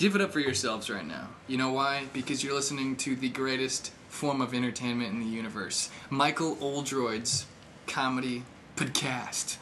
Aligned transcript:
give 0.00 0.14
it 0.14 0.22
up 0.22 0.32
for 0.32 0.40
yourselves 0.40 0.88
right 0.88 1.06
now. 1.06 1.28
You 1.46 1.58
know 1.58 1.72
why? 1.72 2.04
Because 2.14 2.42
you're 2.42 2.54
listening 2.54 2.96
to 2.96 3.14
the 3.14 3.28
greatest 3.28 3.92
form 4.08 4.40
of 4.40 4.54
entertainment 4.54 5.12
in 5.12 5.20
the 5.20 5.26
universe 5.26 5.90
Michael 6.08 6.56
Oldroyd's 6.56 7.44
Comedy 7.86 8.44
Podcast. 8.76 9.58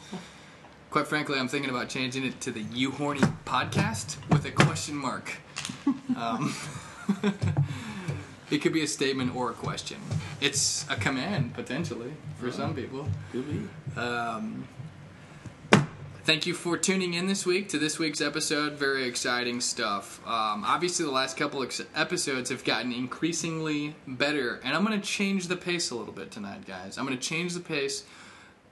Quite 0.91 1.07
frankly, 1.07 1.37
I'm 1.37 1.49
thinking 1.49 1.69
about 1.69 1.89
changing 1.89 2.25
it 2.25 2.39
to 2.39 2.51
the 2.51 2.61
You 2.61 2.91
Horny 2.91 3.19
Podcast 3.45 4.15
with 4.29 4.45
a 4.45 4.51
question 4.51 4.95
mark. 4.95 5.37
Um, 6.17 6.53
it 8.51 8.57
could 8.57 8.73
be 8.73 8.81
a 8.81 8.87
statement 8.87 9.33
or 9.33 9.51
a 9.51 9.53
question. 9.53 9.99
It's 10.41 10.85
a 10.89 10.97
command, 10.97 11.53
potentially, 11.53 12.11
for 12.35 12.51
some 12.51 12.75
people. 12.75 13.07
Could 13.31 13.45
be. 13.47 13.99
Um, 14.01 14.67
thank 16.29 16.45
you 16.45 16.53
for 16.53 16.77
tuning 16.77 17.15
in 17.15 17.25
this 17.25 17.43
week 17.43 17.69
to 17.69 17.79
this 17.79 17.97
week's 17.97 18.21
episode. 18.21 18.73
Very 18.73 19.05
exciting 19.05 19.59
stuff. 19.59 20.19
Um, 20.27 20.63
obviously, 20.63 21.03
the 21.03 21.09
last 21.09 21.35
couple 21.37 21.67
episodes 21.95 22.51
have 22.51 22.63
gotten 22.63 22.91
increasingly 22.91 23.95
better, 24.05 24.59
and 24.63 24.75
I'm 24.75 24.85
going 24.85 25.01
to 25.01 25.03
change 25.03 25.47
the 25.47 25.55
pace 25.55 25.89
a 25.89 25.95
little 25.95 26.13
bit 26.13 26.29
tonight, 26.29 26.67
guys. 26.67 26.99
I'm 26.99 27.07
going 27.07 27.17
to 27.17 27.23
change 27.27 27.55
the 27.55 27.59
pace, 27.59 28.03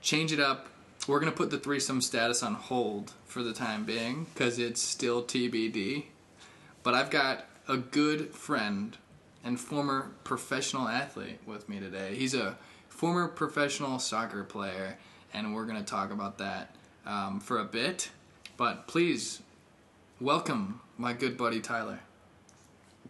change 0.00 0.32
it 0.32 0.38
up. 0.38 0.68
We're 1.08 1.18
going 1.18 1.32
to 1.32 1.36
put 1.36 1.50
the 1.50 1.58
threesome 1.58 2.00
status 2.00 2.44
on 2.44 2.54
hold 2.54 3.10
for 3.24 3.42
the 3.42 3.52
time 3.52 3.84
being 3.84 4.28
because 4.32 4.60
it's 4.60 4.80
still 4.80 5.24
TBD. 5.24 6.04
But 6.84 6.94
I've 6.94 7.10
got 7.10 7.46
a 7.66 7.76
good 7.76 8.36
friend 8.36 8.96
and 9.42 9.58
former 9.58 10.12
professional 10.22 10.86
athlete 10.86 11.40
with 11.44 11.68
me 11.68 11.80
today. 11.80 12.14
He's 12.14 12.34
a 12.34 12.56
former 12.88 13.26
professional 13.26 13.98
soccer 13.98 14.44
player, 14.44 14.96
and 15.34 15.56
we're 15.56 15.66
going 15.66 15.84
to 15.84 15.90
talk 15.90 16.12
about 16.12 16.38
that 16.38 16.76
um, 17.08 17.40
for 17.40 17.58
a 17.58 17.64
bit. 17.64 18.10
But 18.56 18.86
please, 18.86 19.42
welcome 20.20 20.80
my 20.96 21.12
good 21.12 21.36
buddy 21.36 21.60
Tyler. 21.60 22.00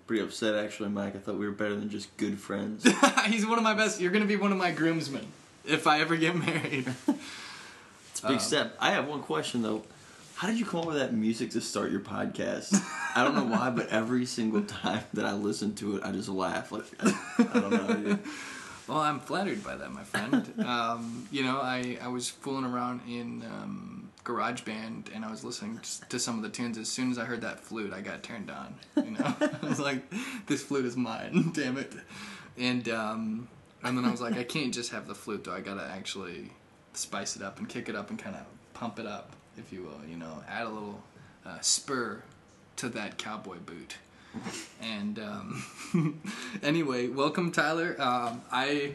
Pretty 0.06 0.22
upset 0.22 0.54
actually, 0.54 0.88
Mike. 0.88 1.14
I 1.14 1.18
thought 1.18 1.36
we 1.36 1.44
were 1.44 1.52
better 1.52 1.77
than 1.77 1.91
just 1.91 2.16
good 2.16 2.41
friends. 2.41 2.86
He's 3.26 3.44
one 3.44 3.58
of 3.58 3.64
my 3.64 3.74
best. 3.74 4.00
You're 4.00 4.12
going 4.12 4.22
to 4.24 4.28
be 4.28 4.36
one 4.36 4.52
of 4.52 4.58
my 4.58 4.70
groomsmen 4.70 5.26
if 5.66 5.86
I 5.86 6.00
ever 6.00 6.16
get 6.16 6.34
married. 6.34 6.86
It's 8.10 8.24
a 8.24 8.28
big 8.30 8.41
step. 8.41 8.76
I 8.80 8.91
have 8.91 9.06
one 9.06 9.22
question 9.22 9.62
though. 9.62 9.84
How 10.34 10.48
did 10.48 10.58
you 10.58 10.66
come 10.66 10.80
up 10.80 10.86
with 10.86 10.96
that 10.96 11.14
music 11.14 11.50
to 11.52 11.60
start 11.60 11.92
your 11.92 12.00
podcast? 12.00 12.74
I 13.14 13.22
don't 13.22 13.36
know 13.36 13.44
why, 13.44 13.70
but 13.70 13.91
every 13.91 14.26
single 14.26 14.62
time 14.62 15.04
that 15.14 15.24
I 15.24 15.34
listen 15.34 15.76
to 15.76 15.96
it, 15.98 16.02
I 16.04 16.10
just 16.10 16.28
laugh. 16.28 16.72
Like 16.72 16.82
I, 16.98 17.16
I 17.38 17.60
don't 17.60 17.70
know. 17.70 18.19
Well, 18.89 18.98
I'm 18.98 19.20
flattered 19.20 19.62
by 19.62 19.77
that, 19.77 19.92
my 19.92 20.03
friend. 20.03 20.53
um, 20.67 21.28
you 21.31 21.44
know, 21.44 21.61
I, 21.61 21.98
I 22.00 22.08
was 22.08 22.28
fooling 22.31 22.64
around 22.64 23.03
in 23.06 23.44
um, 23.44 24.08
GarageBand 24.25 25.14
and 25.14 25.25
I 25.25 25.31
was 25.31 25.44
listening 25.44 25.81
to 26.08 26.19
some 26.19 26.36
of 26.36 26.42
the 26.42 26.48
tunes. 26.48 26.78
As 26.78 26.89
soon 26.89 27.11
as 27.11 27.19
I 27.19 27.25
heard 27.25 27.42
that 27.42 27.61
flute, 27.61 27.92
I 27.92 28.00
got 28.00 28.22
turned 28.22 28.50
on. 28.50 28.75
You 28.97 29.12
know, 29.12 29.34
I 29.62 29.66
was 29.66 29.78
like, 29.78 30.03
"This 30.47 30.62
flute 30.62 30.87
is 30.87 30.97
mine, 30.97 31.50
damn 31.54 31.77
it!" 31.77 31.93
And 32.56 32.88
um, 32.88 33.48
and 33.82 33.97
then 33.97 34.04
I 34.04 34.10
was 34.10 34.21
like, 34.21 34.37
"I 34.37 34.44
can't 34.44 34.72
just 34.72 34.91
have 34.93 35.06
the 35.06 35.15
flute 35.15 35.44
though. 35.44 35.54
I 35.54 35.60
gotta 35.60 35.84
actually 35.84 36.50
spice 36.94 37.37
it 37.37 37.43
up 37.43 37.59
and 37.59 37.69
kick 37.69 37.88
it 37.88 37.94
up 37.94 38.10
and 38.10 38.19
kind 38.19 38.37
of 38.37 38.43
pump 38.75 38.98
it 38.98 39.06
up, 39.06 39.32
if 39.56 39.72
you 39.72 39.82
will. 39.82 40.00
You 40.09 40.16
know, 40.16 40.43
add 40.48 40.66
a 40.66 40.71
little 40.71 41.03
uh, 41.47 41.60
spur 41.60 42.22
to 42.77 42.88
that 42.91 43.19
cowboy 43.19 43.59
boot." 43.59 43.97
And 44.81 45.19
um, 45.19 46.21
anyway, 46.62 47.09
welcome 47.09 47.53
Tyler. 47.53 47.97
Um, 47.99 48.43
I 48.50 48.93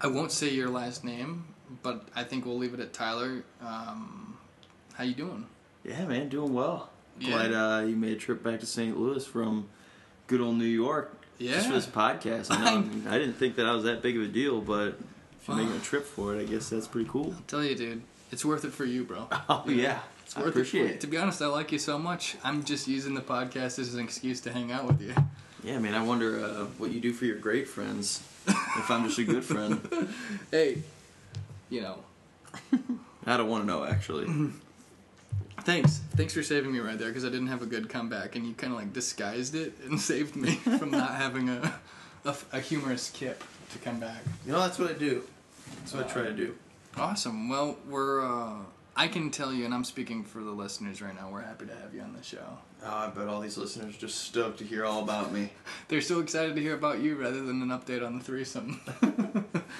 I 0.00 0.06
won't 0.08 0.32
say 0.32 0.50
your 0.50 0.68
last 0.68 1.04
name, 1.04 1.44
but 1.82 2.08
I 2.14 2.24
think 2.24 2.44
we'll 2.46 2.58
leave 2.58 2.74
it 2.74 2.80
at 2.80 2.92
Tyler. 2.92 3.44
Um, 3.60 4.36
how 4.94 5.04
you 5.04 5.14
doing? 5.14 5.46
Yeah, 5.84 6.04
man, 6.06 6.28
doing 6.28 6.52
well. 6.54 6.90
Yeah. 7.18 7.30
Glad 7.30 7.52
uh, 7.52 7.86
you 7.86 7.96
made 7.96 8.12
a 8.12 8.20
trip 8.20 8.42
back 8.42 8.60
to 8.60 8.66
St. 8.66 8.98
Louis 8.98 9.24
from 9.24 9.68
good 10.26 10.40
old 10.40 10.56
New 10.56 10.64
York. 10.64 11.16
Yeah. 11.38 11.52
Just 11.54 11.66
for 11.68 11.72
this 11.74 11.86
podcast. 11.86 12.46
I, 12.50 12.74
know, 12.74 13.10
I 13.10 13.18
didn't 13.18 13.34
think 13.34 13.56
that 13.56 13.66
I 13.66 13.72
was 13.72 13.84
that 13.84 14.02
big 14.02 14.16
of 14.16 14.22
a 14.22 14.28
deal, 14.28 14.60
but 14.60 14.98
if 15.40 15.48
you're 15.48 15.56
making 15.56 15.76
a 15.76 15.80
trip 15.80 16.04
for 16.04 16.34
it, 16.34 16.40
I 16.40 16.44
guess 16.44 16.68
that's 16.70 16.86
pretty 16.86 17.08
cool. 17.10 17.32
I'll 17.36 17.42
tell 17.46 17.64
you, 17.64 17.74
dude, 17.74 18.02
it's 18.32 18.44
worth 18.44 18.64
it 18.64 18.72
for 18.72 18.84
you, 18.84 19.04
bro. 19.04 19.28
Oh 19.48 19.64
yeah, 19.66 19.98
It's 19.98 20.15
I 20.34 20.40
worth 20.40 20.48
appreciate 20.48 20.86
it. 20.86 20.90
It. 20.92 21.00
To 21.02 21.06
be 21.06 21.18
honest, 21.18 21.40
I 21.42 21.46
like 21.46 21.70
you 21.72 21.78
so 21.78 21.98
much. 21.98 22.36
I'm 22.42 22.64
just 22.64 22.88
using 22.88 23.14
the 23.14 23.20
podcast 23.20 23.78
as 23.78 23.94
an 23.94 24.02
excuse 24.02 24.40
to 24.42 24.52
hang 24.52 24.72
out 24.72 24.86
with 24.86 25.00
you. 25.00 25.14
Yeah, 25.62 25.78
man. 25.78 25.94
I 25.94 26.02
wonder 26.02 26.44
uh, 26.44 26.64
what 26.78 26.90
you 26.90 27.00
do 27.00 27.12
for 27.12 27.24
your 27.24 27.36
great 27.38 27.68
friends. 27.68 28.22
if 28.46 28.90
I'm 28.90 29.04
just 29.04 29.18
a 29.18 29.24
good 29.24 29.44
friend, 29.44 29.80
Hey, 30.50 30.82
you 31.70 31.80
know, 31.80 31.98
I 33.26 33.36
don't 33.36 33.48
want 33.48 33.64
to 33.64 33.66
know 33.66 33.84
actually. 33.84 34.26
thanks. 35.62 36.00
Thanks 36.14 36.32
for 36.32 36.42
saving 36.42 36.72
me 36.72 36.78
right 36.78 36.98
there 36.98 37.08
because 37.08 37.24
I 37.24 37.28
didn't 37.28 37.48
have 37.48 37.62
a 37.62 37.66
good 37.66 37.88
comeback, 37.88 38.36
and 38.36 38.46
you 38.46 38.54
kind 38.54 38.72
of 38.72 38.78
like 38.78 38.92
disguised 38.92 39.54
it 39.54 39.74
and 39.84 40.00
saved 40.12 40.36
me 40.36 40.52
from 40.52 40.90
not 40.90 41.16
having 41.16 41.48
a, 41.48 41.74
a 42.24 42.36
a 42.52 42.60
humorous 42.60 43.10
kip 43.10 43.42
to 43.72 43.78
come 43.78 43.98
back. 43.98 44.22
You 44.46 44.52
know, 44.52 44.60
that's 44.60 44.78
what 44.78 44.90
I 44.90 44.94
do. 44.94 45.24
That's 45.80 45.94
what 45.94 46.06
I 46.06 46.08
try 46.08 46.22
to 46.22 46.32
do. 46.32 46.54
Awesome. 46.96 47.48
Well, 47.48 47.76
we're. 47.88 48.24
Uh, 48.24 48.58
I 48.98 49.08
can 49.08 49.30
tell 49.30 49.52
you, 49.52 49.66
and 49.66 49.74
I'm 49.74 49.84
speaking 49.84 50.24
for 50.24 50.42
the 50.42 50.50
listeners 50.52 51.02
right 51.02 51.14
now. 51.14 51.28
We're 51.30 51.42
happy 51.42 51.66
to 51.66 51.74
have 51.74 51.94
you 51.94 52.00
on 52.00 52.14
the 52.14 52.22
show. 52.22 52.58
Oh, 52.82 52.88
I 52.90 53.08
bet 53.08 53.28
all 53.28 53.40
these 53.40 53.58
listeners 53.58 53.94
are 53.94 53.98
just 53.98 54.18
stoked 54.22 54.58
to 54.58 54.64
hear 54.64 54.84
all 54.86 55.02
about 55.02 55.32
me. 55.32 55.50
They're 55.88 56.00
so 56.00 56.20
excited 56.20 56.56
to 56.56 56.62
hear 56.62 56.74
about 56.74 57.00
you 57.00 57.16
rather 57.16 57.42
than 57.44 57.60
an 57.60 57.68
update 57.68 58.04
on 58.04 58.18
the 58.18 58.24
threesome. 58.24 58.80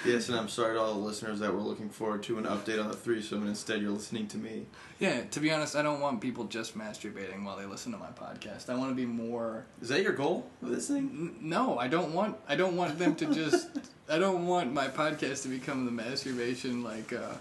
Yes, 0.05 0.29
and 0.29 0.37
I'm 0.37 0.47
sorry 0.47 0.75
to 0.75 0.79
all 0.81 0.93
the 0.93 0.99
listeners 0.99 1.39
that 1.39 1.51
were 1.53 1.59
looking 1.61 1.89
forward 1.89 2.21
to 2.23 2.37
an 2.37 2.43
update 2.45 2.79
on 2.81 2.87
the 2.89 2.95
threesome, 2.95 3.39
and 3.39 3.49
instead 3.49 3.81
you're 3.81 3.91
listening 3.91 4.27
to 4.27 4.37
me. 4.37 4.67
yeah. 4.99 5.21
To 5.31 5.39
be 5.39 5.51
honest, 5.51 5.75
I 5.75 5.81
don't 5.81 5.99
want 5.99 6.21
people 6.21 6.43
just 6.45 6.77
masturbating 6.77 7.43
while 7.43 7.57
they 7.57 7.65
listen 7.65 7.91
to 7.93 7.97
my 7.97 8.07
podcast. 8.09 8.69
I 8.69 8.75
want 8.75 8.91
to 8.91 8.95
be 8.95 9.05
more. 9.05 9.65
Is 9.81 9.89
that 9.89 10.03
your 10.03 10.13
goal 10.13 10.45
with 10.61 10.75
this 10.75 10.87
thing? 10.87 10.97
N- 10.97 11.35
No, 11.41 11.77
I 11.79 11.87
don't 11.87 12.13
want. 12.13 12.37
I 12.47 12.55
don't 12.55 12.77
want 12.77 12.99
them 12.99 13.15
to 13.15 13.33
just. 13.33 13.67
I 14.09 14.17
don't 14.19 14.45
want 14.45 14.71
my 14.71 14.87
podcast 14.87 15.41
to 15.43 15.47
become 15.49 15.85
the 15.85 15.91
masturbation 15.91 16.83
like, 16.83 17.11
uh, 17.11 17.33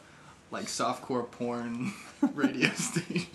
like 0.50 0.66
softcore 0.66 1.30
porn 1.30 1.92
radio 2.34 2.70
station. 2.74 3.26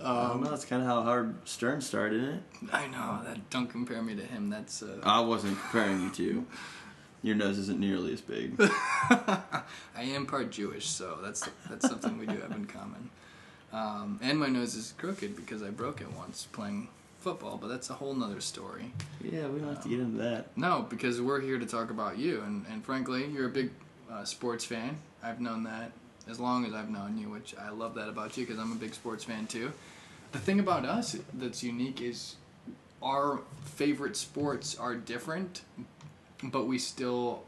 I 0.00 0.28
don't 0.28 0.42
know. 0.42 0.50
That's 0.50 0.64
kind 0.64 0.82
of 0.82 0.88
how 0.88 1.02
Howard 1.02 1.34
Stern 1.48 1.80
started, 1.80 2.22
it? 2.22 2.42
I 2.72 2.86
know 2.86 3.20
that. 3.24 3.50
Don't 3.50 3.68
compare 3.68 4.00
me 4.00 4.14
to 4.14 4.22
him. 4.22 4.48
That's. 4.48 4.82
Uh, 4.82 5.00
I 5.02 5.20
wasn't 5.20 5.58
comparing 5.60 6.02
you 6.02 6.10
to. 6.10 6.46
Your 7.22 7.34
nose 7.34 7.58
isn't 7.58 7.80
nearly 7.80 8.12
as 8.12 8.20
big. 8.20 8.54
I 8.60 9.64
am 9.96 10.24
part 10.26 10.50
Jewish, 10.50 10.86
so 10.86 11.18
that's 11.20 11.48
that's 11.68 11.88
something 11.88 12.16
we 12.16 12.26
do 12.26 12.36
have 12.40 12.52
in 12.52 12.66
common. 12.66 13.10
Um, 13.72 14.20
and 14.22 14.38
my 14.38 14.46
nose 14.46 14.76
is 14.76 14.94
crooked 14.98 15.34
because 15.36 15.62
I 15.62 15.70
broke 15.70 16.00
it 16.00 16.12
once 16.16 16.46
playing 16.52 16.88
football, 17.18 17.58
but 17.60 17.66
that's 17.68 17.90
a 17.90 17.94
whole 17.94 18.14
nother 18.14 18.40
story. 18.40 18.92
Yeah, 19.22 19.48
we 19.48 19.58
don't 19.58 19.68
have 19.74 19.82
to 19.82 19.88
get 19.88 20.00
into 20.00 20.18
that. 20.18 20.56
No, 20.56 20.86
because 20.88 21.20
we're 21.20 21.40
here 21.40 21.58
to 21.58 21.66
talk 21.66 21.90
about 21.90 22.18
you, 22.18 22.40
and, 22.42 22.64
and 22.70 22.84
frankly, 22.84 23.26
you're 23.26 23.46
a 23.46 23.50
big 23.50 23.70
uh, 24.10 24.24
sports 24.24 24.64
fan. 24.64 24.98
I've 25.22 25.40
known 25.40 25.64
that 25.64 25.92
as 26.28 26.38
long 26.38 26.64
as 26.64 26.74
I've 26.74 26.90
known 26.90 27.18
you, 27.18 27.30
which 27.30 27.54
I 27.56 27.70
love 27.70 27.94
that 27.94 28.08
about 28.08 28.36
you 28.36 28.44
because 28.46 28.60
I'm 28.60 28.72
a 28.72 28.76
big 28.76 28.94
sports 28.94 29.24
fan 29.24 29.46
too. 29.46 29.72
The 30.32 30.38
thing 30.38 30.60
about 30.60 30.84
us 30.84 31.16
that's 31.32 31.62
unique 31.62 32.00
is 32.02 32.36
our 33.02 33.40
favorite 33.64 34.16
sports 34.16 34.76
are 34.78 34.94
different, 34.94 35.62
but 36.42 36.66
we 36.66 36.78
still 36.78 37.44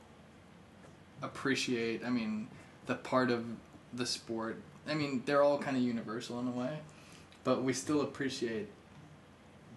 appreciate. 1.23 2.05
I 2.05 2.11
mean, 2.11 2.49
the 2.87 2.95
part 2.95 3.31
of 3.31 3.45
the 3.93 4.07
sport. 4.07 4.57
I 4.89 4.95
mean, 4.95 5.23
they're 5.27 5.43
all 5.43 5.59
kind 5.59 5.77
of 5.77 5.83
universal 5.83 6.41
in 6.41 6.49
a 6.49 6.53
way, 6.53 6.79
but 7.45 7.63
we 7.63 7.73
still 7.73 8.01
appreciate 8.01 8.69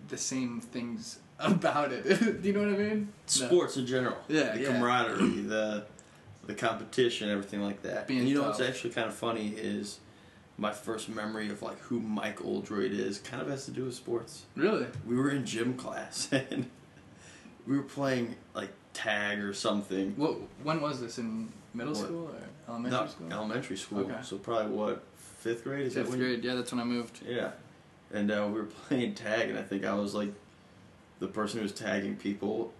the 0.07 0.17
same 0.17 0.61
things 0.61 1.19
about 1.39 1.91
it. 1.91 2.03
Do 2.41 2.47
you 2.47 2.53
know 2.53 2.61
what 2.61 2.79
I 2.79 2.83
mean? 2.83 3.09
No. 3.39 3.47
Sports 3.47 3.75
in 3.77 3.85
general. 3.85 4.17
Yeah, 4.29 4.53
the 4.53 4.61
yeah. 4.61 4.67
camaraderie, 4.67 5.41
the 5.41 5.85
the 6.45 6.53
competition, 6.53 7.29
everything 7.29 7.61
like 7.61 7.81
that. 7.83 8.07
Being 8.07 8.21
and 8.21 8.29
you 8.29 8.35
know 8.35 8.41
tough. 8.41 8.59
what's 8.59 8.69
actually 8.69 8.91
kind 8.91 9.07
of 9.07 9.13
funny 9.15 9.49
is 9.49 9.99
my 10.57 10.71
first 10.71 11.09
memory 11.09 11.49
of 11.49 11.61
like 11.61 11.79
who 11.79 11.99
Mike 11.99 12.43
Oldroyd 12.43 12.91
is 12.91 13.19
kind 13.19 13.41
of 13.41 13.47
has 13.49 13.65
to 13.65 13.71
do 13.71 13.85
with 13.85 13.95
sports. 13.95 14.43
Really? 14.55 14.87
We 15.07 15.15
were 15.15 15.29
in 15.31 15.45
gym 15.45 15.73
class 15.75 16.29
and 16.31 16.69
we 17.65 17.77
were 17.77 17.83
playing 17.83 18.35
like 18.53 18.71
tag 18.93 19.39
or 19.39 19.53
something. 19.53 20.13
What? 20.17 20.37
When 20.63 20.81
was 20.81 20.99
this 21.01 21.17
in 21.17 21.51
middle 21.73 21.93
What? 21.93 22.03
school 22.03 22.27
or 22.27 22.35
elementary 22.71 22.99
No, 22.99 23.07
school? 23.07 23.27
elementary 23.33 23.77
school. 23.77 23.99
Okay. 24.01 24.15
So 24.23 24.37
probably 24.37 24.71
what 24.75 25.03
fifth 25.15 25.63
grade 25.63 25.87
is 25.87 25.95
that 25.95 26.05
Fifth 26.05 26.17
you- 26.17 26.23
grade. 26.23 26.43
Yeah, 26.43 26.55
that's 26.55 26.71
when 26.71 26.79
I 26.81 26.83
moved. 26.85 27.21
Yeah. 27.25 27.51
and 28.11 28.29
uh, 28.31 28.45
we 28.47 28.59
were 28.59 28.65
playing 28.87 29.15
tag, 29.15 29.49
and 29.49 29.57
I 29.57 29.63
think 29.63 29.85
I 29.85 29.93
was 29.95 30.13
like 30.13 30.31
the 31.19 31.27
person 31.27 31.59
who 31.59 31.63
was 31.63 31.71
tagging 31.73 32.15
people. 32.17 32.73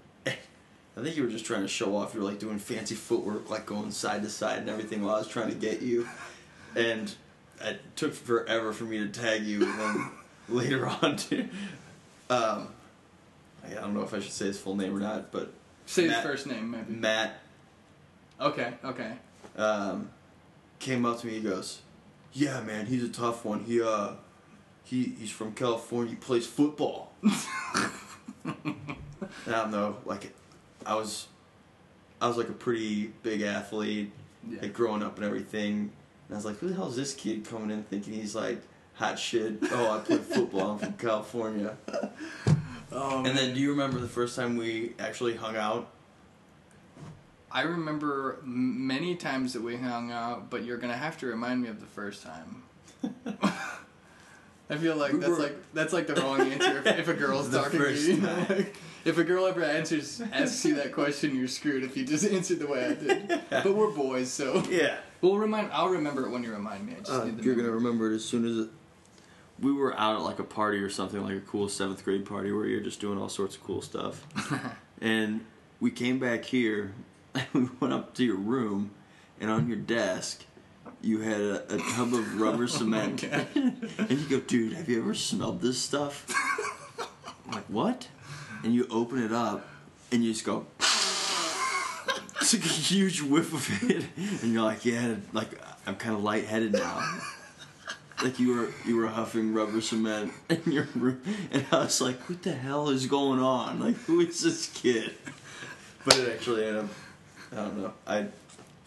I 0.95 1.01
think 1.01 1.18
you 1.18 1.24
were 1.24 1.30
just 1.30 1.45
trying 1.45 1.62
to 1.63 1.68
show 1.68 1.95
off. 1.98 2.13
You 2.13 2.22
were 2.22 2.30
like 2.30 2.40
doing 2.40 2.60
fancy 2.60 2.95
footwork, 2.95 3.50
like 3.50 3.66
going 3.66 3.92
side 3.92 4.22
to 4.24 4.30
side 4.30 4.60
and 4.60 4.69
everything 4.69 5.04
while 5.04 5.16
I 5.16 5.19
was 5.19 5.28
trying 5.28 5.50
to 5.50 5.56
get 5.56 5.81
you. 5.81 6.07
And 6.75 7.13
it 7.62 7.80
took 7.95 8.13
forever 8.13 8.74
for 8.74 8.84
me 8.84 9.00
to 9.00 9.07
tag 9.07 9.44
you, 9.44 9.63
and 9.66 9.80
then 9.80 10.10
later 10.50 10.88
on, 10.88 11.16
to, 11.16 11.42
um, 12.30 12.68
I 13.66 13.74
don't 13.75 13.94
know 13.94 14.01
if 14.04 14.13
I 14.13 14.19
should 14.19 14.31
say 14.31 14.48
his 14.48 14.60
full 14.60 14.75
name 14.75 14.95
or 14.95 15.00
not, 15.00 15.31
but 15.31 15.51
Say 15.86 16.07
his 16.07 16.18
first 16.18 16.48
name, 16.48 16.72
maybe. 16.72 16.94
Matt 16.94 17.40
Okay, 18.40 18.74
okay. 18.84 19.13
um, 19.57 20.10
came 20.80 21.06
up 21.06 21.19
to 21.22 21.28
me. 21.28 21.34
He 21.34 21.42
goes, 21.42 21.81
"Yeah, 22.34 22.62
man, 22.62 22.86
he's 22.88 23.04
a 23.04 23.10
tough 23.10 23.45
one. 23.45 23.62
He 23.62 23.81
uh, 23.81 24.12
he 24.84 25.04
he's 25.19 25.31
from 25.31 25.54
California. 25.54 26.12
He 26.12 26.16
plays 26.18 26.45
football." 26.48 27.12
I 28.45 29.51
don't 29.51 29.72
know, 29.72 29.98
like, 30.06 30.34
I 30.85 30.95
was, 30.95 31.27
I 32.21 32.27
was 32.27 32.38
like 32.38 32.50
a 32.50 32.53
pretty 32.53 33.07
big 33.24 33.41
athlete, 33.41 34.12
Yeah. 34.50 34.62
like 34.62 34.74
growing 34.74 35.03
up 35.03 35.15
and 35.18 35.25
everything. 35.25 35.91
And 36.27 36.31
I 36.31 36.35
was 36.35 36.45
like, 36.45 36.57
"Who 36.59 36.69
the 36.69 36.75
hell 36.75 36.88
is 36.89 36.95
this 36.95 37.13
kid 37.13 37.45
coming 37.45 37.71
in 37.71 37.83
thinking 37.83 38.13
he's 38.13 38.35
like 38.35 38.62
hot 38.95 39.18
shit? 39.19 39.57
Oh, 39.71 39.97
I 39.97 40.00
play 40.00 40.18
football. 40.18 40.71
I'm 40.71 40.77
from 40.80 40.94
California." 40.94 41.75
Oh, 42.91 43.24
And 43.25 43.38
then, 43.38 43.53
do 43.53 43.59
you 43.59 43.71
remember 43.71 44.00
the 44.00 44.07
first 44.07 44.35
time 44.35 44.56
we 44.57 44.94
actually 45.00 45.35
hung 45.35 45.56
out? 45.56 45.89
I 47.51 47.62
remember 47.63 48.39
many 48.44 49.15
times 49.15 49.53
that 49.53 49.62
we 49.62 49.75
hung 49.77 50.12
out, 50.12 50.50
but 50.50 50.63
you're 50.63 50.77
gonna 50.77 50.97
have 50.97 51.18
to 51.19 51.27
remind 51.27 51.62
me 51.62 51.69
of 51.69 51.80
the 51.80 51.85
first 51.85 52.24
time. 52.24 52.63
I 54.74 54.78
feel 54.78 54.96
like 54.96 55.12
that's 55.20 55.40
like 55.40 55.56
that's 55.74 55.94
like 55.94 56.08
the 56.08 56.16
wrong 56.16 56.42
answer 56.42 56.80
if, 56.80 57.00
if 57.00 57.08
a 57.08 57.14
girl's 57.14 57.50
talking 57.52 57.80
to 57.80 57.94
you. 57.94 58.14
you 58.16 58.22
know, 58.22 58.36
time. 58.36 58.46
like, 58.58 58.75
if 59.06 59.18
a 59.18 59.24
girl 59.24 59.46
ever 59.46 59.64
answers 59.64 60.22
asks 60.31 60.64
you 60.66 60.75
that 60.75 60.92
question, 60.94 61.36
you're 61.36 61.48
screwed. 61.48 61.84
If 61.84 61.96
you 61.98 62.06
just 62.06 62.25
answered 62.31 62.60
the 62.60 62.68
way 62.68 62.86
I 62.86 62.94
did. 62.94 63.42
But 63.50 63.74
we're 63.75 63.92
boys, 63.92 64.31
so 64.31 64.64
Yeah. 64.70 64.98
we'll 65.22 65.38
remind. 65.38 65.72
I'll 65.72 65.90
remember 65.90 66.25
it 66.25 66.30
when 66.31 66.44
you 66.44 66.52
remind 66.52 66.86
me. 66.88 66.94
I 66.96 67.00
just 67.00 67.12
Uh, 67.12 67.25
need 67.25 67.38
the 67.38 67.44
you're 67.44 67.56
gonna 67.56 67.72
remember 67.72 68.12
it 68.12 68.16
as 68.16 68.24
soon 68.25 68.46
as 68.46 68.58
it, 68.66 68.70
we 69.60 69.72
were 69.72 69.94
out 70.00 70.16
at 70.16 70.22
like 70.24 70.40
a 70.40 70.44
party 70.44 70.80
or 70.80 70.90
something, 70.90 71.22
like 71.22 71.36
a 71.38 71.42
cool 71.42 71.69
seventh 71.69 72.04
grade 72.04 72.26
party 72.26 72.52
where 72.52 72.66
you're 72.66 72.81
just 72.81 73.00
doing 73.00 73.18
all 73.19 73.30
sorts 73.30 73.56
of 73.56 73.64
cool 73.64 73.81
stuff. 73.81 74.26
and 75.02 75.46
we 75.80 75.92
came 75.92 76.18
back 76.18 76.46
here, 76.46 76.94
and 77.36 77.46
we 77.54 77.69
went 77.80 77.94
up 77.94 78.14
to 78.16 78.24
your 78.24 78.38
room, 78.38 78.92
and 79.40 79.52
on 79.52 79.68
your 79.68 79.78
desk, 79.78 80.46
you 81.04 81.20
had 81.20 81.42
a, 81.42 81.76
a 81.76 81.78
tub 81.78 82.14
of 82.14 82.40
rubber 82.40 82.64
oh 82.64 82.68
cement. 82.68 83.22
God. 83.30 83.48
and 83.54 84.10
you 84.12 84.28
go, 84.30 84.40
dude, 84.40 84.74
have 84.74 84.88
you 84.90 85.02
ever 85.02 85.14
smelled 85.14 85.62
this 85.62 85.78
stuff? 85.78 86.26
I'm 87.46 87.52
like, 87.52 87.66
what? 87.66 88.08
And 88.64 88.74
you 88.74 88.88
open 88.90 89.22
it 89.22 89.34
up, 89.34 89.68
and 90.12 90.24
you 90.24 90.32
just 90.32 90.46
go. 90.46 90.66
It's 92.40 92.54
like 92.54 92.66
a 92.66 92.68
huge 92.68 93.22
whiff 93.22 93.54
of 93.54 93.90
it, 93.90 94.06
and 94.42 94.54
you're 94.54 94.64
like, 94.64 94.86
yeah, 94.86 95.16
like 95.34 95.50
I'm 95.86 95.96
kind 95.96 96.16
of 96.16 96.24
lightheaded 96.24 96.74
now. 96.74 97.20
Like 98.22 98.40
you 98.40 98.56
were 98.56 98.70
you 98.86 98.96
were 98.96 99.08
huffing 99.08 99.54
rubber 99.54 99.82
cement 99.82 100.32
in 100.50 100.72
your 100.72 100.88
room, 100.96 101.22
and 101.52 101.66
I 101.72 101.80
was 101.80 102.00
like, 102.02 102.18
what 102.30 102.44
the 102.44 102.54
hell 102.54 102.90
is 102.90 103.06
going 103.08 103.40
on? 103.40 103.80
Like, 103.80 103.96
who 103.96 104.22
is 104.22 104.42
this 104.42 104.68
kid? 104.74 105.14
But 106.06 106.18
it 106.18 106.34
actually 106.34 106.66
ended 106.66 106.84
up, 106.86 106.90
I 107.52 107.56
don't 107.56 107.78
know. 107.78 107.94
I, 108.06 108.26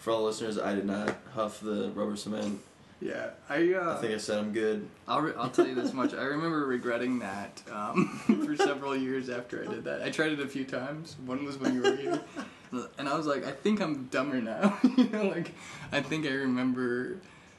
for 0.06 0.12
all 0.12 0.22
listeners, 0.22 0.56
I 0.56 0.72
did 0.72 0.86
not 0.86 1.16
huff 1.34 1.58
the 1.58 1.90
rubber 1.92 2.14
cement. 2.14 2.60
Yeah, 3.00 3.30
I. 3.48 3.74
Uh, 3.74 3.96
I 3.96 4.00
think 4.00 4.14
I 4.14 4.18
said 4.18 4.38
I'm 4.38 4.52
good. 4.52 4.86
I'll, 5.08 5.20
re- 5.20 5.32
I'll 5.36 5.50
tell 5.50 5.66
you 5.66 5.74
this 5.74 5.92
much. 5.92 6.14
I 6.14 6.22
remember 6.22 6.64
regretting 6.64 7.18
that 7.18 7.60
um, 7.72 8.20
for 8.44 8.54
several 8.54 8.96
years 8.96 9.28
after 9.28 9.64
I 9.64 9.66
did 9.66 9.82
that. 9.82 10.02
I 10.02 10.10
tried 10.10 10.30
it 10.30 10.38
a 10.38 10.46
few 10.46 10.64
times. 10.64 11.16
One 11.26 11.44
was 11.44 11.58
when 11.58 11.74
you 11.74 11.82
were 11.82 11.96
here. 11.96 12.20
And 12.98 13.08
I 13.08 13.16
was 13.16 13.26
like, 13.26 13.44
I 13.44 13.50
think 13.50 13.80
I'm 13.80 14.04
dumber 14.04 14.40
now. 14.40 14.78
you 14.96 15.08
know, 15.08 15.24
like, 15.24 15.52
I 15.90 16.02
think 16.02 16.24
I 16.24 16.30
remember 16.30 17.16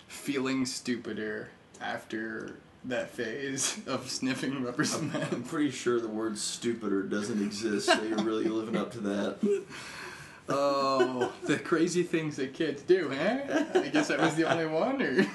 feeling 0.08 0.66
stupider 0.66 1.50
after 1.82 2.56
that 2.86 3.10
phase 3.10 3.78
of 3.88 4.10
sniffing 4.10 4.64
rubber 4.64 4.86
cement. 4.86 5.34
I'm 5.34 5.44
pretty 5.44 5.72
sure 5.72 6.00
the 6.00 6.08
word 6.08 6.38
stupider 6.38 7.04
doesn't 7.04 7.42
exist, 7.42 7.88
so 7.88 8.02
you're 8.04 8.24
really 8.24 8.46
living 8.46 8.78
up 8.78 8.94
to 8.94 9.00
that. 9.02 9.66
Oh, 10.50 11.34
the 11.44 11.58
crazy 11.60 12.04
things 12.04 12.38
that 12.38 12.54
kids 12.54 12.82
do, 12.82 13.10
huh? 13.10 13.64
I 13.80 13.88
guess 13.90 14.10
I 14.10 14.18
was 14.24 14.36
the 14.36 14.50
only 14.50 14.66
one, 14.66 15.02
or. 15.02 15.26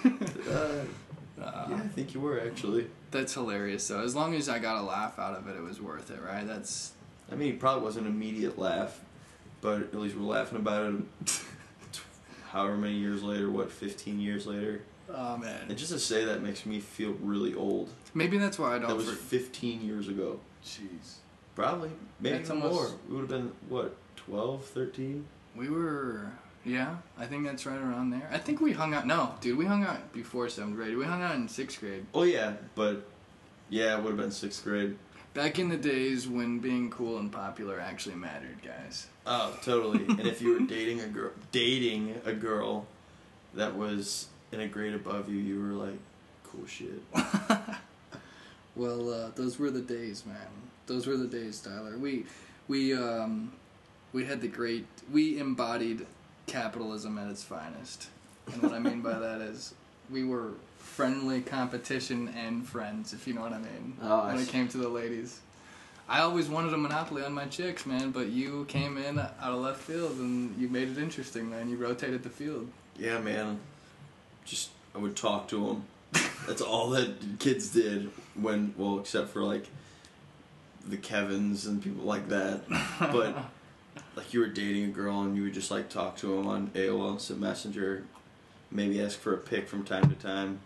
Uh, 0.50 0.85
yeah, 1.38 1.75
I 1.76 1.88
think 1.94 2.14
you 2.14 2.20
were 2.20 2.41
actually. 2.41 2.87
That's 3.11 3.35
hilarious, 3.35 3.87
though. 3.88 4.00
As 4.03 4.14
long 4.17 4.35
as 4.35 4.49
I 4.49 4.59
got 4.59 4.81
a 4.81 4.82
laugh 4.82 5.19
out 5.19 5.37
of 5.37 5.49
it, 5.49 5.56
it 5.56 5.62
was 5.62 5.81
worth 5.81 6.11
it, 6.11 6.20
right? 6.23 6.47
That's 6.47 6.93
I 7.31 7.35
mean, 7.35 7.55
it 7.55 7.61
probably 7.61 7.82
wasn't 7.85 8.06
an 8.06 8.12
immediate 8.12 8.59
laugh, 8.59 9.00
but 9.61 9.82
at 9.82 9.94
least 9.94 10.17
we're 10.17 10.23
laughing 10.26 10.59
about 10.59 10.94
it. 10.94 11.41
However 12.50 12.76
many 12.76 12.94
years 12.97 13.23
later, 13.23 13.50
what, 13.50 13.70
15 13.70 14.20
years 14.20 14.47
later? 14.47 14.82
oh 15.14 15.37
man. 15.37 15.67
And 15.69 15.76
just 15.76 15.93
to 15.93 15.99
say 15.99 16.25
that 16.25 16.43
makes 16.43 16.64
me 16.64 16.81
feel 16.81 17.12
really 17.20 17.55
old. 17.55 17.91
Maybe 18.14 18.38
that's 18.38 18.59
why 18.59 18.76
I 18.76 18.79
don't. 18.79 18.88
That 18.88 18.97
was 18.97 19.09
for- 19.11 19.17
15 19.17 19.82
years 19.82 20.09
ago. 20.09 20.41
Jeez. 20.64 21.17
Probably. 21.55 21.91
Maybe 22.20 22.38
That's 22.38 22.50
even 22.50 22.62
almost- 22.62 22.91
more. 22.91 22.99
We 23.09 23.14
would 23.17 23.20
have 23.23 23.29
been, 23.31 23.53
what, 23.69 23.94
12, 24.27 24.65
13? 24.65 25.25
We 25.57 25.69
were. 25.69 26.31
Yeah, 26.65 26.97
I 27.19 27.27
think 27.27 27.45
that's 27.45 27.67
right 27.67 27.79
around 27.79 28.11
there. 28.11 28.29
I 28.33 28.39
think 28.39 28.61
we 28.61 28.73
hung 28.73 28.95
out. 28.95 29.07
No, 29.07 29.35
dude, 29.41 29.59
we 29.59 29.67
hung 29.67 29.85
out 29.85 30.13
before 30.13 30.49
seventh 30.49 30.77
grade. 30.77 30.97
We 30.97 31.05
hung 31.05 31.23
out 31.23 31.35
in 31.35 31.49
sixth 31.49 31.81
grade. 31.81 32.07
Oh, 32.15 32.23
yeah, 32.23 32.55
but 32.75 33.05
yeah, 33.69 33.97
it 33.97 34.03
would 34.03 34.11
have 34.11 34.19
been 34.19 34.31
sixth 34.31 34.63
grade. 34.63 34.97
Back 35.35 35.59
in 35.59 35.69
the 35.69 35.77
days 35.77 36.29
when 36.29 36.61
being 36.61 36.91
cool 36.91 37.19
and 37.19 37.33
popular 37.33 37.81
actually 37.81 38.15
mattered, 38.15 38.59
guys. 38.63 39.09
Oh, 39.27 39.59
totally. 39.63 40.05
and 40.05 40.21
if 40.21 40.41
you 40.41 40.53
were 40.61 40.67
dating 40.67 41.01
a 41.01 41.09
girl, 41.09 41.33
dating 41.51 42.21
a 42.25 42.33
girl 42.33 42.87
that 43.55 43.75
was 43.75 44.29
in 44.53 44.61
a 44.61 44.69
grade 44.69 44.95
above 44.95 45.29
you, 45.29 45.39
you 45.39 45.61
were 45.61 45.73
like, 45.73 45.99
cool 46.45 46.67
shit. 46.67 47.03
Well, 48.75 49.13
uh, 49.13 49.31
those 49.35 49.59
were 49.59 49.71
the 49.71 49.83
days, 49.83 50.25
man. 50.25 50.37
Those 50.87 51.07
were 51.07 51.17
the 51.17 51.27
days, 51.27 51.61
Tyler. 51.61 51.99
We, 51.99 52.25
we, 52.69 52.95
um, 52.95 53.53
we 54.12 54.25
had 54.25 54.41
the 54.41 54.49
great. 54.49 54.87
We 55.11 55.38
embodied 55.38 56.06
capitalism 56.47 57.19
at 57.19 57.31
its 57.31 57.43
finest, 57.43 58.09
and 58.53 58.62
what 58.62 58.73
I 58.73 58.79
mean 58.79 59.00
by 59.00 59.19
that 59.19 59.40
is 59.40 59.75
we 60.11 60.25
were 60.25 60.52
friendly 60.78 61.40
competition 61.40 62.28
and 62.37 62.66
friends, 62.69 63.12
if 63.12 63.26
you 63.26 63.35
know 63.35 63.40
what 63.40 63.52
I 63.52 63.59
mean. 63.59 63.97
Oh, 64.02 64.21
I 64.21 64.35
when 64.35 64.42
it 64.42 64.49
came 64.49 64.69
to 64.69 64.78
the 64.78 64.88
ladies, 64.88 65.40
I 66.09 66.21
always 66.21 66.49
wanted 66.49 66.75
a 66.75 66.76
monopoly 66.76 67.25
on 67.25 67.33
my 67.33 67.47
chicks, 67.47 67.87
man. 67.87 68.11
But 68.11 68.28
you 68.28 68.66
came 68.66 68.99
in 68.99 69.19
out 69.19 69.33
of 69.40 69.61
left 69.61 69.81
field 69.81 70.19
and 70.19 70.59
you 70.61 70.69
made 70.69 70.88
it 70.88 70.99
interesting, 70.99 71.49
man. 71.49 71.71
You 71.71 71.76
rotated 71.76 72.23
the 72.23 72.31
field. 72.31 72.69
Yeah, 72.99 73.19
man. 73.21 73.61
Just 74.45 74.71
I 74.95 74.99
would 74.99 75.16
talk 75.16 75.49
to 75.49 75.66
them. 75.66 75.85
That's 76.47 76.61
all 76.61 76.90
that 76.90 77.38
kids 77.38 77.69
did 77.69 78.11
when, 78.35 78.75
well, 78.76 78.99
except 78.99 79.31
for 79.31 79.42
like 79.42 79.66
the 80.87 80.97
Kevins 80.97 81.66
and 81.66 81.83
people 81.83 82.04
like 82.04 82.28
that. 82.28 82.69
But 82.99 83.37
like 84.16 84.33
you 84.35 84.40
were 84.40 84.49
dating 84.49 84.85
a 84.85 84.88
girl 84.88 85.23
and 85.23 85.37
you 85.37 85.45
would 85.45 85.54
just 85.54 85.71
like 85.71 85.88
talk 85.88 86.16
to 86.19 86.37
them 86.37 86.47
on 86.47 86.71
AOL 86.75 87.12
Instant 87.12 87.40
Messenger, 87.40 88.04
maybe 88.71 89.02
ask 89.02 89.19
for 89.19 89.35
a 89.35 89.38
pic 89.38 89.69
from 89.69 89.85
time 89.85 90.09
to 90.09 90.16
time. 90.16 90.61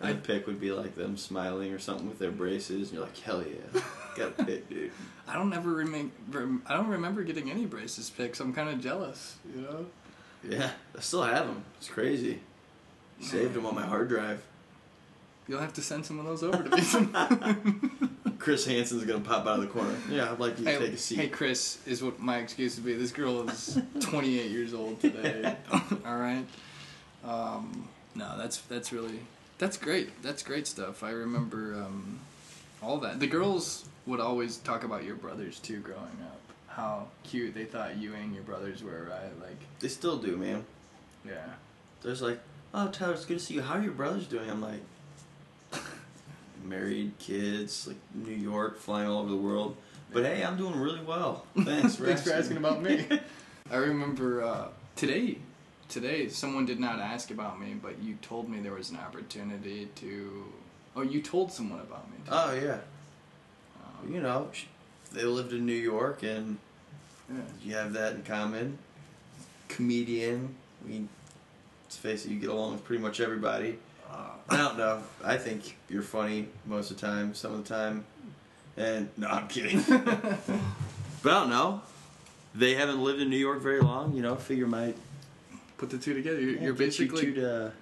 And 0.00 0.16
the 0.16 0.20
pic 0.22 0.46
would 0.46 0.60
be 0.60 0.72
like 0.72 0.94
them 0.94 1.18
smiling 1.18 1.72
or 1.72 1.78
something 1.78 2.08
with 2.08 2.18
their 2.18 2.30
braces, 2.30 2.88
and 2.88 2.92
you're 2.92 3.02
like, 3.02 3.18
hell 3.18 3.42
yeah, 3.42 3.82
got 4.16 4.28
a 4.38 4.44
pic, 4.44 4.68
dude. 4.70 4.92
I 5.28 5.34
don't 5.34 5.52
ever 5.52 5.70
remember. 5.70 6.48
I 6.66 6.74
don't 6.74 6.88
remember 6.88 7.22
getting 7.22 7.50
any 7.50 7.66
braces 7.66 8.08
pics. 8.08 8.40
I'm 8.40 8.54
kind 8.54 8.70
of 8.70 8.80
jealous, 8.80 9.36
you 9.54 9.60
know. 9.60 9.86
Yeah, 10.42 10.70
I 10.96 11.00
still 11.00 11.22
have 11.22 11.46
them. 11.46 11.64
It's 11.76 11.88
crazy. 11.88 12.40
Saved 13.20 13.52
them 13.52 13.66
on 13.66 13.74
my 13.74 13.84
hard 13.84 14.08
drive. 14.08 14.42
You'll 15.50 15.58
have 15.58 15.72
to 15.72 15.82
send 15.82 16.06
some 16.06 16.20
of 16.20 16.26
those 16.26 16.44
over 16.44 16.62
to 16.62 16.76
me. 16.76 18.08
Chris 18.38 18.64
Hansen's 18.66 19.02
gonna 19.02 19.18
pop 19.18 19.48
out 19.48 19.56
of 19.58 19.62
the 19.62 19.66
corner. 19.66 19.96
Yeah, 20.08 20.30
I'd 20.30 20.38
like 20.38 20.56
you 20.60 20.64
to 20.64 20.70
hey, 20.70 20.78
take 20.78 20.92
a 20.92 20.96
seat. 20.96 21.16
hey, 21.16 21.28
Chris, 21.28 21.78
is 21.88 22.04
what 22.04 22.20
my 22.20 22.38
excuse 22.38 22.76
would 22.76 22.84
be. 22.86 22.94
This 22.94 23.10
girl 23.10 23.48
is 23.50 23.76
28 24.00 24.48
years 24.48 24.72
old 24.74 25.00
today. 25.00 25.56
All 26.06 26.16
right. 26.18 26.44
Um, 27.24 27.88
no, 28.14 28.38
that's 28.38 28.58
that's 28.58 28.92
really 28.92 29.18
that's 29.58 29.76
great. 29.76 30.22
That's 30.22 30.44
great 30.44 30.68
stuff. 30.68 31.02
I 31.02 31.10
remember 31.10 31.74
um, 31.74 32.20
all 32.80 32.98
that. 32.98 33.18
The 33.18 33.26
girls 33.26 33.88
would 34.06 34.20
always 34.20 34.58
talk 34.58 34.84
about 34.84 35.02
your 35.02 35.16
brothers 35.16 35.58
too, 35.58 35.80
growing 35.80 36.18
up. 36.22 36.40
How 36.68 37.08
cute 37.24 37.54
they 37.54 37.64
thought 37.64 37.96
you 37.96 38.14
and 38.14 38.32
your 38.32 38.44
brothers 38.44 38.84
were, 38.84 39.08
right? 39.10 39.40
Like, 39.40 39.58
They 39.80 39.88
still 39.88 40.16
do, 40.16 40.36
man. 40.36 40.64
yeah. 41.26 41.46
There's 42.02 42.22
like, 42.22 42.38
oh 42.72 42.86
Tyler, 42.86 43.14
it's 43.14 43.24
good 43.24 43.40
to 43.40 43.44
see 43.44 43.54
you. 43.54 43.62
How 43.62 43.74
are 43.74 43.82
your 43.82 43.90
brothers 43.90 44.28
doing? 44.28 44.48
I'm 44.48 44.62
like, 44.62 44.80
married, 46.64 47.12
kids, 47.18 47.86
like 47.88 47.96
New 48.14 48.34
York, 48.34 48.78
flying 48.78 49.08
all 49.08 49.20
over 49.20 49.30
the 49.30 49.36
world. 49.36 49.76
But 50.12 50.24
hey, 50.24 50.42
I'm 50.44 50.56
doing 50.56 50.78
really 50.78 51.00
well. 51.02 51.46
Thanks 51.56 51.94
for 51.96 52.04
Thanks 52.06 52.22
for 52.22 52.30
asking. 52.32 52.32
asking 52.32 52.56
about 52.58 52.82
me. 52.82 53.06
I 53.70 53.76
remember 53.76 54.42
uh, 54.42 54.68
today. 54.96 55.38
Today, 55.88 56.28
someone 56.28 56.66
did 56.66 56.78
not 56.78 57.00
ask 57.00 57.30
about 57.30 57.60
me, 57.60 57.74
but 57.80 58.00
you 58.00 58.14
told 58.22 58.48
me 58.48 58.60
there 58.60 58.74
was 58.74 58.90
an 58.90 58.96
opportunity 58.98 59.88
to 59.96 60.44
Oh, 60.96 61.02
you 61.02 61.22
told 61.22 61.52
someone 61.52 61.80
about 61.80 62.08
me. 62.10 62.16
too. 62.24 62.30
Oh 62.32 62.52
yeah. 62.54 62.78
Um, 63.82 64.12
You 64.12 64.20
know, 64.20 64.48
they 65.12 65.22
lived 65.24 65.52
in 65.52 65.66
New 65.66 65.72
York, 65.72 66.22
and 66.22 66.58
yeah. 67.28 67.36
you 67.62 67.74
have 67.74 67.92
that 67.94 68.14
in 68.14 68.22
common. 68.22 68.78
Comedian. 69.68 70.54
I 70.84 70.88
mean, 70.88 71.08
let's 71.84 71.96
face 71.96 72.24
it, 72.24 72.30
you 72.30 72.38
get 72.40 72.50
along 72.50 72.72
with 72.72 72.84
pretty 72.84 73.02
much 73.02 73.20
everybody. 73.20 73.78
Uh, 74.10 74.16
I 74.48 74.56
don't 74.56 74.76
know. 74.78 75.02
I 75.24 75.36
think 75.36 75.76
you're 75.88 76.02
funny 76.02 76.48
most 76.66 76.90
of 76.90 77.00
the 77.00 77.06
time. 77.06 77.34
Some 77.34 77.54
of 77.54 77.62
the 77.66 77.74
time, 77.74 78.04
and 78.76 79.08
no, 79.16 79.28
I'm 79.28 79.48
kidding. 79.48 79.82
but 79.88 81.32
I 81.32 81.40
don't 81.40 81.50
know. 81.50 81.82
They 82.54 82.74
haven't 82.74 83.02
lived 83.02 83.20
in 83.20 83.30
New 83.30 83.36
York 83.36 83.60
very 83.60 83.80
long. 83.80 84.14
You 84.14 84.22
know, 84.22 84.34
figure 84.36 84.66
might. 84.66 84.96
Put 85.78 85.90
the 85.90 85.98
two 85.98 86.14
together. 86.14 86.40
You're, 86.40 86.50
yeah, 86.50 86.60
you're 86.60 86.72
you 86.72 86.78
basically 86.78 87.20
two 87.22 87.34
to- 87.34 87.72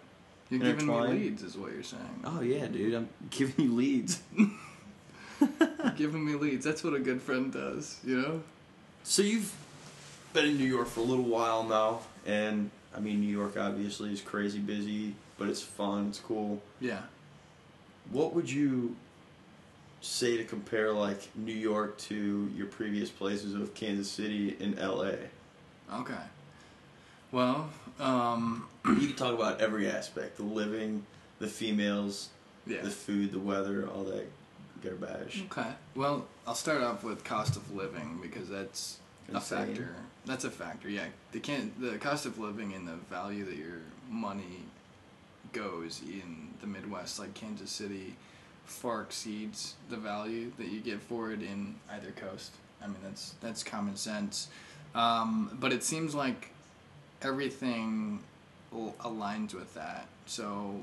you're 0.50 0.60
giving 0.60 0.86
me 0.86 1.00
leads, 1.08 1.42
is 1.42 1.56
what 1.56 1.72
you're 1.72 1.82
saying. 1.82 2.22
Oh 2.24 2.40
yeah, 2.40 2.66
dude. 2.66 2.94
I'm 2.94 3.08
giving 3.30 3.64
you 3.66 3.74
leads. 3.74 4.22
Giving 5.96 6.24
me 6.24 6.34
leads. 6.34 6.64
That's 6.64 6.82
what 6.82 6.94
a 6.94 6.98
good 6.98 7.22
friend 7.22 7.52
does. 7.52 8.00
You 8.04 8.20
know. 8.20 8.42
So 9.04 9.22
you've 9.22 9.54
been 10.32 10.46
in 10.46 10.58
New 10.58 10.64
York 10.64 10.88
for 10.88 11.00
a 11.00 11.04
little 11.04 11.24
while 11.24 11.62
now, 11.62 12.00
and 12.26 12.70
I 12.96 13.00
mean, 13.00 13.20
New 13.20 13.30
York 13.30 13.56
obviously 13.56 14.12
is 14.12 14.20
crazy 14.20 14.58
busy, 14.58 15.14
but 15.38 15.48
it's 15.48 15.62
fun. 15.62 16.08
It's 16.08 16.20
cool. 16.20 16.60
Yeah. 16.80 17.02
What 18.10 18.34
would 18.34 18.50
you 18.50 18.96
say 20.00 20.36
to 20.36 20.44
compare 20.44 20.92
like 20.92 21.28
New 21.34 21.54
York 21.54 21.98
to 21.98 22.50
your 22.56 22.66
previous 22.66 23.10
places 23.10 23.54
of 23.54 23.74
Kansas 23.74 24.10
City 24.10 24.56
and 24.60 24.76
LA? 24.78 25.12
Okay. 25.94 26.14
Well, 27.32 27.68
um, 28.00 28.66
You 28.84 29.08
can 29.08 29.16
talk 29.16 29.34
about 29.34 29.60
every 29.60 29.90
aspect: 29.90 30.36
the 30.36 30.42
living, 30.42 31.04
the 31.38 31.46
females, 31.46 32.30
yeah. 32.66 32.82
the 32.82 32.90
food, 32.90 33.32
the 33.32 33.38
weather, 33.38 33.88
all 33.88 34.04
that 34.04 34.26
garbage. 34.82 35.44
Okay. 35.50 35.70
Well, 35.94 36.26
I'll 36.46 36.54
start 36.54 36.82
off 36.82 37.04
with 37.04 37.24
cost 37.24 37.56
of 37.56 37.74
living 37.74 38.18
because 38.22 38.48
that's 38.48 38.98
a 39.32 39.40
factor. 39.40 39.94
That's 40.24 40.44
a 40.44 40.50
factor. 40.50 40.88
Yeah. 40.88 41.06
The 41.32 41.40
can 41.40 41.72
the 41.78 41.98
cost 41.98 42.26
of 42.26 42.38
living 42.38 42.72
and 42.72 42.88
the 42.88 42.94
value 43.10 43.44
that 43.44 43.56
your 43.56 43.80
money 44.08 44.62
goes 45.52 46.02
in 46.02 46.48
the 46.60 46.66
Midwest, 46.66 47.18
like 47.18 47.34
Kansas 47.34 47.70
City, 47.70 48.14
far 48.64 49.02
exceeds 49.02 49.74
the 49.88 49.96
value 49.96 50.52
that 50.58 50.68
you 50.68 50.80
get 50.80 51.00
for 51.00 51.32
it 51.32 51.42
in 51.42 51.76
either 51.90 52.12
coast. 52.12 52.52
I 52.82 52.86
mean, 52.86 52.96
that's 53.02 53.34
that's 53.40 53.62
common 53.62 53.96
sense. 53.96 54.48
Um, 54.94 55.56
but 55.60 55.72
it 55.72 55.82
seems 55.82 56.14
like 56.14 56.50
everything 57.22 58.20
aligns 58.72 59.54
with 59.54 59.74
that. 59.74 60.06
So, 60.26 60.82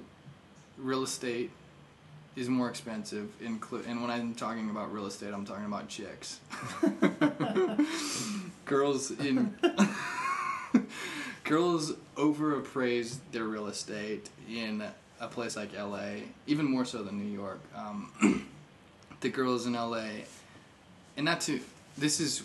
real 0.78 1.04
estate 1.04 1.52
is 2.36 2.50
more 2.50 2.70
expensive. 2.70 3.30
Include 3.42 3.86
and 3.86 4.02
when 4.02 4.12
I'm 4.12 4.36
talking 4.36 4.70
about 4.70 4.94
real 4.94 5.06
estate, 5.06 5.34
I'm 5.34 5.46
talking 5.46 5.66
about 5.66 5.88
chicks. 5.88 6.40
girls 8.66 9.12
in 9.12 9.56
girls 11.46 11.94
overappraise 12.18 13.18
their 13.32 13.46
real 13.46 13.68
estate 13.68 14.30
in 14.50 14.84
a 15.22 15.28
place 15.28 15.56
like 15.56 15.74
LA, 15.74 16.26
even 16.48 16.66
more 16.66 16.84
so 16.84 17.04
than 17.04 17.18
New 17.18 17.32
York. 17.32 17.62
Um, 17.76 18.46
the 19.22 19.30
girls 19.30 19.66
in 19.66 19.74
LA, 19.74 20.08
and 21.16 21.26
not 21.26 21.40
to 21.42 21.62
this 21.98 22.20
is 22.20 22.44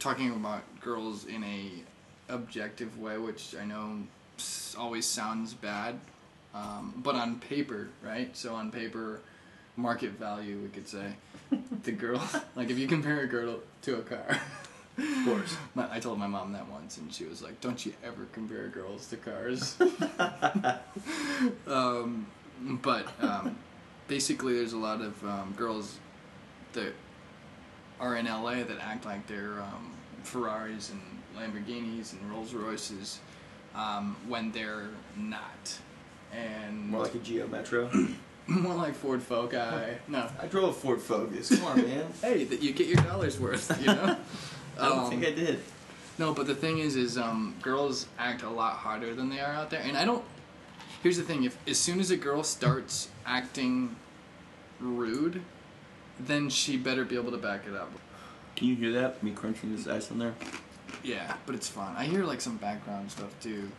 talking 0.00 0.30
about 0.30 0.62
girls 0.80 1.26
in 1.26 1.44
a 1.44 1.70
objective 2.28 2.98
way, 2.98 3.18
which 3.18 3.54
I 3.60 3.64
know 3.64 3.98
always 4.76 5.06
sounds 5.06 5.54
bad, 5.54 6.00
um, 6.54 6.94
but 6.96 7.14
on 7.14 7.38
paper, 7.38 7.90
right? 8.02 8.34
So 8.36 8.54
on 8.54 8.72
paper, 8.72 9.20
market 9.76 10.12
value, 10.12 10.58
we 10.58 10.70
could 10.70 10.88
say, 10.88 11.12
the 11.84 11.92
girl, 11.92 12.20
like 12.56 12.70
if 12.70 12.78
you 12.78 12.88
compare 12.88 13.20
a 13.20 13.26
girl 13.26 13.58
to 13.82 13.98
a 13.98 14.02
car. 14.02 14.40
Of 14.98 15.24
course. 15.24 15.56
My, 15.74 15.88
I 15.90 16.00
told 16.00 16.18
my 16.18 16.26
mom 16.26 16.52
that 16.52 16.68
once, 16.68 16.98
and 16.98 17.12
she 17.12 17.24
was 17.24 17.42
like, 17.42 17.60
"Don't 17.60 17.84
you 17.86 17.94
ever 18.04 18.26
compare 18.32 18.68
girls 18.68 19.06
to 19.08 19.16
cars." 19.16 19.76
um, 21.66 22.26
but 22.60 23.06
um, 23.22 23.56
basically, 24.06 24.54
there's 24.54 24.74
a 24.74 24.78
lot 24.78 25.00
of 25.00 25.24
um, 25.24 25.54
girls 25.56 25.98
that 26.74 26.92
are 28.00 28.16
in 28.16 28.26
LA 28.26 28.56
that 28.64 28.78
act 28.80 29.06
like 29.06 29.26
they're 29.26 29.60
um, 29.62 29.92
Ferraris 30.24 30.90
and 30.90 31.00
Lamborghinis 31.36 32.12
and 32.12 32.30
Rolls 32.30 32.52
Royces 32.52 33.20
um, 33.74 34.16
when 34.28 34.52
they're 34.52 34.88
not, 35.16 35.78
and 36.32 36.90
More 36.90 37.02
like 37.02 37.14
a 37.14 37.18
Geo 37.18 37.46
Metro. 37.46 37.90
more 38.46 38.74
like 38.74 38.94
Ford 38.94 39.22
Focus. 39.22 39.96
No, 40.08 40.28
I 40.40 40.46
drove 40.46 40.70
a 40.70 40.72
Ford 40.72 41.00
Focus. 41.00 41.48
Come 41.50 41.64
on, 41.64 41.76
man. 41.82 42.06
hey, 42.20 42.44
that 42.44 42.62
you 42.62 42.72
get 42.72 42.88
your 42.88 43.02
dollars 43.02 43.38
worth, 43.38 43.78
you 43.80 43.86
know. 43.86 44.16
I 44.78 44.88
don't 44.88 44.98
Um, 45.00 45.10
think 45.10 45.24
I 45.24 45.30
did. 45.32 45.60
No, 46.18 46.34
but 46.34 46.46
the 46.46 46.54
thing 46.54 46.78
is, 46.78 46.94
is 46.96 47.16
um, 47.18 47.54
girls 47.62 48.06
act 48.18 48.42
a 48.42 48.50
lot 48.50 48.74
harder 48.74 49.14
than 49.14 49.28
they 49.30 49.40
are 49.40 49.52
out 49.52 49.70
there, 49.70 49.80
and 49.80 49.96
I 49.96 50.04
don't. 50.04 50.24
Here's 51.02 51.16
the 51.16 51.22
thing: 51.22 51.44
if 51.44 51.56
as 51.66 51.78
soon 51.78 52.00
as 52.00 52.10
a 52.10 52.16
girl 52.16 52.42
starts 52.42 53.08
acting 53.26 53.96
rude, 54.78 55.42
then 56.20 56.50
she 56.50 56.76
better 56.76 57.04
be 57.04 57.16
able 57.16 57.30
to 57.32 57.38
back 57.38 57.66
it 57.66 57.74
up. 57.74 57.90
Can 58.56 58.68
you 58.68 58.76
hear 58.76 58.92
that? 58.92 59.22
Me 59.22 59.30
crunching 59.32 59.74
this 59.74 59.86
ice 59.86 60.10
on 60.10 60.18
there. 60.18 60.34
Yeah, 61.02 61.34
but 61.46 61.54
it's 61.54 61.68
fun. 61.68 61.94
I 61.96 62.04
hear 62.04 62.24
like 62.24 62.40
some 62.40 62.56
background 62.58 63.10
stuff 63.10 63.34
too. 63.40 63.70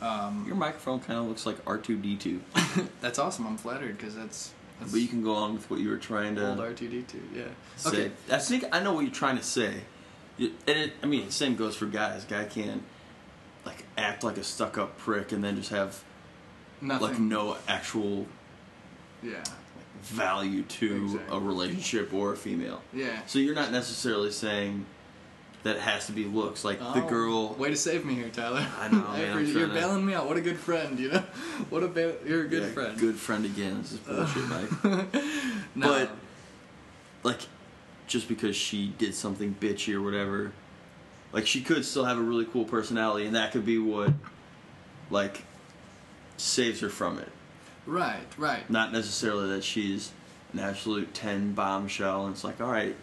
Um, 0.00 0.44
Your 0.46 0.56
microphone 0.56 0.98
kind 0.98 1.18
of 1.20 1.26
looks 1.26 1.46
like 1.46 1.56
R 1.66 1.78
two 1.78 1.96
D 1.96 2.16
two, 2.16 2.40
that's 3.00 3.18
awesome. 3.18 3.46
I'm 3.46 3.56
flattered 3.58 3.96
because 3.98 4.16
that's 4.16 4.52
that's 4.80 4.90
but 4.90 5.00
you 5.00 5.06
can 5.06 5.22
go 5.22 5.34
on 5.34 5.54
with 5.54 5.70
what 5.70 5.78
you 5.78 5.90
were 5.90 5.98
trying 5.98 6.34
to. 6.36 6.48
old 6.48 6.76
to 6.76 6.84
R2D2. 6.88 7.14
Yeah. 7.36 7.42
say. 7.76 7.88
Okay. 7.90 8.10
I 8.30 8.38
think 8.38 8.64
I 8.72 8.80
know 8.82 8.94
what 8.94 9.02
you're 9.02 9.12
trying 9.14 9.36
to 9.36 9.44
say. 9.44 9.82
And 10.66 10.78
it, 10.78 10.92
I 11.02 11.06
mean, 11.06 11.30
same 11.30 11.56
goes 11.56 11.76
for 11.76 11.86
guys. 11.86 12.24
Guy 12.24 12.44
can 12.44 12.82
like 13.64 13.84
act 13.96 14.24
like 14.24 14.38
a 14.38 14.44
stuck 14.44 14.76
up 14.78 14.98
prick 14.98 15.32
and 15.32 15.42
then 15.44 15.56
just 15.56 15.70
have 15.70 16.02
Nothing. 16.80 17.06
like 17.08 17.18
no 17.18 17.56
actual 17.68 18.26
Yeah. 19.22 19.44
value 20.02 20.62
to 20.62 21.04
Exactly. 21.04 21.36
a 21.36 21.40
relationship 21.40 22.12
or 22.12 22.32
a 22.32 22.36
female. 22.36 22.82
Yeah. 22.92 23.20
So 23.26 23.38
you're 23.38 23.54
not 23.54 23.70
necessarily 23.70 24.30
saying 24.32 24.86
that 25.62 25.76
it 25.76 25.82
has 25.82 26.06
to 26.06 26.12
be 26.12 26.24
looks. 26.24 26.64
Like 26.64 26.80
the 26.80 27.04
Oh, 27.04 27.08
girl. 27.08 27.54
Way 27.54 27.70
to 27.70 27.76
save 27.76 28.04
me 28.04 28.14
here, 28.14 28.28
Tyler. 28.30 28.66
I 28.80 28.88
know, 28.88 28.98
man, 29.12 29.36
I'm 29.38 29.46
You're 29.46 29.68
to- 29.68 29.72
bailing 29.72 30.04
me 30.04 30.12
out. 30.12 30.26
What 30.26 30.36
a 30.36 30.40
good 30.40 30.58
friend, 30.58 30.98
you 30.98 31.10
know. 31.10 31.22
What 31.70 31.84
a 31.84 31.88
ba- 31.88 32.16
you're 32.26 32.42
a 32.46 32.48
good 32.48 32.64
Yeah, 32.64 32.68
friend. 32.70 32.98
Good 32.98 33.14
friend 33.16 33.44
again. 33.44 33.80
This 33.82 33.92
is 33.92 33.98
bullshit, 34.00 34.48
Mike. 34.48 35.14
no. 35.76 35.86
But 35.88 36.10
like, 37.22 37.40
just 38.12 38.28
because 38.28 38.54
she 38.54 38.88
did 38.98 39.14
something 39.14 39.56
bitchy 39.58 39.94
or 39.94 40.02
whatever, 40.02 40.52
like 41.32 41.46
she 41.46 41.62
could 41.62 41.84
still 41.84 42.04
have 42.04 42.18
a 42.18 42.22
really 42.22 42.44
cool 42.44 42.66
personality, 42.66 43.26
and 43.26 43.34
that 43.34 43.52
could 43.52 43.64
be 43.64 43.78
what, 43.78 44.12
like, 45.10 45.42
saves 46.36 46.80
her 46.80 46.90
from 46.90 47.18
it. 47.18 47.28
right, 47.86 48.20
right. 48.36 48.68
Not 48.68 48.92
necessarily 48.92 49.48
that 49.48 49.64
she's 49.64 50.12
an 50.52 50.58
absolute 50.58 51.14
ten 51.14 51.54
bombshell, 51.54 52.26
and 52.26 52.34
it's 52.34 52.44
like, 52.44 52.60
all 52.60 52.70
right, 52.70 52.94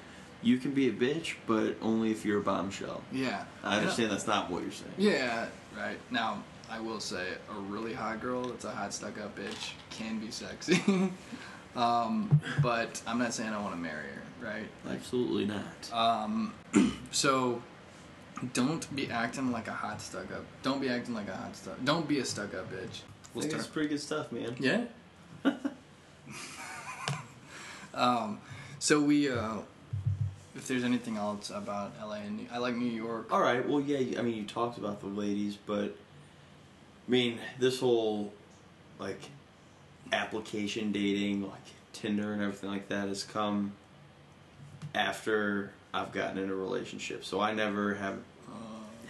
you 0.44 0.58
can 0.58 0.72
be 0.72 0.88
a 0.88 0.92
bitch, 0.92 1.36
but 1.48 1.76
only 1.82 2.12
if 2.12 2.24
you're 2.24 2.40
a 2.40 2.44
bombshell. 2.44 3.02
Yeah. 3.12 3.44
I 3.64 3.78
understand 3.78 4.12
that's 4.12 4.28
not 4.28 4.50
what 4.50 4.62
you're 4.62 4.72
saying. 4.72 4.94
Yeah, 4.98 5.48
right. 5.76 5.98
Now, 6.12 6.44
I 6.70 6.80
will 6.80 7.00
say 7.00 7.26
a 7.50 7.60
really 7.60 7.94
hot 7.94 8.22
girl 8.22 8.44
that's 8.44 8.64
a 8.64 8.72
hot 8.72 8.94
stuck 8.94 9.20
up 9.20 9.38
bitch 9.38 9.72
can 9.90 10.20
be 10.20 10.30
sexy. 10.30 10.82
um, 11.76 12.40
but 12.62 13.02
I'm 13.08 13.18
not 13.18 13.34
saying 13.34 13.50
I 13.50 13.60
want 13.60 13.74
to 13.74 13.80
marry 13.80 14.04
her, 14.04 14.22
right? 14.42 14.68
Absolutely 14.90 15.46
not. 15.46 15.94
Um, 15.94 16.54
so 17.12 17.62
don't 18.54 18.94
be 18.96 19.10
acting 19.10 19.52
like 19.52 19.68
a 19.68 19.74
hot 19.74 20.02
stuck 20.02 20.32
up. 20.32 20.46
Don't 20.64 20.82
be 20.82 20.90
acting 20.90 21.14
like 21.16 21.28
a 21.28 21.36
hot 21.36 21.56
stuck. 21.56 21.84
Don't 21.84 22.08
be 22.08 22.20
a 22.20 22.26
stuck 22.26 22.54
up 22.54 22.72
bitch. 22.72 23.02
I 23.02 23.34
We'll 23.34 23.42
think 23.44 23.52
start. 23.52 23.66
it's 23.66 23.68
pretty 23.68 23.90
good 23.90 24.02
stuff, 24.02 24.32
man. 24.32 24.56
Yeah. 24.60 24.86
um, 27.94 28.40
so 28.80 29.00
we, 29.02 29.30
uh, 29.30 29.58
if 30.56 30.68
there's 30.68 30.84
anything 30.84 31.18
else 31.18 31.50
about 31.50 31.92
LA 32.02 32.16
and 32.16 32.38
New, 32.38 32.46
I 32.52 32.58
like 32.58 32.76
New 32.76 32.92
York. 32.92 33.32
All 33.32 33.42
right. 33.42 33.68
Well, 33.68 33.82
yeah. 33.82 34.20
I 34.20 34.24
mean, 34.24 34.36
you 34.36 34.44
talked 34.44 34.78
about 34.78 35.00
the 35.02 35.08
ladies, 35.08 35.58
but 35.66 35.96
I 37.08 37.12
mean, 37.12 37.40
this 37.60 37.80
whole 37.80 38.34
like 39.00 39.22
application 40.12 40.92
dating, 40.92 41.44
like 41.44 41.54
Tinder 41.94 42.34
and 42.34 42.42
everything 42.42 42.70
like 42.70 42.90
that, 42.90 43.08
has 43.08 43.24
come 43.24 43.74
after 44.96 45.72
I've 45.94 46.12
gotten 46.12 46.38
in 46.38 46.50
a 46.50 46.56
relationship. 46.56 47.24
So 47.26 47.40
I 47.40 47.54
never 47.54 47.96
have 47.96 48.18
Uh, 48.48 48.52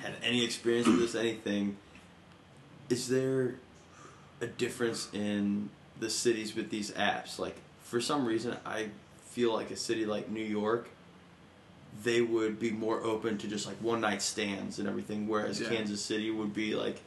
had 0.01 0.13
any 0.23 0.43
experience 0.43 0.87
with 0.87 0.99
this. 0.99 1.15
Anything. 1.15 1.77
Is 2.89 3.07
there 3.07 3.55
a 4.41 4.47
difference 4.47 5.09
in 5.13 5.69
the 5.99 6.09
cities 6.09 6.55
with 6.55 6.69
these 6.69 6.91
apps? 6.91 7.37
Like, 7.39 7.55
for 7.83 7.99
some 8.01 8.25
reason, 8.25 8.55
I 8.65 8.89
feel 9.31 9.53
like 9.53 9.71
a 9.71 9.75
city 9.75 10.05
like 10.05 10.29
New 10.29 10.43
York, 10.43 10.89
they 12.03 12.21
would 12.21 12.59
be 12.59 12.71
more 12.71 13.01
open 13.03 13.37
to 13.39 13.47
just 13.47 13.65
like 13.65 13.77
one 13.77 14.01
night 14.01 14.21
stands 14.21 14.79
and 14.79 14.87
everything, 14.87 15.27
whereas 15.27 15.59
Yeah. 15.59 15.69
Kansas 15.69 16.01
City 16.01 16.31
would 16.31 16.53
be 16.53 16.75
like 16.75 17.01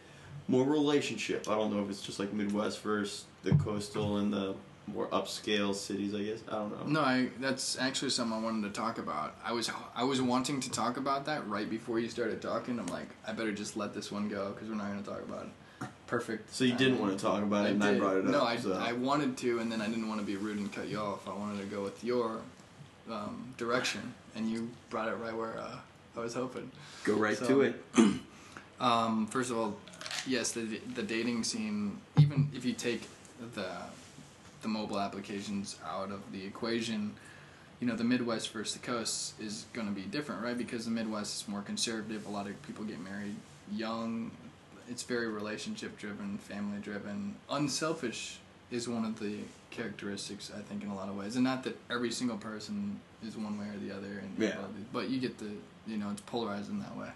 more 0.48 0.64
relationship. 0.64 1.48
I 1.48 1.54
don't 1.54 1.72
know 1.74 1.82
if 1.82 1.90
it's 1.90 2.02
just 2.02 2.18
like 2.18 2.32
Midwest 2.32 2.80
versus 2.82 3.24
the 3.42 3.54
coastal 3.54 4.16
and 4.18 4.32
the 4.32 4.54
more 4.92 5.08
upscale 5.08 5.74
cities, 5.74 6.14
I 6.14 6.22
guess. 6.22 6.40
I 6.48 6.52
don't 6.52 6.70
know. 6.70 7.00
No, 7.00 7.06
I, 7.06 7.28
that's 7.40 7.78
actually 7.78 8.10
something 8.10 8.36
I 8.36 8.40
wanted 8.40 8.62
to 8.72 8.80
talk 8.80 8.98
about. 8.98 9.36
I 9.44 9.52
was 9.52 9.70
I 9.94 10.04
was 10.04 10.20
wanting 10.20 10.60
to 10.60 10.70
talk 10.70 10.96
about 10.96 11.26
that 11.26 11.46
right 11.48 11.68
before 11.68 11.98
you 11.98 12.08
started 12.08 12.40
talking. 12.42 12.78
I'm 12.78 12.86
like, 12.86 13.08
I 13.26 13.32
better 13.32 13.52
just 13.52 13.76
let 13.76 13.94
this 13.94 14.10
one 14.12 14.28
go 14.28 14.50
because 14.50 14.68
we're 14.68 14.76
not 14.76 14.88
going 14.88 15.02
to 15.02 15.10
talk 15.10 15.20
about 15.20 15.46
it. 15.46 15.88
Perfect. 16.06 16.54
So 16.54 16.64
you 16.64 16.74
didn't 16.74 17.00
want 17.00 17.18
to 17.18 17.24
talk 17.24 17.42
about 17.42 17.66
it, 17.66 17.72
and 17.72 17.82
I 17.82 17.98
brought 17.98 18.16
it 18.16 18.26
up. 18.26 18.30
No, 18.30 18.44
I, 18.44 18.56
so. 18.56 18.74
I 18.74 18.92
wanted 18.92 19.36
to, 19.38 19.60
and 19.60 19.72
then 19.72 19.80
I 19.80 19.88
didn't 19.88 20.08
want 20.08 20.20
to 20.20 20.26
be 20.26 20.36
rude 20.36 20.58
and 20.58 20.70
cut 20.70 20.88
you 20.88 20.98
off. 20.98 21.26
I 21.26 21.32
wanted 21.32 21.60
to 21.60 21.66
go 21.74 21.82
with 21.82 22.04
your 22.04 22.40
um, 23.10 23.54
direction, 23.56 24.12
and 24.36 24.50
you 24.50 24.70
brought 24.90 25.08
it 25.08 25.14
right 25.14 25.34
where 25.34 25.58
uh, 25.58 25.78
I 26.16 26.20
was 26.20 26.34
hoping. 26.34 26.70
go 27.04 27.14
right 27.14 27.36
so- 27.36 27.46
to 27.48 27.60
it. 27.62 27.82
Um, 28.80 29.28
first 29.28 29.52
of 29.52 29.58
all, 29.58 29.76
yes, 30.26 30.50
the 30.52 30.62
the 30.94 31.04
dating 31.04 31.44
scene. 31.44 31.98
Even 32.18 32.50
if 32.52 32.64
you 32.64 32.72
take 32.72 33.02
the 33.54 33.68
the 34.62 34.68
mobile 34.68 34.98
applications 34.98 35.76
out 35.86 36.10
of 36.10 36.20
the 36.32 36.44
equation, 36.44 37.12
you 37.80 37.86
know 37.86 37.96
the 37.96 38.04
Midwest 38.04 38.52
versus 38.52 38.74
the 38.74 38.86
coast 38.86 39.34
is 39.40 39.66
going 39.72 39.88
to 39.88 39.92
be 39.92 40.02
different, 40.02 40.42
right? 40.42 40.56
Because 40.56 40.84
the 40.84 40.90
Midwest 40.90 41.42
is 41.42 41.48
more 41.48 41.62
conservative. 41.62 42.26
A 42.26 42.30
lot 42.30 42.46
of 42.46 42.60
people 42.62 42.84
get 42.84 43.00
married 43.00 43.34
young. 43.72 44.30
It's 44.88 45.02
very 45.02 45.28
relationship 45.28 45.96
driven, 45.98 46.38
family 46.38 46.78
driven. 46.80 47.36
Unselfish 47.50 48.38
is 48.70 48.88
one 48.88 49.04
of 49.04 49.18
the 49.20 49.36
characteristics 49.70 50.50
I 50.56 50.60
think 50.62 50.82
in 50.82 50.88
a 50.90 50.94
lot 50.94 51.08
of 51.08 51.16
ways, 51.16 51.34
and 51.36 51.44
not 51.44 51.64
that 51.64 51.76
every 51.90 52.10
single 52.10 52.36
person 52.38 53.00
is 53.26 53.36
one 53.36 53.58
way 53.58 53.66
or 53.66 53.78
the 53.78 53.94
other, 53.94 54.18
and 54.22 54.32
Yeah. 54.38 54.56
but 54.92 55.08
you 55.10 55.20
get 55.20 55.38
the 55.38 55.50
you 55.86 55.96
know 55.98 56.10
it's 56.10 56.20
polarized 56.22 56.70
in 56.70 56.78
that 56.80 56.96
way. 56.96 57.10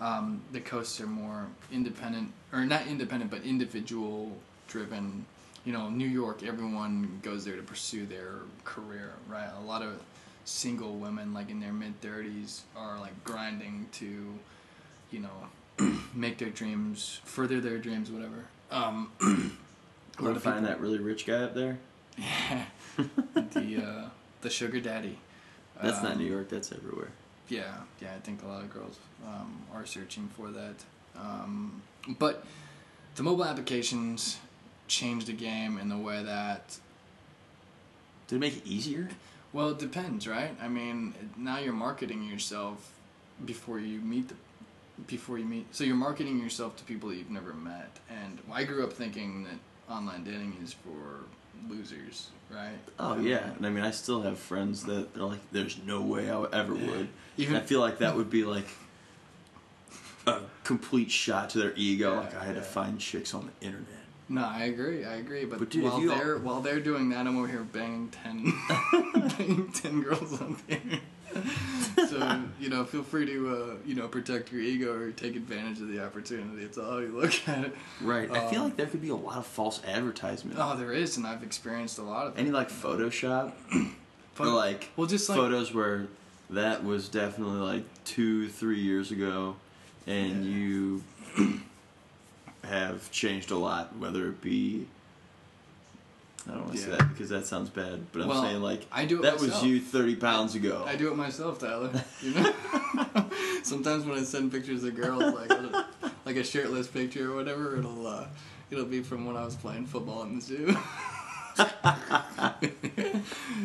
Um, 0.00 0.42
the 0.52 0.60
coasts 0.60 1.00
are 1.00 1.06
more 1.06 1.46
independent, 1.72 2.32
or 2.52 2.64
not 2.64 2.86
independent, 2.86 3.30
but 3.30 3.42
individual 3.42 4.36
driven. 4.68 5.26
You 5.64 5.72
know, 5.72 5.88
New 5.88 6.06
York, 6.06 6.42
everyone 6.42 7.20
goes 7.22 7.44
there 7.44 7.56
to 7.56 7.62
pursue 7.62 8.04
their 8.06 8.34
career, 8.64 9.12
right? 9.28 9.48
A 9.58 9.64
lot 9.64 9.82
of 9.82 9.94
single 10.44 10.96
women, 10.96 11.32
like 11.32 11.50
in 11.50 11.58
their 11.60 11.72
mid 11.72 11.98
30s, 12.02 12.60
are 12.76 12.98
like 13.00 13.22
grinding 13.24 13.86
to, 13.92 14.34
you 15.10 15.20
know, 15.20 15.92
make 16.14 16.36
their 16.38 16.50
dreams, 16.50 17.20
further 17.24 17.60
their 17.60 17.78
dreams, 17.78 18.10
whatever. 18.10 18.44
Um, 18.70 19.10
a 19.22 19.24
lot 19.24 19.32
Want 19.32 19.50
to 20.18 20.30
of 20.36 20.42
find 20.42 20.56
people- 20.56 20.68
that 20.68 20.80
really 20.80 20.98
rich 20.98 21.26
guy 21.26 21.42
up 21.44 21.54
there? 21.54 21.78
Yeah, 22.18 22.64
the 23.34 23.82
uh, 23.84 24.08
the 24.42 24.50
sugar 24.50 24.80
daddy. 24.80 25.18
That's 25.82 26.02
not 26.02 26.12
Um, 26.12 26.18
New 26.18 26.30
York. 26.30 26.48
That's 26.50 26.70
everywhere. 26.72 27.08
yeah, 27.48 27.74
yeah, 28.00 28.14
I 28.14 28.20
think 28.20 28.42
a 28.44 28.46
lot 28.46 28.62
of 28.62 28.72
girls 28.72 28.98
um, 29.26 29.62
are 29.74 29.84
searching 29.86 30.28
for 30.36 30.50
that. 30.50 30.76
Um, 31.16 31.82
but 32.18 32.44
the 33.16 33.22
mobile 33.24 33.44
applications 33.44 34.38
changed 34.88 35.26
the 35.26 35.32
game 35.32 35.78
in 35.78 35.88
the 35.88 35.96
way 35.98 36.22
that, 36.22 36.78
Did 38.28 38.36
it 38.36 38.38
make 38.40 38.56
it 38.58 38.66
easier? 38.66 39.08
well, 39.52 39.70
it 39.70 39.78
depends, 39.78 40.26
right? 40.26 40.56
I 40.62 40.68
mean, 40.68 41.14
now 41.36 41.58
you're 41.58 41.72
marketing 41.72 42.24
yourself 42.24 42.92
before 43.44 43.78
you 43.78 44.00
meet 44.00 44.28
the 44.28 44.34
before 45.08 45.38
you 45.38 45.44
meet. 45.44 45.66
So 45.74 45.82
you're 45.82 45.96
marketing 45.96 46.38
yourself 46.38 46.76
to 46.76 46.84
people 46.84 47.08
that 47.08 47.16
you've 47.16 47.30
never 47.30 47.52
met. 47.52 47.98
And 48.08 48.38
I 48.52 48.62
grew 48.62 48.84
up 48.84 48.92
thinking 48.92 49.42
that 49.44 49.92
online 49.92 50.22
dating 50.22 50.56
is 50.62 50.72
for 50.72 51.24
losers, 51.68 52.28
right? 52.50 52.78
Oh 52.98 53.18
yeah, 53.18 53.50
and 53.56 53.66
I 53.66 53.70
mean, 53.70 53.84
I 53.84 53.90
still 53.90 54.22
have 54.22 54.38
friends 54.38 54.84
that 54.84 55.12
they're 55.14 55.24
like, 55.24 55.40
"There's 55.50 55.78
no 55.84 56.00
way 56.00 56.30
I 56.30 56.44
ever 56.52 56.74
would." 56.74 57.08
Even 57.36 57.56
and 57.56 57.64
I 57.64 57.66
feel 57.66 57.80
like 57.80 57.98
that 57.98 58.14
would 58.16 58.30
be 58.30 58.44
like 58.44 58.68
a 60.26 60.40
complete 60.62 61.10
shot 61.10 61.50
to 61.50 61.58
their 61.58 61.72
ego. 61.76 62.12
Yeah, 62.12 62.20
like 62.20 62.34
I 62.36 62.44
had 62.44 62.54
to 62.54 62.62
find 62.62 62.98
chicks 62.98 63.34
on 63.34 63.50
the 63.60 63.66
internet. 63.66 63.88
No, 64.28 64.44
I 64.44 64.64
agree. 64.64 65.04
I 65.04 65.14
agree. 65.16 65.44
But, 65.44 65.58
But 65.58 65.70
dude, 65.70 65.84
while 65.84 66.00
they're 66.00 66.38
while 66.38 66.60
they're 66.60 66.80
doing 66.80 67.10
that, 67.10 67.26
I'm 67.26 67.36
over 67.36 67.46
here 67.48 67.62
banging 67.62 68.08
ten, 68.08 68.52
banging 69.38 69.70
ten 69.72 70.02
girls 70.02 70.40
on 70.40 70.56
there. 70.66 70.80
so 72.08 72.40
you 72.60 72.68
know, 72.70 72.84
feel 72.84 73.02
free 73.02 73.26
to 73.26 73.48
uh, 73.56 73.74
you 73.84 73.94
know 73.94 74.08
protect 74.08 74.50
your 74.52 74.60
ego 74.62 74.94
or 74.94 75.10
take 75.10 75.36
advantage 75.36 75.80
of 75.80 75.88
the 75.88 76.02
opportunity. 76.04 76.62
It's 76.62 76.78
all 76.78 76.92
how 76.92 76.98
you 76.98 77.08
look 77.08 77.32
at 77.48 77.64
it. 77.66 77.76
Right. 78.00 78.30
I 78.30 78.48
feel 78.50 78.60
Um, 78.60 78.64
like 78.68 78.76
there 78.76 78.86
could 78.86 79.02
be 79.02 79.08
a 79.10 79.16
lot 79.16 79.36
of 79.36 79.46
false 79.46 79.82
advertisement. 79.84 80.58
Oh, 80.60 80.76
there 80.76 80.92
is, 80.92 81.16
and 81.16 81.26
I've 81.26 81.42
experienced 81.42 81.98
a 81.98 82.02
lot 82.02 82.26
of. 82.28 82.38
Any 82.38 82.50
like 82.50 82.70
Photoshop 82.70 83.52
or 84.38 84.46
like 84.46 84.90
well, 84.96 85.06
just 85.06 85.28
like 85.28 85.38
photos 85.38 85.74
where 85.74 86.06
that 86.50 86.84
was 86.84 87.08
definitely 87.08 87.58
like 87.60 87.84
two, 88.04 88.48
three 88.48 88.80
years 88.80 89.10
ago, 89.10 89.56
and 90.06 90.44
Yeah. 90.46 90.50
you 90.56 91.02
have 92.64 93.10
changed 93.10 93.50
a 93.50 93.56
lot. 93.56 93.96
Whether 93.96 94.28
it 94.28 94.40
be, 94.40 94.86
I 96.48 96.52
don't 96.52 96.64
want 96.64 96.72
to 96.72 96.78
say 96.78 96.90
that 96.90 97.08
because 97.10 97.28
that 97.30 97.46
sounds 97.46 97.70
bad, 97.70 98.06
but 98.12 98.22
I'm 98.22 98.28
Well, 98.28 98.42
saying 98.42 98.60
like 98.62 98.82
I 98.92 99.04
do 99.04 99.18
it 99.18 99.22
that 99.22 99.40
myself. 99.40 99.62
was 99.62 99.70
you 99.70 99.80
30 99.80 100.16
pounds 100.16 100.54
ago. 100.54 100.84
I 100.86 100.96
do 100.96 101.10
it 101.10 101.16
myself, 101.16 101.58
Tyler. 101.58 101.90
You 102.22 102.34
know. 102.34 102.52
Sometimes 103.62 104.04
when 104.04 104.18
I 104.18 104.22
send 104.24 104.52
pictures 104.52 104.84
of 104.84 104.94
girls, 104.94 105.22
like 105.34 105.50
like 106.26 106.36
a 106.36 106.44
shirtless 106.44 106.86
picture 106.86 107.32
or 107.32 107.36
whatever, 107.36 107.76
it'll 107.78 108.06
uh, 108.06 108.26
it'll 108.70 108.84
be 108.84 109.02
from 109.02 109.26
when 109.26 109.36
I 109.36 109.44
was 109.44 109.56
playing 109.56 109.86
football 109.86 110.22
in 110.22 110.36
the 110.36 110.40
zoo. 110.42 110.76
and 111.56 113.22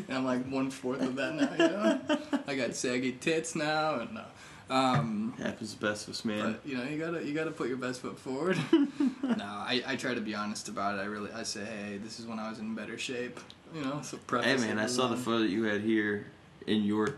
I'm 0.10 0.26
like 0.26 0.46
one 0.46 0.70
fourth 0.70 1.02
of 1.02 1.16
that 1.16 1.36
now. 1.36 1.52
You 1.52 1.72
know, 1.72 2.42
I 2.48 2.56
got 2.56 2.76
saggy 2.76 3.14
tits 3.14 3.56
now, 3.56 3.96
and 4.00 4.18
uh, 4.18 4.24
um, 4.70 5.34
Happens 5.38 5.74
to 5.74 5.80
the 5.80 5.88
best 5.88 6.08
of 6.08 6.14
us, 6.14 6.26
man. 6.26 6.54
but 6.54 6.70
you 6.70 6.78
know, 6.78 6.84
you 6.84 6.98
gotta 6.98 7.24
you 7.26 7.34
gotta 7.34 7.52
put 7.52 7.68
your 7.68 7.78
best 7.78 8.02
foot 8.02 8.20
forward. 8.20 8.58
no, 8.72 9.44
I, 9.44 9.84
I 9.86 9.96
try 9.96 10.14
to 10.14 10.22
be 10.22 10.36
honest 10.36 10.68
about 10.70 10.98
it. 10.98 11.02
I 11.02 11.06
really 11.06 11.32
I 11.32 11.44
say, 11.44 11.66
hey, 11.66 11.98
this 11.98 12.20
is 12.20 12.26
when 12.26 12.40
I 12.40 12.50
was 12.50 12.60
in 12.60 12.76
better 12.76 12.98
shape. 12.98 13.40
You 13.74 13.82
know, 13.82 14.02
so 14.02 14.18
Hey 14.42 14.58
man, 14.58 14.80
I 14.80 14.88
saw 14.88 15.08
the 15.08 15.18
photo 15.18 15.40
that 15.40 15.50
you 15.50 15.64
had 15.64 15.82
here 15.82 16.28
in 16.68 16.84
your, 16.84 17.16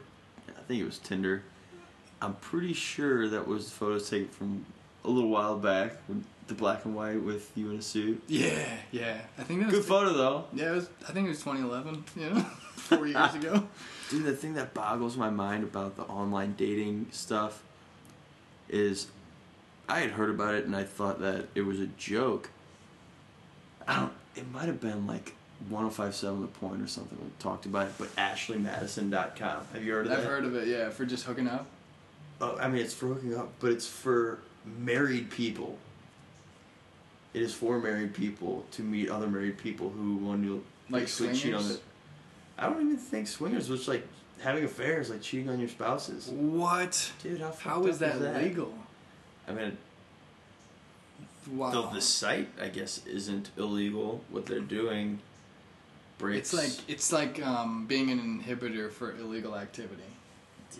I 0.50 0.62
think 0.68 0.82
it 0.82 0.86
was 0.86 0.98
Tinder. 1.00 1.44
I'm 2.22 2.36
pretty 2.36 2.74
sure 2.74 3.28
that 3.30 3.48
was 3.48 3.66
the 3.66 3.72
photos 3.72 4.10
taken 4.10 4.28
from 4.30 4.66
a 5.04 5.10
little 5.10 5.30
while 5.30 5.58
back, 5.58 5.94
with 6.08 6.24
the 6.48 6.54
black 6.54 6.86
and 6.86 6.96
white 6.96 7.22
with 7.22 7.52
you 7.56 7.72
in 7.72 7.78
a 7.80 7.82
suit. 7.82 8.22
Yeah, 8.28 8.78
yeah. 8.92 9.22
I 9.38 9.44
think 9.44 9.62
that 9.62 9.68
was 9.68 9.76
Good 9.78 9.86
photo 9.86 10.14
though, 10.14 10.46
Yeah, 10.54 10.72
it 10.72 10.76
was. 10.76 10.90
I 11.08 11.12
think 11.14 11.26
it 11.26 11.30
was 11.30 11.40
2011. 11.40 12.04
You 12.16 12.30
know, 12.30 12.42
four 12.76 13.08
years 13.08 13.34
ago. 13.36 13.68
dude. 14.12 14.26
The 14.26 14.36
thing 14.36 14.54
that 14.56 14.74
boggles 14.74 15.18
my 15.18 15.30
mind 15.30 15.64
about 15.64 15.96
the 15.96 16.04
online 16.04 16.54
dating 16.58 17.08
stuff 17.12 17.64
is, 18.70 19.08
I 19.90 20.00
had 20.02 20.12
heard 20.12 20.30
about 20.30 20.54
it 20.54 20.66
and 20.66 20.76
I 20.76 20.84
thought 20.84 21.20
that 21.22 21.48
it 21.56 21.62
was 21.62 21.80
a 21.80 21.88
joke. 21.88 22.50
I 23.88 24.00
don't. 24.00 24.14
It 24.36 24.50
might 24.52 24.66
have 24.66 24.80
been 24.80 25.08
like 25.08 25.36
105.7 25.72 26.42
The 26.42 26.48
Point 26.48 26.82
or 26.82 26.88
something 26.88 27.18
that 27.18 27.40
talked 27.40 27.66
about 27.66 27.88
it, 27.88 27.94
but 27.98 28.16
AshleyMadison.com. 28.16 29.68
Have 29.74 29.84
you 29.84 29.94
heard 29.94 30.06
of 30.06 30.12
that? 30.12 30.20
I've 30.20 30.26
heard 30.26 30.46
of 30.46 30.56
it. 30.56 30.68
Yeah, 30.68 30.90
for 30.90 31.06
just 31.06 31.26
hooking 31.26 31.48
up. 31.48 31.66
Oh, 32.40 32.58
I 32.58 32.68
mean, 32.68 32.82
it's 32.82 32.94
for 32.94 33.08
hooking 33.08 33.36
up, 33.36 33.52
but 33.60 33.72
it's 33.72 33.88
for 33.88 34.40
married 34.80 35.30
people. 35.30 35.78
It 37.34 37.42
is 37.42 37.54
for 37.54 37.80
married 37.80 38.14
people 38.14 38.66
to 38.72 38.82
meet 38.82 39.10
other 39.10 39.28
married 39.28 39.58
people 39.58 39.90
who 39.90 40.16
want 40.16 40.44
to 40.44 40.64
Like 40.90 41.04
basically 41.04 41.36
cheat 41.36 41.54
on 41.54 41.70
it. 41.70 41.82
I 42.62 42.68
don't 42.70 42.82
even 42.82 42.98
think 42.98 43.28
swingers, 43.28 43.70
was 43.70 43.88
like 43.88 44.08
having 44.40 44.64
affairs, 44.64 45.10
like 45.10 45.22
cheating 45.22 45.50
on 45.50 45.60
your 45.60 45.68
spouses. 45.68 46.28
What? 46.30 47.12
Dude, 47.24 47.42
how 47.42 47.48
How 47.48 47.76
fucked 47.82 47.88
is 47.90 48.02
up 48.02 48.20
that, 48.20 48.44
legal? 48.44 48.74
I 49.48 49.52
mean, 49.54 49.78
Wow. 51.52 51.72
though 51.72 51.90
the 51.92 52.02
site, 52.02 52.50
I 52.62 52.68
guess, 52.68 53.04
isn't 53.08 53.50
illegal. 53.58 54.24
What 54.30 54.46
they're 54.46 54.60
doing 54.60 55.20
breaks. 56.20 56.54
it's 56.54 56.78
like 56.78 56.90
it's 56.90 57.12
like 57.12 57.46
um, 57.46 57.88
being 57.88 58.12
an 58.12 58.20
inhibitor 58.44 58.92
for 58.92 59.16
illegal 59.18 59.56
activity. 59.58 60.04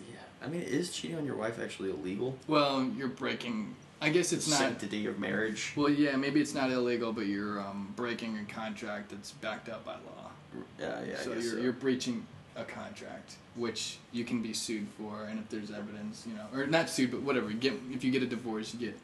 yeah. 0.08 0.20
I 0.40 0.48
mean, 0.48 0.62
is 0.62 0.92
cheating 0.92 1.16
on 1.16 1.26
your 1.26 1.36
wife 1.36 1.58
actually 1.60 1.90
illegal? 1.90 2.38
Well, 2.46 2.84
you're 2.96 3.08
breaking. 3.08 3.74
I 4.00 4.08
guess 4.10 4.32
it's 4.32 4.46
the 4.46 4.52
not. 4.52 4.58
sanctity 4.60 5.06
of 5.06 5.18
marriage. 5.18 5.72
Well, 5.76 5.88
yeah, 5.88 6.16
maybe 6.16 6.40
it's 6.40 6.54
not 6.54 6.70
illegal, 6.70 7.12
but 7.12 7.26
you're 7.26 7.60
um, 7.60 7.92
breaking 7.96 8.38
a 8.38 8.52
contract 8.52 9.10
that's 9.10 9.30
backed 9.32 9.68
up 9.68 9.84
by 9.84 9.94
law. 9.94 10.30
Yeah, 10.78 11.00
yeah. 11.06 11.16
So 11.16 11.32
you're 11.32 11.42
so. 11.42 11.56
you're 11.56 11.72
breaching 11.72 12.26
a 12.56 12.64
contract, 12.64 13.36
which 13.56 13.98
you 14.12 14.24
can 14.24 14.42
be 14.42 14.52
sued 14.52 14.86
for, 14.98 15.24
and 15.24 15.38
if 15.38 15.48
there's 15.48 15.70
evidence, 15.70 16.26
you 16.26 16.34
know, 16.34 16.46
or 16.54 16.66
not 16.66 16.90
sued, 16.90 17.10
but 17.10 17.22
whatever. 17.22 17.50
You 17.50 17.56
get 17.56 17.74
if 17.90 18.04
you 18.04 18.10
get 18.10 18.22
a 18.22 18.26
divorce, 18.26 18.74
you 18.74 18.80
get 18.80 18.98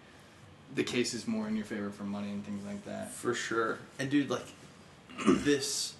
the 0.75 0.85
case 0.85 1.15
is 1.15 1.27
more 1.27 1.49
in 1.49 1.57
your 1.57 1.65
favor 1.65 1.91
for 1.91 2.05
money 2.05 2.31
and 2.31 2.45
things 2.45 2.65
like 2.67 2.85
that. 2.85 3.11
For 3.11 3.35
sure. 3.35 3.79
And 3.99 4.11
dude, 4.11 4.31
like 4.31 4.47
this 5.27 5.95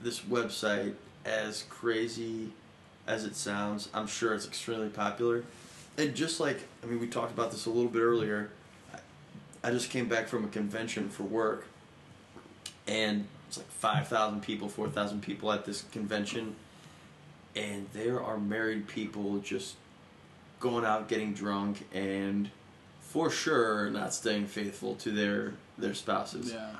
this 0.00 0.20
website, 0.20 0.94
as 1.24 1.64
crazy 1.68 2.50
as 3.06 3.24
it 3.24 3.34
sounds, 3.34 3.88
I'm 3.92 4.06
sure 4.06 4.34
it's 4.34 4.46
extremely 4.46 4.88
popular. 4.88 5.44
And 5.96 6.14
just 6.14 6.38
like 6.38 6.60
I 6.82 6.86
mean, 6.86 7.00
we 7.00 7.08
talked 7.08 7.32
about 7.32 7.50
this 7.50 7.66
a 7.66 7.70
little 7.70 7.90
bit 7.90 8.02
earlier. 8.02 8.50
I, 8.94 9.68
I 9.68 9.70
just 9.72 9.90
came 9.90 10.08
back 10.08 10.28
from 10.28 10.44
a 10.44 10.48
convention 10.48 11.08
for 11.08 11.24
work, 11.24 11.66
and 12.86 13.26
it's 13.48 13.56
like 13.56 13.70
five 13.70 14.06
thousand 14.06 14.42
people, 14.42 14.68
four 14.68 14.88
thousand 14.88 15.22
people 15.22 15.50
at 15.50 15.64
this 15.64 15.84
convention, 15.90 16.54
and 17.56 17.86
there 17.92 18.22
are 18.22 18.38
married 18.38 18.86
people 18.86 19.38
just 19.38 19.74
going 20.60 20.84
out 20.84 21.08
getting 21.08 21.32
drunk 21.32 21.86
and 21.94 22.50
for 23.00 23.30
sure 23.30 23.88
not 23.90 24.12
staying 24.12 24.46
faithful 24.46 24.94
to 24.96 25.10
their 25.10 25.54
their 25.78 25.94
spouses. 25.94 26.52
Yeah. 26.52 26.70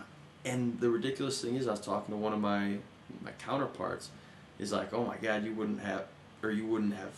And 0.44 0.78
the 0.81 0.90
ridiculous 0.90 1.40
thing 1.40 1.57
is, 1.57 1.66
I 1.66 1.72
was 1.72 1.81
talking 1.81 2.14
to 2.14 2.20
one 2.20 2.33
of 2.33 2.40
my 2.40 2.76
my 3.22 3.33
counterparts. 3.38 4.11
Is 4.59 4.72
like, 4.72 4.92
oh 4.92 5.04
my 5.04 5.16
god, 5.18 5.44
you 5.44 5.54
wouldn't 5.54 5.81
have, 5.81 6.07
or 6.42 6.50
you 6.50 6.66
wouldn't 6.66 6.94
have, 6.94 7.12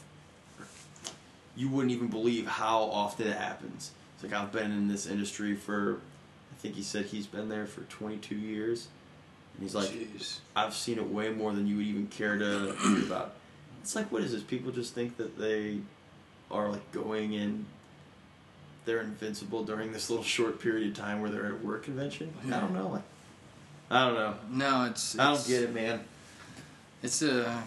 you 1.57 1.71
wouldn't 1.71 1.91
even 1.91 2.09
believe 2.09 2.47
how 2.47 2.83
often 2.83 3.29
it 3.29 3.37
happens. 3.37 3.93
It's 4.15 4.23
like 4.23 4.39
I've 4.39 4.53
been 4.53 4.71
in 4.71 4.89
this 4.89 5.07
industry 5.07 5.55
for, 5.55 6.01
I 6.53 6.57
think 6.61 6.75
he 6.75 6.83
said 6.83 7.07
he's 7.07 7.27
been 7.27 7.49
there 7.49 7.65
for 7.65 7.81
22 7.83 8.35
years, 8.35 8.89
and 9.61 9.69
he's 9.69 9.75
like, 9.75 9.91
Jeez. 9.91 10.39
I've 10.57 10.75
seen 10.75 10.99
it 10.99 11.07
way 11.07 11.29
more 11.29 11.53
than 11.53 11.67
you 11.67 11.77
would 11.77 11.87
even 11.87 12.07
care 12.09 12.39
to 12.39 12.75
hear 12.75 12.99
about. 13.05 13.35
It's 13.83 13.95
like, 13.95 14.11
what 14.11 14.23
is 14.23 14.33
this? 14.33 14.43
People 14.43 14.73
just 14.73 14.95
think 14.95 15.17
that 15.19 15.39
they 15.39 15.79
are 16.51 16.69
like 16.71 16.91
going 16.93 17.35
in. 17.35 17.67
They're 18.87 19.03
invincible 19.03 19.63
during 19.65 19.93
this 19.93 20.09
little 20.11 20.25
short 20.25 20.59
period 20.61 20.89
of 20.89 20.97
time 20.97 21.21
where 21.21 21.31
they're 21.31 21.47
at 21.47 21.53
a 21.53 21.57
work 21.57 21.85
convention. 21.85 22.33
Like, 22.43 22.55
I 22.55 22.61
don't 22.61 22.75
know. 22.75 22.89
Like, 22.89 23.03
I 23.91 24.07
don't 24.07 24.15
know. 24.15 24.35
No, 24.51 24.85
it's, 24.87 25.19
I 25.19 25.35
don't 25.35 25.47
get 25.47 25.63
it, 25.63 25.75
man. 25.75 26.01
It's 27.03 27.23
a. 27.23 27.63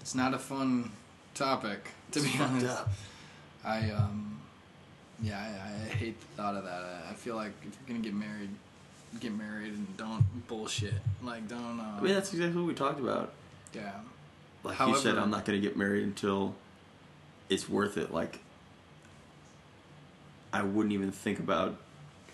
It's 0.00 0.14
not 0.14 0.34
a 0.34 0.38
fun 0.38 0.90
topic 1.34 1.84
to 2.12 2.18
It's 2.20 2.30
be 2.32 2.38
honest. 2.42 2.66
up. 2.66 2.90
I 3.64 3.90
um, 3.90 4.40
yeah, 5.22 5.38
I, 5.38 5.86
I 5.90 5.94
hate 5.94 6.20
the 6.20 6.26
thought 6.42 6.56
of 6.56 6.64
that. 6.64 6.82
I, 7.06 7.10
I 7.10 7.14
feel 7.14 7.36
like 7.36 7.52
if 7.62 7.76
you're 7.78 7.88
gonna 7.96 8.00
get 8.04 8.14
married, 8.14 8.50
get 9.20 9.32
married 9.32 9.72
and 9.74 9.96
don't 9.96 10.24
bullshit. 10.48 10.94
Like 11.22 11.48
don't. 11.48 11.58
Um, 11.80 11.94
I 11.98 12.00
mean, 12.02 12.14
that's 12.14 12.32
exactly 12.32 12.60
what 12.60 12.68
we 12.68 12.74
talked 12.74 13.00
about. 13.00 13.32
yeah. 13.74 13.92
Like 14.64 14.78
you 14.78 14.96
said, 14.96 15.18
I'm 15.18 15.30
not 15.30 15.44
going 15.44 15.60
to 15.60 15.66
get 15.66 15.76
married 15.76 16.04
until 16.04 16.54
it's 17.48 17.68
worth 17.68 17.98
it. 17.98 18.12
Like, 18.12 18.38
I 20.52 20.62
wouldn't 20.62 20.92
even 20.92 21.10
think 21.10 21.38
about 21.38 21.76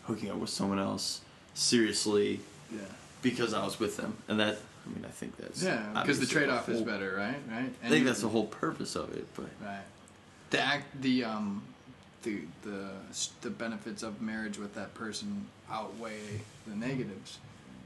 hooking 0.05 0.31
up 0.31 0.37
with 0.37 0.51
someone 0.51 0.79
else 0.79 1.21
seriously 1.55 2.41
Yeah. 2.71 2.81
because 3.23 3.55
I 3.55 3.64
was 3.64 3.79
with 3.81 3.97
them, 3.97 4.17
and 4.29 4.38
that. 4.41 4.59
I 4.87 4.91
mean, 4.91 5.05
I 5.05 5.11
think 5.11 5.37
that's 5.37 5.62
Yeah, 5.62 5.87
because 6.01 6.19
the 6.19 6.25
trade 6.27 6.49
off 6.49 6.67
is 6.71 6.77
whole- 6.79 6.87
better, 6.87 7.14
right? 7.14 7.37
Right. 7.51 7.71
I 7.85 7.88
think 7.91 8.07
that's 8.07 8.23
the 8.23 8.29
whole 8.29 8.47
purpose 8.47 8.97
of 8.97 9.12
it, 9.14 9.27
but 9.35 9.49
Right. 9.62 9.83
The 10.51 10.61
act, 10.61 11.03
the 11.03 11.25
um, 11.25 11.62
the 12.23 12.41
the 12.62 12.91
the 13.43 13.51
benefits 13.51 14.03
of 14.03 14.23
marriage 14.23 14.57
with 14.59 14.75
that 14.77 14.95
person 14.95 15.47
outweigh 15.70 16.40
the 16.66 16.74
negatives. 16.74 17.38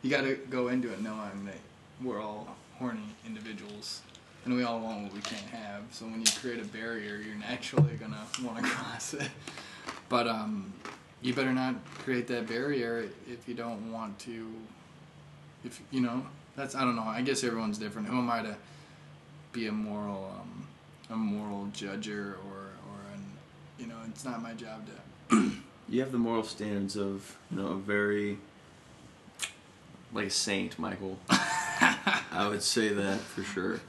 You 0.02 0.10
got 0.10 0.22
to 0.22 0.34
go 0.50 0.68
into 0.68 0.92
it 0.92 1.00
knowing 1.02 1.44
that 1.46 1.58
we're 2.02 2.20
all 2.20 2.56
horny 2.78 3.00
individuals, 3.26 4.02
and 4.44 4.54
we 4.54 4.64
all 4.64 4.80
want 4.80 5.04
what 5.04 5.12
we 5.12 5.20
can't 5.20 5.46
have. 5.50 5.82
So 5.90 6.04
when 6.06 6.20
you 6.20 6.26
create 6.40 6.60
a 6.60 6.66
barrier, 6.66 7.16
you're 7.16 7.36
naturally 7.36 7.94
gonna 7.94 8.26
want 8.42 8.58
to 8.58 8.64
cross 8.70 9.14
it. 9.14 9.28
But 10.08 10.26
um, 10.26 10.72
you 11.20 11.32
better 11.32 11.52
not 11.52 11.76
create 12.00 12.26
that 12.28 12.48
barrier 12.48 13.08
if 13.30 13.48
you 13.48 13.54
don't 13.54 13.92
want 13.92 14.18
to. 14.20 14.50
If 15.64 15.80
you 15.92 16.00
know, 16.00 16.26
that's 16.56 16.74
I 16.74 16.80
don't 16.80 16.96
know. 16.96 17.02
I 17.02 17.22
guess 17.22 17.44
everyone's 17.44 17.78
different. 17.78 18.08
Who 18.08 18.18
am 18.18 18.30
I 18.30 18.42
to 18.42 18.56
be 19.52 19.68
a 19.68 19.72
moral 19.72 20.34
um, 20.40 20.66
a 21.10 21.16
moral 21.16 21.68
judger 21.72 22.34
or 22.34 22.72
or 22.88 22.98
an 23.14 23.24
you 23.78 23.86
know 23.86 23.96
it's 24.08 24.24
not 24.24 24.42
my 24.42 24.54
job 24.54 24.86
to 24.86 24.92
you 25.92 26.00
have 26.00 26.10
the 26.12 26.18
moral 26.18 26.42
standards 26.42 26.96
of 26.96 27.36
you 27.50 27.58
know 27.58 27.68
a 27.68 27.76
very 27.76 28.38
like 30.14 30.26
a 30.26 30.30
saint, 30.30 30.78
Michael. 30.78 31.18
I 31.30 32.46
would 32.48 32.62
say 32.62 32.88
that 32.88 33.20
for 33.20 33.42
sure. 33.42 33.80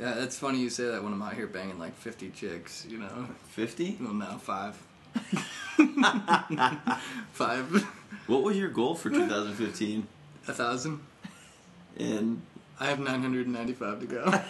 yeah 0.00 0.14
that's 0.14 0.38
funny 0.38 0.58
you 0.58 0.70
say 0.70 0.84
that 0.86 1.02
when 1.02 1.12
i'm 1.12 1.20
out 1.22 1.34
here 1.34 1.46
banging 1.48 1.78
like 1.78 1.94
50 1.96 2.30
chicks 2.30 2.86
you 2.88 2.98
know 2.98 3.26
Fifty. 3.48 3.96
well 4.00 4.12
no 4.14 4.38
five 4.38 4.76
five 7.32 7.86
What 8.28 8.42
was 8.42 8.56
your 8.56 8.68
goal 8.68 8.94
for 8.94 9.10
2015? 9.20 10.06
a 10.46 10.52
thousand 10.52 11.00
And 11.98 12.42
i 12.78 12.86
have 12.86 13.00
995 13.00 14.00
to 14.00 14.06
go 14.06 14.42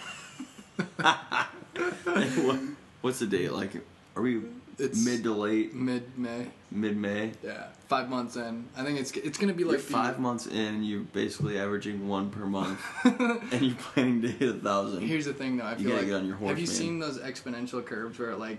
what, 2.46 2.60
what's 3.00 3.18
the 3.20 3.26
date? 3.26 3.52
Like, 3.52 3.72
are 4.16 4.22
we 4.22 4.42
It's- 4.78 5.04
mid 5.04 5.24
to 5.24 5.32
late 5.32 5.74
mid-may 5.74 6.46
mid 6.70 6.96
May? 6.96 7.32
yeah 7.42 7.66
five 7.88 8.08
months 8.08 8.36
in 8.36 8.64
i 8.76 8.84
think 8.84 9.00
it's 9.00 9.10
it's 9.12 9.36
gonna 9.38 9.52
be 9.54 9.64
like 9.64 9.72
You're 9.72 9.80
the- 9.82 9.92
five 9.92 10.18
months 10.20 10.46
in, 10.46 10.82
you're 10.84 11.00
basically 11.00 11.58
averaging 11.58 12.06
one 12.08 12.30
per 12.30 12.46
month, 12.46 12.80
and 13.04 13.62
you're 13.62 13.74
planning 13.76 14.22
to 14.22 14.28
hit 14.28 14.48
a 14.50 14.52
thousand. 14.58 15.06
Here's 15.06 15.24
the 15.24 15.32
thing, 15.32 15.56
though. 15.56 15.64
I 15.64 15.76
You 15.76 15.88
feel 15.88 15.96
like 15.96 16.06
get 16.06 16.14
on 16.14 16.26
your 16.26 16.36
horse, 16.36 16.50
have 16.50 16.58
you 16.58 16.66
man. 16.66 16.74
seen 16.74 16.98
those 16.98 17.18
exponential 17.18 17.84
curves 17.84 18.18
where 18.18 18.30
it 18.30 18.38
like 18.38 18.58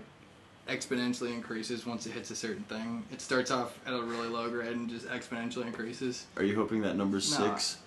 exponentially 0.68 1.32
increases 1.32 1.86
once 1.86 2.06
it 2.06 2.12
hits 2.12 2.30
a 2.30 2.36
certain 2.36 2.64
thing? 2.64 3.04
It 3.12 3.20
starts 3.20 3.50
off 3.50 3.78
at 3.86 3.92
a 3.94 4.02
really 4.02 4.28
low 4.28 4.50
grade 4.50 4.72
and 4.76 4.90
just 4.90 5.06
exponentially 5.08 5.66
increases. 5.66 6.26
Are 6.36 6.42
you 6.44 6.54
hoping 6.56 6.82
that 6.82 6.96
number's 6.96 7.30
No. 7.38 7.46
six? 7.46 7.78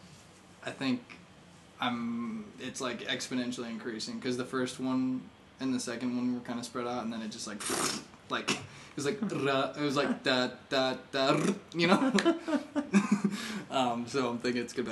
I 0.65 0.71
think 0.71 1.01
I'm. 1.81 2.45
It's 2.59 2.79
like 2.81 3.01
exponentially 3.07 3.69
increasing 3.69 4.15
because 4.15 4.37
the 4.37 4.45
first 4.45 4.79
one 4.79 5.21
and 5.59 5.73
the 5.73 5.79
second 5.79 6.15
one 6.17 6.33
were 6.33 6.39
kind 6.41 6.57
of 6.59 6.65
spread 6.65 6.87
out, 6.87 7.03
and 7.03 7.11
then 7.11 7.21
it 7.21 7.31
just 7.31 7.47
like 7.47 7.61
like 8.33 8.51
it 8.51 8.57
was 8.97 9.05
like 9.05 9.21
it 9.21 9.81
was 9.81 9.95
like 9.95 10.23
da 10.23 10.49
da 10.69 10.95
da 11.11 11.39
you 11.73 11.87
know. 11.87 12.13
um, 13.71 14.05
so 14.07 14.29
I'm 14.29 14.39
thinking 14.39 14.61
it's 14.61 14.73
good, 14.73 14.87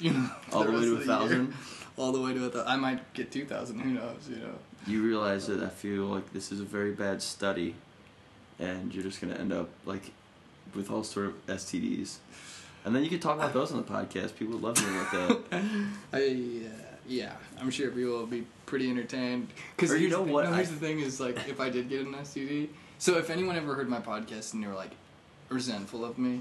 you 0.00 0.12
know, 0.12 0.30
All 0.52 0.64
the 0.64 0.72
way 0.72 0.80
to 0.80 0.96
a 0.96 0.98
the 0.98 1.04
thousand? 1.04 1.54
All 1.96 2.12
the 2.12 2.20
way 2.20 2.34
to 2.34 2.44
a 2.44 2.50
thousand. 2.50 2.68
I 2.68 2.76
might 2.76 3.14
get 3.14 3.30
two 3.30 3.44
thousand. 3.44 3.80
Who 3.80 3.90
knows? 3.90 4.28
You 4.28 4.36
know. 4.36 4.54
You 4.86 5.02
realize 5.02 5.46
that 5.46 5.62
I 5.62 5.68
feel 5.68 6.04
like 6.04 6.32
this 6.32 6.52
is 6.52 6.60
a 6.60 6.64
very 6.64 6.92
bad 6.92 7.22
study, 7.22 7.74
and 8.58 8.94
you're 8.94 9.02
just 9.02 9.20
gonna 9.20 9.34
end 9.34 9.52
up 9.52 9.68
like 9.84 10.12
with 10.74 10.90
all 10.90 11.04
sort 11.04 11.26
of 11.26 11.46
STDs. 11.46 12.16
And 12.84 12.94
then 12.94 13.02
you 13.02 13.10
could 13.10 13.20
talk 13.20 13.36
about 13.36 13.52
those 13.52 13.72
on 13.72 13.78
the 13.78 13.82
podcast. 13.82 14.36
People 14.36 14.54
would 14.54 14.62
love 14.62 14.76
to 14.76 14.82
hear 14.82 15.02
about 15.02 15.50
that. 15.50 15.62
I 16.12 16.62
uh, 16.66 16.87
yeah, 17.08 17.32
I'm 17.60 17.70
sure 17.70 17.90
people 17.90 18.12
will 18.12 18.26
be 18.26 18.44
pretty 18.66 18.90
entertained. 18.90 19.48
Because 19.76 19.90
Or 19.92 19.96
you 19.96 20.08
know 20.08 20.22
what, 20.22 20.44
No, 20.44 20.52
here's 20.52 20.68
I- 20.68 20.72
the 20.72 20.78
thing 20.80 21.00
is 21.00 21.18
like 21.20 21.36
if 21.48 21.60
I 21.60 21.70
did 21.70 21.88
get 21.88 22.02
an 22.06 22.14
STD. 22.14 22.68
So 22.98 23.16
if 23.18 23.30
anyone 23.30 23.56
ever 23.56 23.74
heard 23.74 23.88
my 23.88 24.00
podcast 24.00 24.54
and 24.54 24.62
they 24.62 24.66
were 24.66 24.74
like 24.74 24.90
resentful 25.48 26.04
of 26.04 26.18
me, 26.18 26.40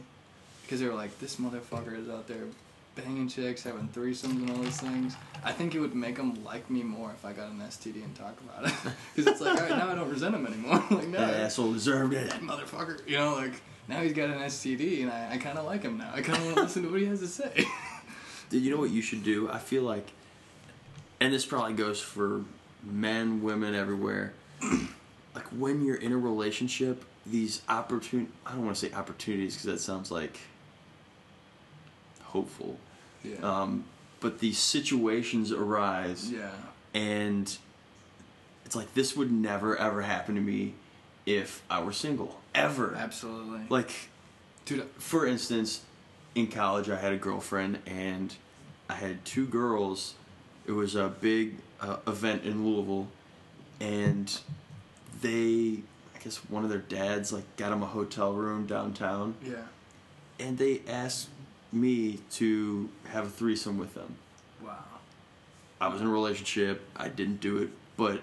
because 0.64 0.80
they 0.80 0.88
were 0.88 0.94
like, 0.96 1.18
this 1.20 1.38
motherfucker 1.38 1.98
is 1.98 2.10
out 2.10 2.28
there 2.28 2.44
banging 2.96 3.28
chicks, 3.30 3.64
having 3.64 3.88
threesomes 3.90 4.32
and 4.42 4.50
all 4.50 4.58
those 4.58 4.78
things. 4.80 5.16
I 5.44 5.52
think 5.52 5.76
it 5.76 5.80
would 5.80 5.94
make 5.96 6.16
them 6.16 6.44
like 6.44 6.68
me 6.70 6.82
more 6.84 7.12
if 7.12 7.24
I 7.24 7.32
got 7.32 7.52
an 7.52 7.60
STD 7.60 8.04
and 8.04 8.16
talk 8.16 8.36
about 8.42 8.68
it. 8.70 8.74
Because 9.16 9.32
it's 9.34 9.42
like, 9.42 9.56
all 9.56 9.62
right, 9.68 9.78
now 9.78 9.90
I 9.90 9.96
don't 9.96 10.10
resent 10.10 10.34
him 10.36 10.46
anymore. 10.48 10.84
like, 10.92 11.08
no, 11.08 11.20
That 11.20 11.36
asshole 11.42 11.74
deserved 11.74 12.14
it. 12.14 12.30
that 12.32 12.42
motherfucker. 12.42 13.08
You 13.08 13.18
know, 13.18 13.36
like 13.36 13.54
now 13.88 14.02
he's 14.02 14.14
got 14.14 14.30
an 14.32 14.40
STD 14.40 15.04
and 15.04 15.12
I, 15.12 15.34
I 15.34 15.38
kind 15.38 15.58
of 15.60 15.66
like 15.66 15.84
him 15.84 15.98
now. 16.00 16.10
I 16.14 16.22
kind 16.22 16.40
of 16.40 16.44
want 16.46 16.56
to 16.58 16.62
listen 16.64 16.84
to 16.84 16.90
what 16.92 17.00
he 17.00 17.06
has 17.06 17.20
to 17.20 17.28
say. 17.28 17.66
Did 18.50 18.64
you 18.64 18.72
know 18.72 18.78
what 18.78 18.90
you 18.90 19.02
should 19.04 19.24
do? 19.24 19.50
I 19.52 19.60
feel 19.60 19.84
like, 19.84 20.08
and 21.20 21.34
this 21.34 21.46
probably 21.46 21.74
goes 21.74 22.00
for 22.00 22.44
men, 22.84 23.42
women, 23.42 23.76
everywhere. 23.76 24.34
like 25.36 25.46
when 25.58 25.84
you're 25.84 25.96
in 25.96 26.12
a 26.12 26.18
relationship, 26.18 27.04
these 27.26 27.62
opportun 27.68 28.28
I 28.46 28.52
don't 28.52 28.66
want 28.66 28.78
to 28.78 28.88
say 28.88 28.94
opportunities 28.94 29.56
because 29.56 29.66
that 29.66 29.80
sounds 29.80 30.12
like 30.12 30.40
hopeful. 32.24 32.78
yeah. 33.24 33.38
Um, 33.42 33.86
but 34.20 34.40
these 34.40 34.58
situations 34.58 35.52
arise, 35.52 36.32
yeah. 36.32 36.50
and 36.94 37.56
it's 38.66 38.76
like 38.76 38.94
this 38.96 39.16
would 39.16 39.32
never 39.32 39.78
ever 39.78 40.02
happen 40.02 40.36
to 40.36 40.42
me 40.42 40.74
if 41.26 41.62
I 41.70 41.82
were 41.84 41.94
single. 41.94 42.40
Ever. 42.56 42.96
Absolutely. 42.96 43.62
Like 43.70 43.92
Dude, 44.68 44.86
for 44.98 45.26
instance, 45.26 45.80
in 46.36 46.48
college, 46.48 46.90
I 46.90 46.98
had 46.98 47.14
a 47.14 47.18
girlfriend, 47.18 47.80
and 47.86 48.36
I 48.90 48.96
had 48.96 49.24
two 49.24 49.48
girls. 49.48 50.16
It 50.68 50.72
was 50.72 50.96
a 50.96 51.08
big 51.08 51.56
uh, 51.82 51.98
event 52.06 52.44
in 52.44 52.66
Louisville, 52.66 53.08
and 53.80 54.38
they, 55.22 55.80
I 56.16 56.20
guess, 56.24 56.38
one 56.50 56.64
of 56.64 56.70
their 56.70 56.80
dads 56.80 57.32
like 57.32 57.44
got 57.58 57.70
them 57.70 57.82
a 57.82 57.88
hotel 57.88 58.34
room 58.34 58.66
downtown, 58.68 59.36
yeah. 59.44 59.56
and 60.40 60.58
they 60.58 60.82
asked 60.88 61.30
me 61.72 62.20
to 62.32 62.90
have 63.08 63.26
a 63.28 63.30
threesome 63.30 63.78
with 63.78 63.94
them. 63.94 64.16
Wow. 64.64 64.76
I 65.80 65.88
was 65.88 66.02
in 66.02 66.08
a 66.08 66.12
relationship. 66.12 66.82
I 66.96 67.08
didn't 67.10 67.40
do 67.40 67.58
it, 67.60 67.70
but 67.96 68.22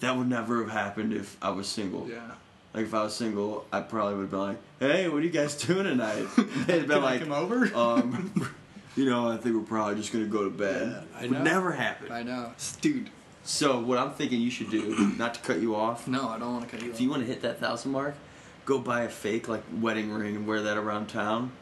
that 0.00 0.16
would 0.16 0.28
never 0.28 0.62
have 0.62 0.72
happened 0.72 1.12
if 1.12 1.36
I 1.42 1.50
was 1.50 1.66
single. 1.68 2.08
Yeah. 2.08 2.32
Like 2.74 2.84
if 2.84 2.94
I 2.94 3.02
was 3.04 3.14
single, 3.14 3.66
I 3.72 3.80
probably 3.80 4.14
would 4.14 4.22
have 4.22 4.30
been 4.30 4.38
like, 4.40 4.58
"Hey, 4.80 5.08
what 5.08 5.18
are 5.18 5.24
you 5.24 5.30
guys 5.30 5.54
doing 5.56 5.84
tonight?" 5.84 6.26
They'd 6.36 6.86
been 6.86 6.88
Can 6.88 6.92
I 6.92 6.96
like, 6.98 7.20
come 7.20 7.32
over? 7.32 7.74
um, 7.74 8.54
you 8.96 9.04
know, 9.04 9.30
I 9.30 9.36
think 9.36 9.54
we're 9.54 9.62
probably 9.62 9.94
just 9.96 10.12
gonna 10.12 10.26
go 10.26 10.44
to 10.44 10.50
bed. 10.50 10.88
Yeah, 11.12 11.18
I 11.18 11.22
Would 11.22 11.30
know. 11.32 11.42
never 11.42 11.72
happen. 11.72 12.10
I 12.10 12.22
know. 12.22 12.52
Dude. 12.80 13.10
So 13.44 13.78
what 13.78 13.98
I'm 13.98 14.10
thinking 14.10 14.40
you 14.40 14.50
should 14.50 14.70
do, 14.70 15.12
not 15.18 15.34
to 15.34 15.40
cut 15.40 15.60
you 15.60 15.76
off, 15.76 16.08
No, 16.08 16.28
I 16.28 16.38
don't 16.38 16.52
want 16.54 16.64
to 16.64 16.70
cut 16.70 16.80
you 16.82 16.88
off. 16.88 16.94
if 16.94 16.96
off. 16.96 17.00
you 17.02 17.10
want 17.10 17.22
to 17.22 17.26
hit 17.28 17.42
that 17.42 17.60
thousand 17.60 17.92
mark, 17.92 18.16
go 18.64 18.78
buy 18.78 19.02
a 19.02 19.08
fake 19.08 19.46
like 19.48 19.62
wedding 19.80 20.10
ring 20.12 20.34
and 20.34 20.46
wear 20.46 20.62
that 20.62 20.76
around 20.76 21.06
town. 21.08 21.52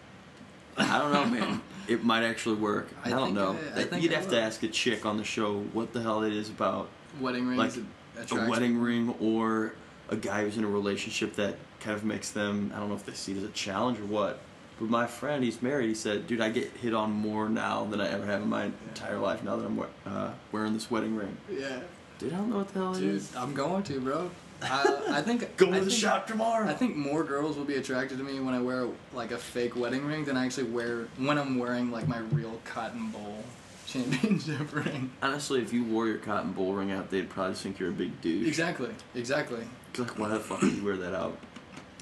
I 0.76 0.98
don't 0.98 1.12
know, 1.12 1.24
man. 1.26 1.60
It 1.86 2.02
might 2.02 2.22
actually 2.24 2.54
work. 2.56 2.88
I, 3.04 3.08
I 3.08 3.10
don't 3.10 3.34
know. 3.34 3.58
I- 3.76 3.86
I 3.92 3.98
You'd 3.98 4.12
have 4.12 4.30
to 4.30 4.40
ask 4.40 4.62
a 4.62 4.68
chick 4.68 5.04
on 5.04 5.18
the 5.18 5.22
show 5.24 5.58
what 5.74 5.92
the 5.92 6.00
hell 6.00 6.22
it 6.22 6.32
is 6.32 6.48
about 6.48 6.88
wedding 7.20 7.46
rings 7.46 7.76
like 7.76 8.30
a 8.32 8.48
wedding 8.48 8.78
ring 8.80 9.14
or 9.20 9.74
a 10.08 10.16
guy 10.16 10.44
who's 10.44 10.56
in 10.56 10.64
a 10.64 10.68
relationship 10.68 11.34
that 11.36 11.56
kind 11.80 11.94
of 11.94 12.02
makes 12.02 12.30
them 12.30 12.72
I 12.74 12.78
don't 12.78 12.88
know 12.88 12.94
if 12.94 13.04
they 13.04 13.12
see 13.12 13.32
it 13.32 13.36
as 13.36 13.44
a 13.44 13.48
challenge 13.50 14.00
or 14.00 14.06
what. 14.06 14.40
But 14.80 14.88
my 14.90 15.06
friend, 15.06 15.44
he's 15.44 15.62
married. 15.62 15.88
He 15.88 15.94
said, 15.94 16.26
"Dude, 16.26 16.40
I 16.40 16.48
get 16.50 16.70
hit 16.78 16.94
on 16.94 17.12
more 17.12 17.48
now 17.48 17.84
than 17.84 18.00
I 18.00 18.08
ever 18.10 18.26
have 18.26 18.42
in 18.42 18.48
my 18.48 18.64
entire 18.88 19.18
life. 19.18 19.42
Now 19.44 19.56
that 19.56 19.66
I'm 19.66 19.80
uh, 20.06 20.30
wearing 20.52 20.72
this 20.74 20.90
wedding 20.90 21.14
ring." 21.16 21.36
Yeah. 21.50 21.80
Dude, 22.18 22.32
I 22.32 22.36
don't 22.36 22.50
know 22.50 22.58
what 22.58 22.68
the 22.68 22.80
hell 22.80 22.94
it 22.94 23.00
Dude, 23.00 23.14
is. 23.16 23.34
I'm 23.36 23.54
going 23.54 23.82
to, 23.84 24.00
bro. 24.00 24.30
I, 24.62 25.02
I 25.18 25.22
think 25.22 25.56
Go 25.56 25.66
I 25.66 25.78
to 25.78 25.84
the 25.84 25.90
think- 25.90 26.00
shop 26.00 26.26
tomorrow. 26.26 26.66
I 26.68 26.74
think 26.74 26.96
more 26.96 27.22
girls 27.24 27.56
will 27.56 27.64
be 27.64 27.74
attracted 27.76 28.18
to 28.18 28.24
me 28.24 28.40
when 28.40 28.54
I 28.54 28.60
wear 28.60 28.88
like 29.12 29.30
a 29.32 29.36
fake 29.38 29.76
wedding 29.76 30.06
ring 30.06 30.24
than 30.24 30.36
I 30.36 30.44
actually 30.46 30.70
wear 30.70 31.08
when 31.18 31.38
I'm 31.38 31.58
wearing 31.58 31.90
like 31.90 32.08
my 32.08 32.18
real 32.18 32.60
cotton 32.64 33.10
bowl 33.10 33.44
championship 33.86 34.72
ring. 34.74 35.10
Honestly, 35.22 35.60
if 35.60 35.72
you 35.72 35.84
wore 35.84 36.06
your 36.06 36.18
cotton 36.18 36.52
bowl 36.52 36.72
ring 36.72 36.92
out, 36.92 37.10
they'd 37.10 37.28
probably 37.28 37.54
think 37.54 37.78
you're 37.78 37.90
a 37.90 37.92
big 37.92 38.20
dude. 38.22 38.46
Exactly. 38.46 38.90
Exactly. 39.14 39.60
It's 39.90 39.98
Like, 40.00 40.18
why 40.18 40.28
the 40.28 40.40
fuck 40.40 40.62
would 40.62 40.72
you 40.72 40.84
wear 40.84 40.96
that 40.96 41.14
out? 41.14 41.36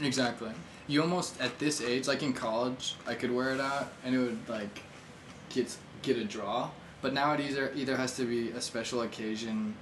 Exactly. 0.02 0.50
You 0.92 1.00
almost 1.00 1.40
at 1.40 1.58
this 1.58 1.80
age, 1.80 2.06
like 2.06 2.22
in 2.22 2.34
college, 2.34 2.96
I 3.06 3.14
could 3.14 3.34
wear 3.34 3.54
it 3.54 3.60
out 3.62 3.94
and 4.04 4.14
it 4.14 4.18
would 4.18 4.46
like 4.46 4.82
get 5.48 5.74
get 6.02 6.18
a 6.18 6.24
draw. 6.24 6.68
But 7.00 7.14
now 7.14 7.32
it 7.32 7.40
either 7.40 7.72
either 7.74 7.96
has 7.96 8.14
to 8.16 8.26
be 8.26 8.50
a 8.50 8.60
special 8.60 9.00
occasion 9.00 9.74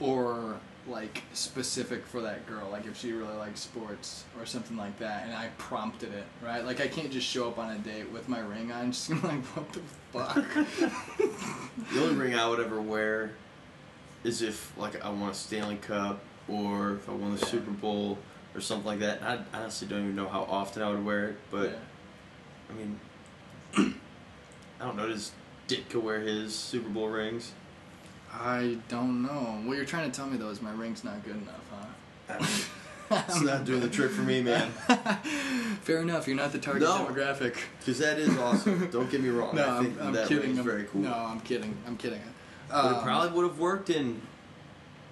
or 0.00 0.60
like 0.86 1.22
specific 1.32 2.04
for 2.04 2.20
that 2.20 2.46
girl. 2.46 2.68
Like 2.70 2.84
if 2.84 2.98
she 2.98 3.12
really 3.12 3.36
likes 3.36 3.60
sports 3.60 4.24
or 4.38 4.44
something 4.44 4.76
like 4.76 4.98
that, 4.98 5.24
and 5.24 5.34
I 5.34 5.48
prompted 5.56 6.12
it, 6.12 6.24
right? 6.44 6.62
Like 6.62 6.82
I 6.82 6.88
can't 6.88 7.10
just 7.10 7.26
show 7.26 7.48
up 7.48 7.58
on 7.58 7.74
a 7.74 7.78
date 7.78 8.12
with 8.12 8.28
my 8.28 8.40
ring 8.40 8.70
on, 8.70 8.92
just 8.92 9.08
gonna 9.08 9.26
like 9.28 9.44
what 9.56 9.72
the 9.72 9.80
fuck. 10.12 10.44
The 11.94 12.02
only 12.02 12.16
ring 12.16 12.34
I 12.34 12.46
would 12.46 12.60
ever 12.60 12.82
wear 12.82 13.30
is 14.24 14.42
if 14.42 14.76
like 14.76 15.02
I 15.02 15.08
won 15.08 15.30
a 15.30 15.34
Stanley 15.34 15.76
Cup 15.76 16.20
or 16.48 16.96
if 16.96 17.08
I 17.08 17.12
won 17.12 17.34
the 17.34 17.46
Super 17.46 17.70
Bowl 17.70 18.18
or 18.54 18.60
something 18.60 18.86
like 18.86 18.98
that. 19.00 19.22
I 19.22 19.38
honestly 19.56 19.86
don't 19.88 20.00
even 20.02 20.16
know 20.16 20.28
how 20.28 20.42
often 20.42 20.82
I 20.82 20.90
would 20.90 21.04
wear 21.04 21.28
it, 21.30 21.36
but 21.50 21.70
Yeah. 21.70 21.76
I 22.70 22.72
mean, 22.74 23.00
I 24.80 24.84
don't 24.84 24.96
know. 24.96 25.08
Does 25.08 25.32
Ditka 25.68 26.00
wear 26.02 26.20
his 26.20 26.54
Super 26.54 26.88
Bowl 26.88 27.08
rings? 27.08 27.52
I 28.32 28.78
don't 28.88 29.22
know. 29.22 29.60
What 29.64 29.76
you're 29.76 29.84
trying 29.86 30.10
to 30.10 30.16
tell 30.16 30.26
me 30.28 30.36
though 30.36 30.50
is 30.50 30.62
my 30.62 30.72
ring's 30.72 31.02
not 31.04 31.24
good 31.24 31.36
enough, 31.36 31.64
huh? 32.28 32.36
It's 33.12 33.40
not 33.40 33.64
doing 33.64 33.80
the 33.80 33.88
trick 33.88 34.12
for 34.12 34.22
me, 34.22 34.40
man. 34.40 34.70
Fair 35.82 35.98
enough. 35.98 36.28
You're 36.28 36.36
not 36.36 36.52
the 36.52 36.60
target 36.60 36.82
No. 36.82 37.06
demographic. 37.06 37.56
Because 37.80 37.98
that 37.98 38.20
is 38.20 38.38
awesome. 38.38 38.88
Don't 38.92 39.10
get 39.10 39.20
me 39.20 39.30
wrong. 39.30 39.56
No, 39.56 39.64
I 39.66 39.78
I'm, 39.78 39.84
think 39.84 40.00
I'm 40.00 40.12
that 40.12 40.28
kidding. 40.28 40.56
I'm, 40.56 40.64
very 40.64 40.84
cool. 40.84 41.00
No, 41.00 41.12
I'm 41.12 41.40
kidding. 41.40 41.76
I'm 41.88 41.96
kidding. 41.96 42.20
But 42.68 42.84
it 42.84 42.96
Um, 42.98 43.02
probably 43.02 43.30
would 43.36 43.50
have 43.50 43.58
worked 43.58 43.90
in 43.90 44.22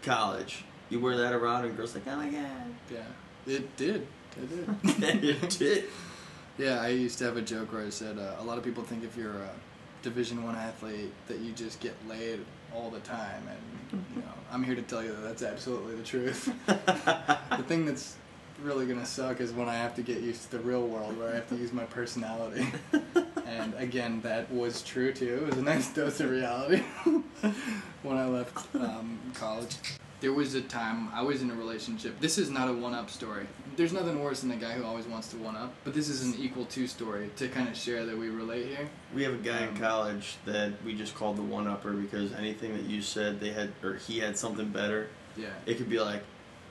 college. 0.03 0.63
You 0.91 1.01
wear 1.01 1.17
that 1.17 1.33
around, 1.33 1.65
and 1.65 1.77
girls 1.77 1.95
like, 1.97 2.07
oh 2.07 2.15
my 2.17 2.29
god. 2.29 2.47
Yeah, 2.93 2.99
it 3.49 3.77
did. 3.77 4.07
It 4.37 4.49
did. 4.83 5.25
it 5.25 5.51
did. 5.59 5.85
yeah, 6.59 6.81
I 6.81 6.89
used 6.89 7.19
to 7.19 7.25
have 7.25 7.37
a 7.37 7.43
joke 7.43 7.73
where 7.73 7.85
I 7.85 7.91
said 7.91 8.19
uh, 8.19 8.37
a 8.41 8.45
lot 8.45 8.59
of 8.59 8.65
people 8.65 8.83
think 8.83 9.05
if 9.05 9.17
you're 9.17 9.37
a 9.37 9.51
Division 10.03 10.45
One 10.45 10.55
athlete 10.55 11.13
that 11.27 11.39
you 11.39 11.53
just 11.53 11.81
get 11.81 11.95
laid 12.09 12.41
all 12.75 12.91
the 12.91 13.01
time, 13.01 13.43
and 13.49 14.03
you 14.15 14.23
know, 14.23 14.29
I'm 14.53 14.63
here 14.63 14.75
to 14.75 14.83
tell 14.83 15.03
you 15.03 15.11
that 15.11 15.23
that's 15.23 15.43
absolutely 15.43 15.97
the 15.97 16.03
truth. 16.03 16.53
the 16.67 17.65
thing 17.67 17.87
that's 17.87 18.17
really 18.63 18.87
gonna 18.87 19.07
suck 19.07 19.41
is 19.41 19.53
when 19.53 19.69
I 19.69 19.75
have 19.75 19.95
to 19.97 20.03
get 20.03 20.21
used 20.21 20.51
to 20.51 20.57
the 20.57 20.63
real 20.63 20.87
world 20.87 21.17
where 21.19 21.31
I 21.31 21.35
have 21.37 21.49
to 21.49 21.57
use 21.57 21.73
my 21.73 21.85
personality. 21.85 22.67
and 23.47 23.75
again, 23.75 24.21
that 24.23 24.53
was 24.53 24.83
true 24.83 25.13
too. 25.13 25.43
It 25.43 25.47
was 25.47 25.59
a 25.59 25.63
nice 25.63 25.93
dose 25.93 26.21
of 26.21 26.31
reality 26.31 26.83
when 28.03 28.17
I 28.17 28.27
left 28.27 28.75
um, 28.77 29.19
college. 29.35 29.77
There 30.21 30.33
was 30.33 30.55
a 30.55 30.61
time 30.63 31.09
I 31.15 31.23
was 31.23 31.43
in 31.43 31.51
a 31.51 31.55
relationship. 31.55 32.19
This 32.21 32.39
is 32.39 32.51
not 32.51 32.69
a 32.69 32.73
one-up 32.73 33.09
story. 33.09 33.47
There's 33.77 33.93
nothing 33.93 34.21
worse 34.21 34.41
than 34.41 34.49
the 34.51 34.57
guy 34.57 34.73
who 34.73 34.85
always 34.85 35.07
wants 35.07 35.29
to 35.29 35.37
one-up, 35.37 35.73
but 35.85 35.95
this 35.95 36.09
is 36.09 36.25
an 36.25 36.35
equal 36.43 36.65
two 36.65 36.89
story 36.89 37.31
to 37.37 37.47
kind 37.49 37.69
of 37.69 37.77
share 37.77 38.05
that 38.05 38.19
we 38.19 38.29
relate 38.29 38.67
here. 38.67 38.89
We 39.15 39.23
have 39.23 39.35
a 39.35 39.37
guy 39.37 39.59
Um, 39.63 39.69
in 39.69 39.77
college 39.77 40.37
that 40.45 40.73
we 40.85 40.95
just 40.97 41.15
called 41.15 41.37
the 41.37 41.43
one 41.43 41.69
upper 41.69 41.93
because 41.93 42.33
anything 42.33 42.73
that 42.73 42.83
you 42.85 43.01
said 43.01 43.39
they 43.39 43.51
had 43.53 43.73
or 43.85 43.95
he 43.95 44.19
had 44.19 44.37
something 44.37 44.69
better. 44.69 45.09
Yeah. 45.37 45.47
It 45.67 45.77
could 45.77 45.89
be 45.89 46.01
like, 46.01 46.25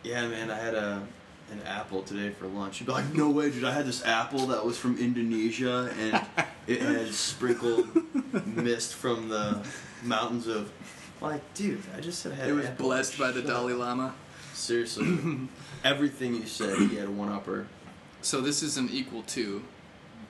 Yeah 0.04 0.28
man, 0.28 0.52
I 0.52 0.58
had 0.58 0.76
a 0.76 1.08
an 1.50 1.62
apple 1.66 2.04
today 2.04 2.30
for 2.32 2.46
lunch. 2.48 2.82
You'd 2.82 2.88
be 2.88 2.92
like, 2.92 3.14
No 3.14 3.30
way, 3.30 3.50
dude, 3.50 3.64
I 3.64 3.72
had 3.72 3.86
this 3.86 4.04
apple 4.06 4.48
that 4.48 4.66
was 4.66 4.78
from 4.78 4.98
Indonesia 5.00 5.90
and 5.98 6.22
it 6.68 6.82
had 6.82 7.14
sprinkled 7.14 7.88
mist 8.46 8.96
from 8.96 9.30
the 9.30 9.66
mountains 10.04 10.48
of 10.48 10.70
like, 11.22 11.54
dude, 11.54 11.82
I 11.96 12.00
just 12.02 12.20
said 12.20 12.34
I 12.34 12.36
had 12.36 12.50
It 12.50 12.54
was 12.54 12.70
blessed 12.70 13.18
by 13.18 13.32
the 13.32 13.42
Shut 13.42 13.50
Dalai 13.50 13.74
up. 13.74 13.80
Lama. 13.80 14.16
Seriously. 14.54 15.38
Everything 15.84 16.36
you 16.36 16.46
said, 16.48 16.78
he 16.80 16.96
had 16.96 17.08
a 17.08 17.12
one 17.12 17.30
upper. 17.30 17.68
So 18.22 18.42
this 18.42 18.64
is 18.64 18.78
an 18.78 18.90
equal 18.92 19.24
two 19.24 19.64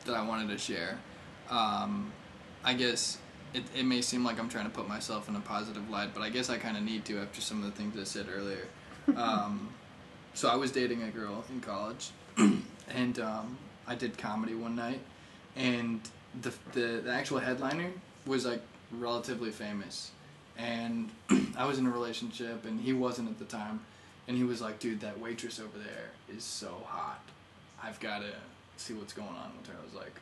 that 0.05 0.15
I 0.15 0.25
wanted 0.25 0.49
to 0.49 0.57
share. 0.57 0.99
Um, 1.49 2.11
I 2.63 2.73
guess 2.73 3.17
it, 3.53 3.63
it 3.75 3.85
may 3.85 4.01
seem 4.01 4.23
like 4.23 4.39
I'm 4.39 4.49
trying 4.49 4.65
to 4.65 4.71
put 4.71 4.87
myself 4.87 5.29
in 5.29 5.35
a 5.35 5.39
positive 5.39 5.89
light, 5.89 6.09
but 6.13 6.21
I 6.21 6.29
guess 6.29 6.49
I 6.49 6.57
kind 6.57 6.75
of 6.77 6.83
need 6.83 7.05
to 7.05 7.19
after 7.19 7.39
some 7.41 7.63
of 7.63 7.65
the 7.65 7.71
things 7.71 7.97
I 7.99 8.03
said 8.03 8.27
earlier. 8.33 8.67
Um, 9.15 9.69
so 10.33 10.49
I 10.49 10.57
was 10.57 10.69
dating 10.73 11.01
a 11.03 11.09
girl 11.09 11.45
in 11.49 11.61
college, 11.61 12.09
and 12.89 13.19
um, 13.19 13.57
I 13.87 13.95
did 13.95 14.17
comedy 14.17 14.53
one 14.53 14.75
night, 14.75 14.99
and 15.55 16.01
the, 16.41 16.53
the 16.73 17.01
the 17.05 17.11
actual 17.13 17.39
headliner 17.39 17.89
was 18.25 18.45
like 18.45 18.59
relatively 18.91 19.49
famous, 19.49 20.11
and 20.57 21.09
I 21.57 21.65
was 21.65 21.77
in 21.77 21.85
a 21.85 21.89
relationship, 21.89 22.65
and 22.65 22.79
he 22.79 22.93
wasn't 22.93 23.29
at 23.29 23.39
the 23.39 23.45
time, 23.45 23.81
and 24.27 24.37
he 24.37 24.43
was 24.43 24.61
like, 24.61 24.79
"Dude, 24.79 25.01
that 25.01 25.19
waitress 25.19 25.59
over 25.59 25.77
there 25.77 26.11
is 26.35 26.43
so 26.43 26.83
hot. 26.85 27.21
I've 27.81 27.99
got 27.99 28.19
to 28.19 28.31
see 28.77 28.93
what's 28.93 29.13
going 29.13 29.29
on 29.29 29.51
with 29.59 29.69
her." 29.69 29.75
I 29.79 29.85
was 29.85 29.93
like, 29.93 30.19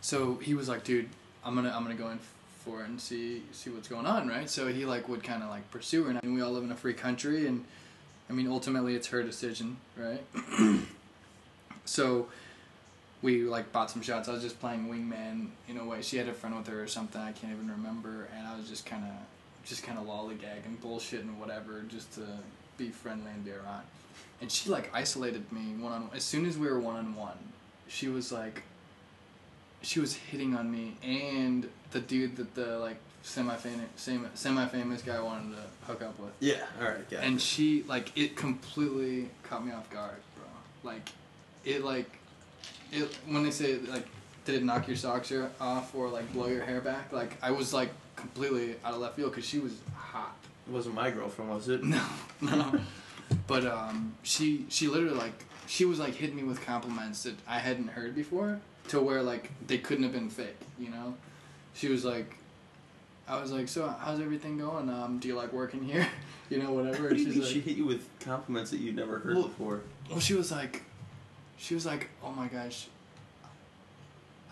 so 0.00 0.36
he 0.36 0.54
was 0.54 0.68
like, 0.68 0.84
"Dude, 0.84 1.08
I'm 1.44 1.54
gonna 1.54 1.72
I'm 1.74 1.82
gonna 1.82 1.94
go 1.94 2.10
in 2.10 2.18
for 2.64 2.82
it 2.82 2.88
and 2.88 3.00
see 3.00 3.42
see 3.52 3.70
what's 3.70 3.88
going 3.88 4.06
on, 4.06 4.28
right?" 4.28 4.48
So 4.48 4.68
he 4.68 4.84
like 4.84 5.08
would 5.08 5.22
kind 5.22 5.42
of 5.42 5.48
like 5.48 5.70
pursue 5.70 6.04
her, 6.04 6.10
and 6.22 6.34
we 6.34 6.40
all 6.40 6.52
live 6.52 6.64
in 6.64 6.72
a 6.72 6.76
free 6.76 6.94
country, 6.94 7.46
and 7.46 7.64
I 8.28 8.34
mean, 8.34 8.48
ultimately, 8.48 8.94
it's 8.94 9.08
her 9.08 9.22
decision, 9.22 9.76
right? 9.96 10.22
so 11.84 12.28
we 13.22 13.44
like 13.44 13.72
bought 13.72 13.90
some 13.90 14.02
shots. 14.02 14.28
I 14.28 14.32
was 14.32 14.42
just 14.42 14.60
playing 14.60 14.88
wingman 14.88 15.48
in 15.68 15.78
a 15.78 15.84
way. 15.84 16.02
She 16.02 16.16
had 16.16 16.28
a 16.28 16.34
friend 16.34 16.56
with 16.56 16.66
her 16.66 16.82
or 16.82 16.88
something. 16.88 17.20
I 17.20 17.32
can't 17.32 17.52
even 17.52 17.70
remember, 17.70 18.28
and 18.36 18.46
I 18.46 18.56
was 18.56 18.68
just 18.68 18.84
kind 18.84 19.04
of 19.04 19.12
just 19.64 19.84
kind 19.84 19.96
of 19.96 20.06
lollygagging, 20.06 20.78
bullshitting, 20.82 21.36
whatever, 21.36 21.82
just 21.88 22.12
to 22.14 22.26
be 22.76 22.90
friendly 22.90 23.30
and 23.30 23.44
be 23.44 23.52
around. 23.52 23.84
And 24.40 24.50
she 24.50 24.70
like 24.70 24.90
isolated 24.92 25.50
me 25.52 25.74
one 25.80 25.92
on 25.92 26.10
as 26.14 26.24
soon 26.24 26.46
as 26.46 26.58
we 26.58 26.66
were 26.66 26.80
one 26.80 26.96
on 26.96 27.14
one. 27.14 27.38
She 27.86 28.08
was 28.08 28.32
like, 28.32 28.62
she 29.82 30.00
was 30.00 30.14
hitting 30.14 30.56
on 30.56 30.70
me 30.70 30.96
and 31.02 31.68
the 31.92 32.00
dude 32.00 32.36
that 32.36 32.54
the 32.54 32.78
like 32.78 32.96
semi 33.22 33.54
famous 33.54 33.88
semi 34.34 34.66
famous 34.66 35.02
guy 35.02 35.20
wanted 35.20 35.54
to 35.54 35.86
hook 35.86 36.02
up 36.02 36.18
with. 36.18 36.32
Yeah, 36.40 36.64
alright, 36.80 37.04
yeah. 37.10 37.20
And 37.20 37.40
she 37.40 37.84
like 37.84 38.16
it 38.18 38.34
completely 38.34 39.30
caught 39.44 39.64
me 39.64 39.72
off 39.72 39.88
guard, 39.90 40.16
bro. 40.34 40.92
Like 40.92 41.08
it 41.64 41.84
like 41.84 42.10
it 42.92 43.14
when 43.26 43.42
they 43.42 43.50
say 43.50 43.78
like 43.78 44.06
did 44.44 44.56
it 44.56 44.64
knock 44.64 44.86
your 44.88 44.96
socks 44.96 45.32
off 45.60 45.94
or 45.94 46.08
like 46.08 46.32
blow 46.32 46.46
your 46.48 46.64
hair 46.64 46.80
back? 46.80 47.12
Like 47.12 47.36
I 47.42 47.50
was 47.50 47.72
like 47.72 47.90
completely 48.16 48.76
out 48.84 48.94
of 48.94 49.00
left 49.00 49.16
field 49.16 49.30
because 49.30 49.44
she 49.46 49.58
was 49.58 49.72
hot. 49.94 50.36
it 50.68 50.72
wasn't 50.72 50.94
my 50.94 51.10
girlfriend, 51.10 51.50
was 51.50 51.68
it? 51.68 51.82
No, 51.84 52.04
no. 52.40 52.80
but 53.46 53.64
um, 53.66 54.14
she 54.22 54.66
she 54.68 54.88
literally 54.88 55.16
like 55.16 55.44
she 55.66 55.84
was 55.84 55.98
like 55.98 56.14
hitting 56.14 56.36
me 56.36 56.42
with 56.42 56.64
compliments 56.64 57.22
that 57.22 57.34
I 57.48 57.58
hadn't 57.58 57.88
heard 57.88 58.14
before 58.14 58.60
to 58.88 59.00
where 59.00 59.22
like 59.22 59.50
they 59.66 59.78
couldn't 59.78 60.04
have 60.04 60.12
been 60.12 60.28
fake. 60.30 60.56
You 60.78 60.90
know, 60.90 61.14
she 61.74 61.88
was 61.88 62.04
like. 62.04 62.36
I 63.28 63.40
was 63.40 63.52
like, 63.52 63.68
so 63.68 63.88
how's 64.00 64.18
everything 64.20 64.58
going? 64.58 64.90
Um, 64.90 65.20
do 65.20 65.28
you 65.28 65.36
like 65.36 65.52
working 65.52 65.82
here? 65.82 66.06
You 66.50 66.58
know, 66.58 66.72
whatever. 66.72 67.04
What 67.04 67.10
do 67.14 67.16
you 67.16 67.24
She's 67.26 67.34
mean 67.36 67.44
like, 67.44 67.52
she 67.52 67.60
hit 67.60 67.76
you 67.78 67.86
with 67.86 68.06
compliments 68.20 68.72
that 68.72 68.78
you'd 68.80 68.96
never 68.96 69.20
heard 69.20 69.36
Well- 69.36 69.44
before? 69.46 69.80
Well, 70.10 70.18
she 70.20 70.34
was 70.34 70.50
like, 70.52 70.82
she 71.62 71.74
was 71.74 71.86
like, 71.86 72.08
oh 72.24 72.32
my 72.32 72.48
gosh, 72.48 72.88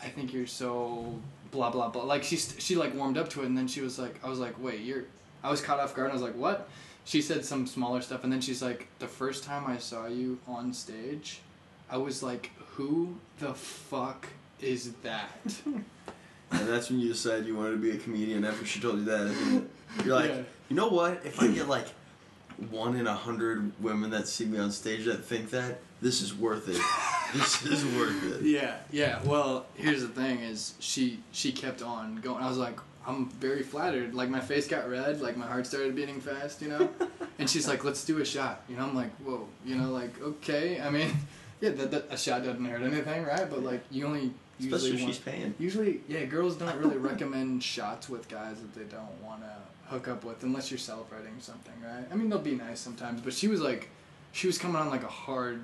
I 0.02 0.06
think 0.06 0.32
you're 0.32 0.46
so 0.46 1.12
blah 1.50 1.70
blah 1.70 1.88
blah. 1.88 2.04
Like 2.04 2.22
she 2.22 2.36
she 2.36 2.76
like 2.76 2.94
warmed 2.94 3.18
up 3.18 3.28
to 3.30 3.42
it, 3.42 3.46
and 3.46 3.58
then 3.58 3.66
she 3.68 3.80
was 3.80 3.98
like, 3.98 4.14
I 4.24 4.28
was 4.28 4.38
like, 4.38 4.54
wait, 4.62 4.80
you're. 4.80 5.04
I 5.42 5.50
was 5.50 5.60
caught 5.60 5.80
off 5.80 5.94
guard. 5.96 6.10
and 6.10 6.12
I 6.12 6.14
was 6.14 6.22
like, 6.22 6.36
what? 6.36 6.68
She 7.04 7.20
said 7.22 7.44
some 7.44 7.66
smaller 7.66 8.00
stuff, 8.00 8.22
and 8.24 8.32
then 8.32 8.40
she's 8.40 8.62
like, 8.62 8.86
the 8.98 9.08
first 9.08 9.42
time 9.42 9.64
I 9.66 9.78
saw 9.78 10.06
you 10.06 10.38
on 10.46 10.72
stage, 10.72 11.40
I 11.90 11.96
was 11.96 12.22
like, 12.22 12.50
who 12.74 13.16
the 13.38 13.54
fuck 13.54 14.28
is 14.60 14.92
that? 15.02 15.30
And 16.52 16.66
that's 16.68 16.90
when 16.90 16.98
you 16.98 17.06
decided 17.06 17.46
you 17.46 17.54
wanted 17.54 17.70
to 17.70 17.76
be 17.76 17.92
a 17.92 17.96
comedian 17.96 18.44
after 18.44 18.66
she 18.66 18.80
told 18.80 18.98
you 18.98 19.04
that. 19.04 19.64
You're 20.04 20.16
like, 20.16 20.30
Yeah. 20.30 20.42
you 20.68 20.74
know 20.74 20.88
what? 20.88 21.24
If 21.24 21.40
I 21.40 21.46
get 21.46 21.68
like 21.68 21.86
one 22.72 22.96
in 22.96 23.06
a 23.06 23.14
hundred 23.14 23.70
women 23.80 24.10
that 24.10 24.26
see 24.26 24.46
me 24.46 24.58
on 24.58 24.72
stage 24.72 25.04
that 25.04 25.24
think 25.24 25.50
that, 25.50 25.78
this 26.02 26.22
is 26.22 26.34
worth 26.34 26.68
it. 26.68 26.80
this 27.38 27.64
is 27.64 27.84
worth 27.96 28.40
it. 28.40 28.42
Yeah, 28.42 28.76
yeah. 28.90 29.20
Well, 29.24 29.66
here's 29.74 30.02
the 30.02 30.08
thing: 30.08 30.40
is 30.40 30.74
she 30.80 31.20
she 31.32 31.52
kept 31.52 31.82
on 31.82 32.16
going. 32.16 32.42
I 32.42 32.48
was 32.48 32.58
like, 32.58 32.78
I'm 33.06 33.28
very 33.30 33.62
flattered. 33.62 34.14
Like 34.14 34.28
my 34.28 34.40
face 34.40 34.68
got 34.68 34.88
red, 34.88 35.20
like 35.20 35.36
my 35.36 35.46
heart 35.46 35.66
started 35.66 35.94
beating 35.94 36.20
fast, 36.20 36.62
you 36.62 36.68
know. 36.68 36.90
and 37.38 37.48
she's 37.48 37.68
like, 37.68 37.84
"Let's 37.84 38.04
do 38.04 38.18
a 38.20 38.24
shot." 38.24 38.62
You 38.68 38.76
know, 38.76 38.84
I'm 38.84 38.94
like, 38.94 39.14
"Whoa," 39.16 39.46
you 39.64 39.76
know, 39.76 39.90
like 39.90 40.20
okay. 40.20 40.80
I 40.80 40.90
mean, 40.90 41.12
Yeah, 41.60 41.70
that, 41.70 41.90
that, 41.90 42.06
a 42.10 42.16
shot 42.16 42.44
doesn't 42.44 42.64
hurt 42.64 42.82
anything, 42.82 43.24
right? 43.24 43.48
But 43.48 43.62
like 43.62 43.82
you 43.90 44.06
only 44.06 44.32
usually 44.58 44.76
Especially 44.76 44.96
if 44.96 45.02
want, 45.02 45.14
she's 45.14 45.22
paying. 45.22 45.54
Usually, 45.58 46.00
yeah, 46.08 46.24
girls 46.24 46.56
don't 46.56 46.76
really 46.76 46.96
recommend 46.96 47.62
shots 47.62 48.08
with 48.08 48.28
guys 48.28 48.56
that 48.60 48.74
they 48.74 48.84
don't 48.84 49.22
want 49.22 49.42
to 49.42 49.56
hook 49.88 50.08
up 50.08 50.24
with 50.24 50.42
unless 50.42 50.70
you're 50.70 50.78
celebrating 50.78 51.34
something, 51.40 51.74
right? 51.82 52.04
I 52.10 52.14
mean, 52.14 52.30
they'll 52.30 52.38
be 52.38 52.54
nice 52.54 52.80
sometimes, 52.80 53.20
but 53.20 53.32
she 53.34 53.48
was 53.48 53.60
like, 53.60 53.90
she 54.32 54.46
was 54.46 54.56
coming 54.56 54.76
on 54.76 54.88
like 54.88 55.02
a 55.02 55.08
hard, 55.08 55.62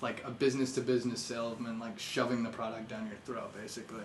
like 0.00 0.22
a 0.24 0.30
business 0.30 0.72
to 0.74 0.80
business 0.80 1.20
salesman, 1.20 1.78
like 1.78 1.98
shoving 1.98 2.42
the 2.42 2.50
product 2.50 2.88
down 2.88 3.06
your 3.06 3.16
throat, 3.24 3.52
basically. 3.60 4.04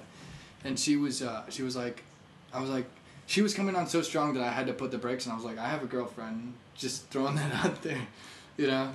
And 0.64 0.78
she 0.80 0.96
was, 0.96 1.22
uh, 1.22 1.44
she 1.50 1.64
was 1.64 1.76
like, 1.76 2.04
I 2.54 2.60
was 2.62 2.70
like, 2.70 2.86
she 3.28 3.42
was 3.42 3.54
coming 3.54 3.76
on 3.76 3.88
so 3.88 4.02
strong 4.02 4.34
that 4.34 4.44
I 4.44 4.50
had 4.52 4.68
to 4.68 4.74
put 4.74 4.92
the 4.92 4.98
brakes, 4.98 5.26
and 5.26 5.34
I 5.34 5.36
was 5.36 5.46
like, 5.46 5.58
I 5.58 5.68
have 5.68 5.84
a 5.84 5.88
girlfriend, 5.88 6.54
just 6.76 7.08
throwing 7.10 7.36
that 7.42 7.54
out 7.66 7.82
there, 7.84 8.02
you 8.58 8.68
know. 8.68 8.92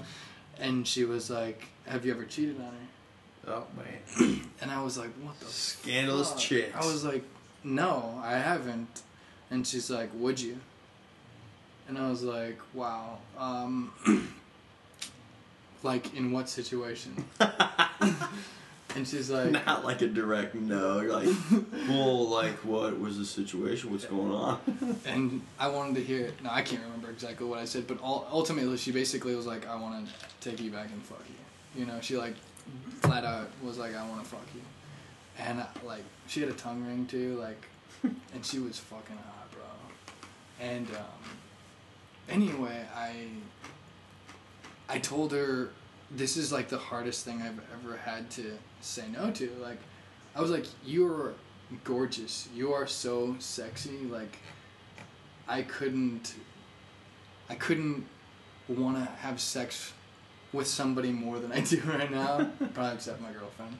And 0.58 0.86
she 0.86 1.04
was 1.04 1.30
like, 1.30 1.66
Have 1.86 2.04
you 2.06 2.12
ever 2.12 2.24
cheated 2.24 2.56
on 2.58 2.72
her? 2.72 3.52
Oh 3.56 3.66
man. 3.76 4.40
And 4.60 4.70
I 4.70 4.82
was 4.82 4.96
like, 4.96 5.10
What 5.22 5.38
the 5.40 5.46
Scandalous 5.46 6.30
fuck? 6.30 6.38
chicks. 6.38 6.74
I 6.74 6.86
was 6.86 7.04
like, 7.04 7.22
no, 7.64 8.20
I 8.22 8.32
haven't. 8.32 9.02
And 9.50 9.66
she's 9.66 9.90
like, 9.90 10.10
would 10.14 10.40
you? 10.40 10.58
And 11.88 11.98
I 11.98 12.08
was 12.08 12.22
like, 12.22 12.58
wow. 12.72 13.18
Um, 13.38 13.92
like, 15.84 16.14
in 16.14 16.32
what 16.32 16.48
situation? 16.48 17.24
and 17.40 19.06
she's 19.06 19.30
like, 19.30 19.50
Not 19.50 19.84
like 19.84 20.02
a 20.02 20.06
direct 20.08 20.54
no. 20.54 20.98
Like, 20.98 21.28
well, 21.88 22.28
like, 22.28 22.64
what 22.64 22.98
was 22.98 23.18
the 23.18 23.24
situation? 23.24 23.90
What's 23.92 24.06
going 24.06 24.32
on? 24.32 24.98
and 25.04 25.42
I 25.58 25.68
wanted 25.68 25.96
to 25.96 26.02
hear 26.02 26.26
it. 26.26 26.42
No, 26.42 26.50
I 26.50 26.62
can't 26.62 26.82
remember 26.82 27.10
exactly 27.10 27.46
what 27.46 27.58
I 27.58 27.64
said, 27.64 27.86
but 27.86 28.02
ul- 28.02 28.26
ultimately, 28.32 28.76
she 28.76 28.92
basically 28.92 29.34
was 29.34 29.46
like, 29.46 29.68
I 29.68 29.76
want 29.76 30.06
to 30.06 30.12
take 30.40 30.60
you 30.60 30.70
back 30.70 30.88
and 30.90 31.02
fuck 31.02 31.22
you. 31.28 31.80
You 31.80 31.86
know, 31.86 32.00
she 32.00 32.16
like 32.16 32.34
flat 33.00 33.24
out 33.24 33.50
was 33.62 33.78
like, 33.78 33.94
I 33.94 34.08
want 34.08 34.22
to 34.22 34.28
fuck 34.28 34.46
you. 34.54 34.62
And 35.38 35.60
uh, 35.60 35.66
like, 35.84 36.04
she 36.26 36.40
had 36.40 36.48
a 36.48 36.54
tongue 36.54 36.84
ring 36.86 37.06
too, 37.06 37.36
like, 37.38 37.66
and 38.02 38.44
she 38.44 38.58
was 38.58 38.78
fucking 38.78 39.16
hot, 39.16 39.50
bro. 39.50 39.62
And 40.60 40.86
um, 40.90 41.36
anyway, 42.28 42.86
I 42.94 43.14
I 44.88 44.98
told 44.98 45.32
her 45.32 45.70
this 46.10 46.36
is 46.36 46.52
like 46.52 46.68
the 46.68 46.78
hardest 46.78 47.24
thing 47.24 47.42
I've 47.42 47.60
ever 47.72 47.96
had 47.96 48.30
to 48.32 48.58
say 48.80 49.04
no 49.12 49.30
to. 49.32 49.50
Like, 49.60 49.78
I 50.34 50.40
was 50.40 50.50
like, 50.50 50.66
you're 50.84 51.34
gorgeous. 51.84 52.48
You 52.54 52.72
are 52.72 52.86
so 52.86 53.36
sexy. 53.38 53.98
Like, 54.10 54.38
I 55.48 55.62
couldn't, 55.62 56.34
I 57.48 57.54
couldn't 57.54 58.06
want 58.68 58.96
to 58.96 59.04
have 59.16 59.40
sex 59.40 59.92
with 60.52 60.66
somebody 60.66 61.10
more 61.10 61.38
than 61.38 61.52
I 61.52 61.60
do 61.60 61.80
right 61.86 62.10
now. 62.10 62.50
Probably 62.74 62.94
except 62.94 63.20
my 63.20 63.32
girlfriend. 63.32 63.76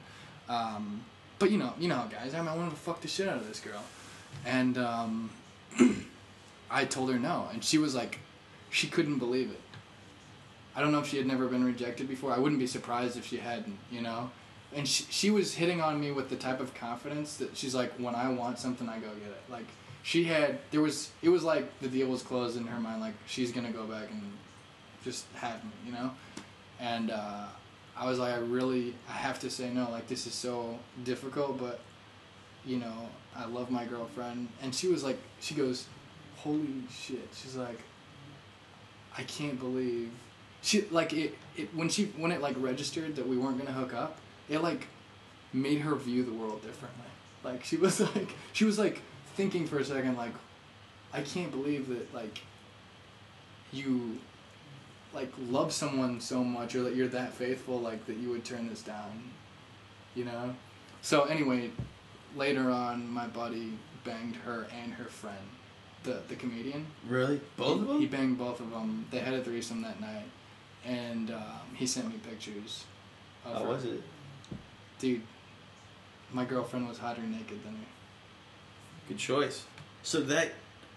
Um, 0.49 1.03
but 1.39 1.51
you 1.51 1.57
know, 1.57 1.73
you 1.79 1.87
know 1.87 1.95
how 1.95 2.05
guys. 2.05 2.33
I 2.33 2.39
mean, 2.39 2.49
I 2.49 2.55
wanted 2.55 2.71
to 2.71 2.75
fuck 2.75 3.01
the 3.01 3.07
shit 3.07 3.27
out 3.27 3.37
of 3.37 3.47
this 3.47 3.59
girl, 3.59 3.83
and 4.45 4.77
um, 4.77 5.29
I 6.71 6.85
told 6.85 7.11
her 7.11 7.19
no, 7.19 7.49
and 7.51 7.63
she 7.63 7.77
was 7.77 7.95
like, 7.95 8.19
she 8.69 8.87
couldn't 8.87 9.19
believe 9.19 9.51
it. 9.51 9.59
I 10.75 10.81
don't 10.81 10.91
know 10.91 10.99
if 10.99 11.07
she 11.07 11.17
had 11.17 11.25
never 11.25 11.47
been 11.47 11.63
rejected 11.63 12.07
before. 12.09 12.33
I 12.33 12.37
wouldn't 12.37 12.59
be 12.59 12.67
surprised 12.67 13.17
if 13.17 13.25
she 13.25 13.37
hadn't, 13.37 13.77
you 13.89 14.01
know? 14.01 14.29
And 14.75 14.85
she, 14.85 15.05
she 15.09 15.31
was 15.31 15.53
hitting 15.53 15.79
on 15.79 15.99
me 15.99 16.11
with 16.11 16.29
the 16.29 16.35
type 16.35 16.59
of 16.59 16.73
confidence 16.73 17.37
that 17.37 17.55
she's 17.55 17.73
like, 17.73 17.93
when 17.93 18.13
I 18.13 18.29
want 18.29 18.59
something, 18.59 18.89
I 18.89 18.99
go 18.99 19.07
get 19.07 19.29
it. 19.29 19.43
Like, 19.49 19.67
she 20.03 20.25
had, 20.25 20.59
there 20.71 20.81
was, 20.81 21.11
it 21.21 21.29
was 21.29 21.43
like 21.43 21.79
the 21.79 21.87
deal 21.87 22.07
was 22.07 22.21
closed 22.21 22.57
in 22.57 22.65
her 22.67 22.79
mind. 22.79 22.99
Like, 22.99 23.13
she's 23.25 23.53
to 23.53 23.61
go 23.61 23.85
back 23.85 24.09
and 24.11 24.21
just 25.03 25.25
have 25.35 25.63
me, 25.63 25.71
you 25.85 25.93
know? 25.93 26.11
And 26.81 27.09
uh, 27.09 27.45
I 27.95 28.09
was 28.09 28.19
like, 28.19 28.33
I 28.33 28.39
really, 28.39 28.95
I 29.07 29.13
have 29.13 29.39
to 29.39 29.49
say 29.49 29.69
no. 29.69 29.89
Like, 29.89 30.07
this 30.07 30.27
is 30.27 30.33
so 30.33 30.77
difficult, 31.05 31.57
but, 31.57 31.79
you 32.65 32.77
know, 32.77 33.09
I 33.33 33.45
love 33.45 33.71
my 33.71 33.85
girlfriend. 33.85 34.49
And 34.61 34.75
she 34.75 34.87
was 34.89 35.05
like, 35.05 35.17
she 35.39 35.55
goes, 35.55 35.85
holy 36.35 36.83
shit. 36.91 37.29
She's 37.33 37.55
like, 37.55 37.79
I 39.17 39.23
can't 39.23 39.57
believe 39.57 40.11
she 40.65 40.81
like 40.91 41.13
it, 41.13 41.35
it 41.55 41.73
when 41.75 41.89
she 41.89 42.05
when 42.17 42.31
it 42.31 42.41
like 42.41 42.55
registered 42.59 43.15
that 43.15 43.27
we 43.27 43.37
weren't 43.37 43.57
gonna 43.57 43.71
hook 43.71 43.93
up 43.93 44.17
it 44.49 44.59
like 44.59 44.87
made 45.53 45.79
her 45.79 45.95
view 45.95 46.23
the 46.23 46.33
world 46.33 46.61
differently. 46.61 47.05
Like 47.43 47.63
she 47.63 47.77
was 47.77 47.99
like 48.15 48.29
she 48.53 48.65
was 48.65 48.77
like 48.77 49.01
thinking 49.35 49.67
for 49.67 49.79
a 49.79 49.85
second 49.85 50.15
like 50.15 50.31
i 51.13 51.21
can't 51.21 51.51
believe 51.51 51.89
that 51.89 52.13
like 52.13 52.41
you 53.73 54.17
like 55.13 55.31
love 55.49 55.73
someone 55.73 56.21
so 56.21 56.41
much 56.41 56.73
or 56.73 56.83
that 56.83 56.95
you're 56.95 57.09
that 57.09 57.33
faithful 57.33 57.79
like 57.79 58.05
that 58.05 58.15
you 58.15 58.29
would 58.29 58.45
turn 58.45 58.69
this 58.69 58.81
down 58.81 59.23
you 60.15 60.23
know? 60.23 60.55
So 61.01 61.25
anyway 61.25 61.71
later 62.35 62.71
on 62.71 63.09
my 63.09 63.27
buddy 63.27 63.73
banged 64.03 64.37
her 64.37 64.67
and 64.81 64.93
her 64.93 65.05
friend 65.05 65.37
the 66.03 66.21
the 66.27 66.35
comedian. 66.35 66.87
Really? 67.07 67.41
Both 67.57 67.81
of 67.81 67.87
he, 67.95 67.99
he 67.99 68.05
banged 68.07 68.37
both 68.37 68.59
of 68.59 68.71
them. 68.71 69.05
They 69.11 69.19
had 69.19 69.33
a 69.33 69.43
threesome 69.43 69.81
that 69.83 69.99
night, 69.99 70.25
and 70.85 71.31
um, 71.31 71.41
he 71.75 71.85
sent 71.87 72.07
me 72.07 72.15
pictures. 72.27 72.85
Of 73.45 73.53
How 73.53 73.59
her. 73.63 73.67
was 73.69 73.85
it? 73.85 74.01
Dude, 74.99 75.21
my 76.31 76.45
girlfriend 76.45 76.87
was 76.87 76.97
hotter 76.97 77.21
naked 77.21 77.63
than 77.63 77.73
me. 77.73 77.85
Good 79.07 79.17
choice. 79.17 79.65
So 80.03 80.21
that 80.21 80.51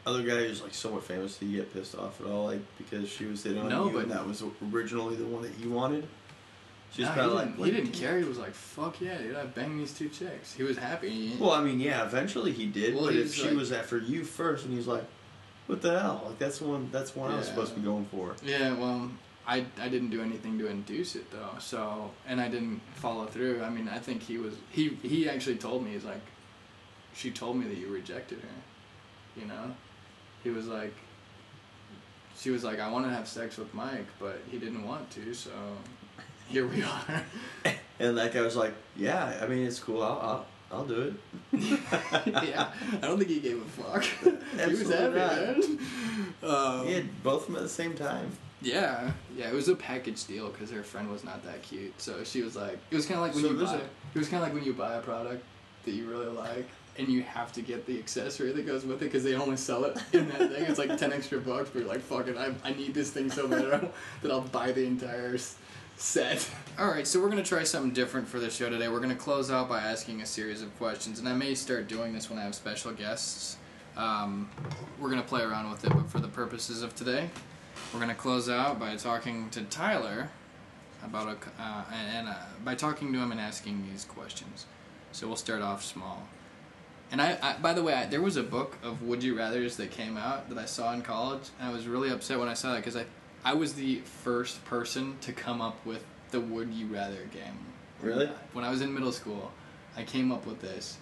other 0.06 0.22
guy 0.22 0.46
who's 0.46 0.62
like 0.62 0.74
somewhat 0.74 1.04
famous, 1.04 1.36
did 1.36 1.46
you 1.50 1.58
get 1.58 1.72
pissed 1.72 1.94
off 1.96 2.20
at 2.20 2.26
all? 2.26 2.46
Like 2.46 2.60
because 2.78 3.08
she 3.08 3.26
was 3.26 3.42
hitting 3.42 3.60
on 3.60 3.68
No, 3.68 3.86
you 3.86 3.92
but- 3.92 4.02
and 4.04 4.10
that 4.12 4.26
was 4.26 4.42
originally 4.72 5.16
the 5.16 5.24
one 5.26 5.42
that 5.42 5.58
you 5.58 5.70
wanted? 5.70 6.06
She's 6.90 7.04
Nah, 7.04 7.14
kind 7.14 7.20
he, 7.26 7.28
of 7.28 7.34
like, 7.34 7.44
didn't, 7.48 7.60
like- 7.60 7.70
he 7.72 7.76
didn't 7.82 7.92
care. 7.92 8.18
He 8.18 8.24
was 8.24 8.38
like, 8.38 8.54
"Fuck 8.54 9.02
yeah, 9.02 9.18
dude! 9.18 9.36
I 9.36 9.44
banged 9.44 9.78
these 9.78 9.92
two 9.92 10.08
chicks." 10.08 10.54
He 10.54 10.62
was 10.62 10.78
happy. 10.78 11.36
Well, 11.38 11.50
I 11.50 11.60
mean, 11.62 11.80
yeah, 11.80 12.02
eventually 12.06 12.50
he 12.50 12.64
did, 12.64 12.94
Well, 12.94 13.04
but 13.04 13.12
he 13.14 13.20
if 13.20 13.34
she 13.34 13.48
like- 13.48 13.56
was 13.58 13.72
after 13.72 13.98
you 13.98 14.24
first 14.24 14.64
and 14.64 14.72
he's 14.72 14.86
like, 14.86 15.04
what 15.66 15.82
the 15.82 16.00
hell? 16.00 16.22
Like 16.26 16.38
that's 16.38 16.60
the 16.60 16.64
one 16.66 16.88
that's 16.90 17.14
one 17.14 17.30
I 17.30 17.36
was 17.36 17.46
supposed 17.46 17.74
to 17.74 17.78
be 17.80 17.84
going 17.84 18.06
for. 18.06 18.34
yeah, 18.42 18.72
well, 18.72 19.10
I 19.48 19.64
I 19.80 19.88
didn't 19.88 20.10
do 20.10 20.20
anything 20.22 20.58
to 20.58 20.66
induce 20.68 21.16
it 21.16 21.30
though. 21.30 21.58
So, 21.58 22.10
and 22.26 22.40
I 22.40 22.48
didn't 22.48 22.80
follow 22.94 23.26
through. 23.26 23.62
I 23.64 23.70
mean, 23.70 23.88
I 23.88 23.98
think 23.98 24.22
he 24.22 24.36
was 24.38 24.54
he 24.70 24.90
he 25.02 25.28
actually 25.28 25.56
told 25.56 25.82
me 25.84 25.92
he's 25.92 26.04
like, 26.04 26.20
she 27.14 27.30
told 27.30 27.56
me 27.56 27.66
that 27.66 27.78
you 27.78 27.88
rejected 27.88 28.40
her. 28.40 29.40
You 29.40 29.46
know, 29.48 29.74
he 30.44 30.50
was 30.50 30.68
like. 30.68 30.94
She 32.38 32.50
was 32.50 32.62
like, 32.62 32.78
I 32.78 32.88
want 32.88 33.04
to 33.04 33.10
have 33.10 33.26
sex 33.26 33.56
with 33.56 33.74
Mike, 33.74 34.06
but 34.20 34.40
he 34.48 34.58
didn't 34.58 34.86
want 34.86 35.10
to, 35.10 35.34
so 35.34 35.50
here 36.48 36.66
we 36.68 36.84
are. 36.84 37.24
And 38.00 38.16
that 38.16 38.32
guy 38.32 38.42
was 38.42 38.54
like, 38.54 38.74
yeah, 38.96 39.40
I 39.42 39.48
mean 39.48 39.66
it's 39.66 39.80
cool. 39.80 40.04
I'll 40.04 40.20
I'll, 40.20 40.46
I'll 40.70 40.84
do 40.84 41.00
it. 41.02 41.14
yeah, 42.48 42.70
I 43.02 43.06
don't 43.06 43.18
think 43.18 43.28
he 43.30 43.40
gave 43.40 43.60
a 43.60 43.64
fuck. 43.64 44.04
he 44.64 44.70
was 44.70 44.88
happy, 44.88 45.14
man. 45.14 45.78
Um, 46.44 46.86
He 46.86 46.92
had 46.92 47.22
both 47.24 47.40
of 47.42 47.46
them 47.48 47.56
at 47.56 47.62
the 47.62 47.68
same 47.68 47.94
time. 47.94 48.30
Yeah, 48.60 49.10
yeah, 49.36 49.48
it 49.48 49.54
was 49.54 49.68
a 49.68 49.74
package 49.74 50.26
deal 50.26 50.48
because 50.48 50.70
her 50.70 50.82
friend 50.82 51.10
was 51.10 51.24
not 51.24 51.44
that 51.44 51.62
cute. 51.62 52.00
So 52.00 52.24
she 52.24 52.42
was 52.42 52.56
like, 52.56 52.78
it 52.90 52.96
was 52.96 53.06
kind 53.06 53.18
of 53.20 53.26
like 53.26 53.34
when 53.34 53.44
So 53.44 53.50
you 53.50 53.64
buy, 53.64 53.74
a- 53.74 53.78
it 53.78 54.18
was 54.18 54.28
kind 54.28 54.42
of 54.42 54.48
like 54.48 54.54
when 54.54 54.64
you 54.64 54.72
buy 54.72 54.94
a 54.96 55.00
product 55.00 55.44
that 55.84 55.92
you 55.92 56.08
really 56.08 56.26
like. 56.26 56.66
And 56.98 57.06
you 57.08 57.22
have 57.22 57.52
to 57.52 57.62
get 57.62 57.86
the 57.86 57.96
accessory 57.96 58.50
that 58.50 58.66
goes 58.66 58.84
with 58.84 58.96
it 59.00 59.04
because 59.04 59.22
they 59.22 59.36
only 59.36 59.56
sell 59.56 59.84
it 59.84 59.96
in 60.12 60.28
that 60.30 60.38
thing. 60.50 60.64
It's 60.64 60.80
like 60.80 60.96
ten 60.98 61.12
extra 61.12 61.38
bucks, 61.38 61.70
but 61.72 61.78
you're 61.78 61.88
like, 61.88 62.00
"Fuck 62.00 62.26
it, 62.26 62.36
I, 62.36 62.52
I 62.64 62.72
need 62.72 62.92
this 62.92 63.10
thing 63.12 63.30
so 63.30 63.46
bad 63.46 63.92
that 64.22 64.32
I'll 64.32 64.40
buy 64.40 64.72
the 64.72 64.84
entire 64.84 65.38
set." 65.96 66.50
All 66.76 66.88
right, 66.88 67.06
so 67.06 67.20
we're 67.20 67.28
gonna 67.28 67.44
try 67.44 67.62
something 67.62 67.92
different 67.92 68.26
for 68.26 68.40
the 68.40 68.50
show 68.50 68.68
today. 68.68 68.88
We're 68.88 68.98
gonna 68.98 69.14
close 69.14 69.48
out 69.48 69.68
by 69.68 69.78
asking 69.78 70.22
a 70.22 70.26
series 70.26 70.60
of 70.60 70.76
questions, 70.76 71.20
and 71.20 71.28
I 71.28 71.34
may 71.34 71.54
start 71.54 71.86
doing 71.86 72.12
this 72.12 72.28
when 72.28 72.36
I 72.40 72.42
have 72.42 72.56
special 72.56 72.90
guests. 72.90 73.58
Um, 73.96 74.50
we're 74.98 75.10
gonna 75.10 75.22
play 75.22 75.42
around 75.42 75.70
with 75.70 75.84
it, 75.84 75.90
but 75.90 76.10
for 76.10 76.18
the 76.18 76.26
purposes 76.26 76.82
of 76.82 76.96
today, 76.96 77.30
we're 77.92 78.00
gonna 78.00 78.14
close 78.14 78.48
out 78.48 78.78
by 78.78 78.96
talking 78.96 79.48
to 79.50 79.62
Tyler 79.62 80.30
about 81.04 81.28
a 81.28 81.62
uh, 81.62 81.84
and, 81.92 82.16
and 82.16 82.28
uh, 82.28 82.34
by 82.64 82.74
talking 82.74 83.12
to 83.12 83.18
him 83.18 83.32
and 83.32 83.40
asking 83.40 83.86
these 83.90 84.04
questions. 84.04 84.66
So 85.12 85.26
we'll 85.26 85.36
start 85.36 85.62
off 85.62 85.84
small. 85.84 86.28
And 87.10 87.22
I, 87.22 87.38
I 87.40 87.56
by 87.58 87.72
the 87.72 87.82
way, 87.82 87.94
I, 87.94 88.06
there 88.06 88.20
was 88.20 88.36
a 88.36 88.42
book 88.42 88.76
of 88.82 89.02
Would 89.02 89.22
You 89.22 89.36
Rather's 89.36 89.76
that 89.76 89.90
came 89.90 90.16
out 90.16 90.48
that 90.50 90.58
I 90.58 90.66
saw 90.66 90.92
in 90.92 91.02
college, 91.02 91.48
and 91.58 91.68
I 91.68 91.72
was 91.72 91.86
really 91.86 92.10
upset 92.10 92.38
when 92.38 92.48
I 92.48 92.54
saw 92.54 92.72
that 92.72 92.78
because 92.78 92.96
I, 92.96 93.06
I 93.44 93.54
was 93.54 93.74
the 93.74 93.96
first 94.00 94.64
person 94.64 95.16
to 95.22 95.32
come 95.32 95.60
up 95.60 95.84
with 95.86 96.04
the 96.30 96.40
Would 96.40 96.72
You 96.74 96.86
Rather 96.86 97.24
game. 97.32 97.58
Really? 98.02 98.28
When 98.52 98.64
I 98.64 98.70
was 98.70 98.82
in 98.82 98.92
middle 98.92 99.12
school, 99.12 99.50
I 99.96 100.02
came 100.02 100.30
up 100.30 100.46
with 100.46 100.60
this, 100.60 100.98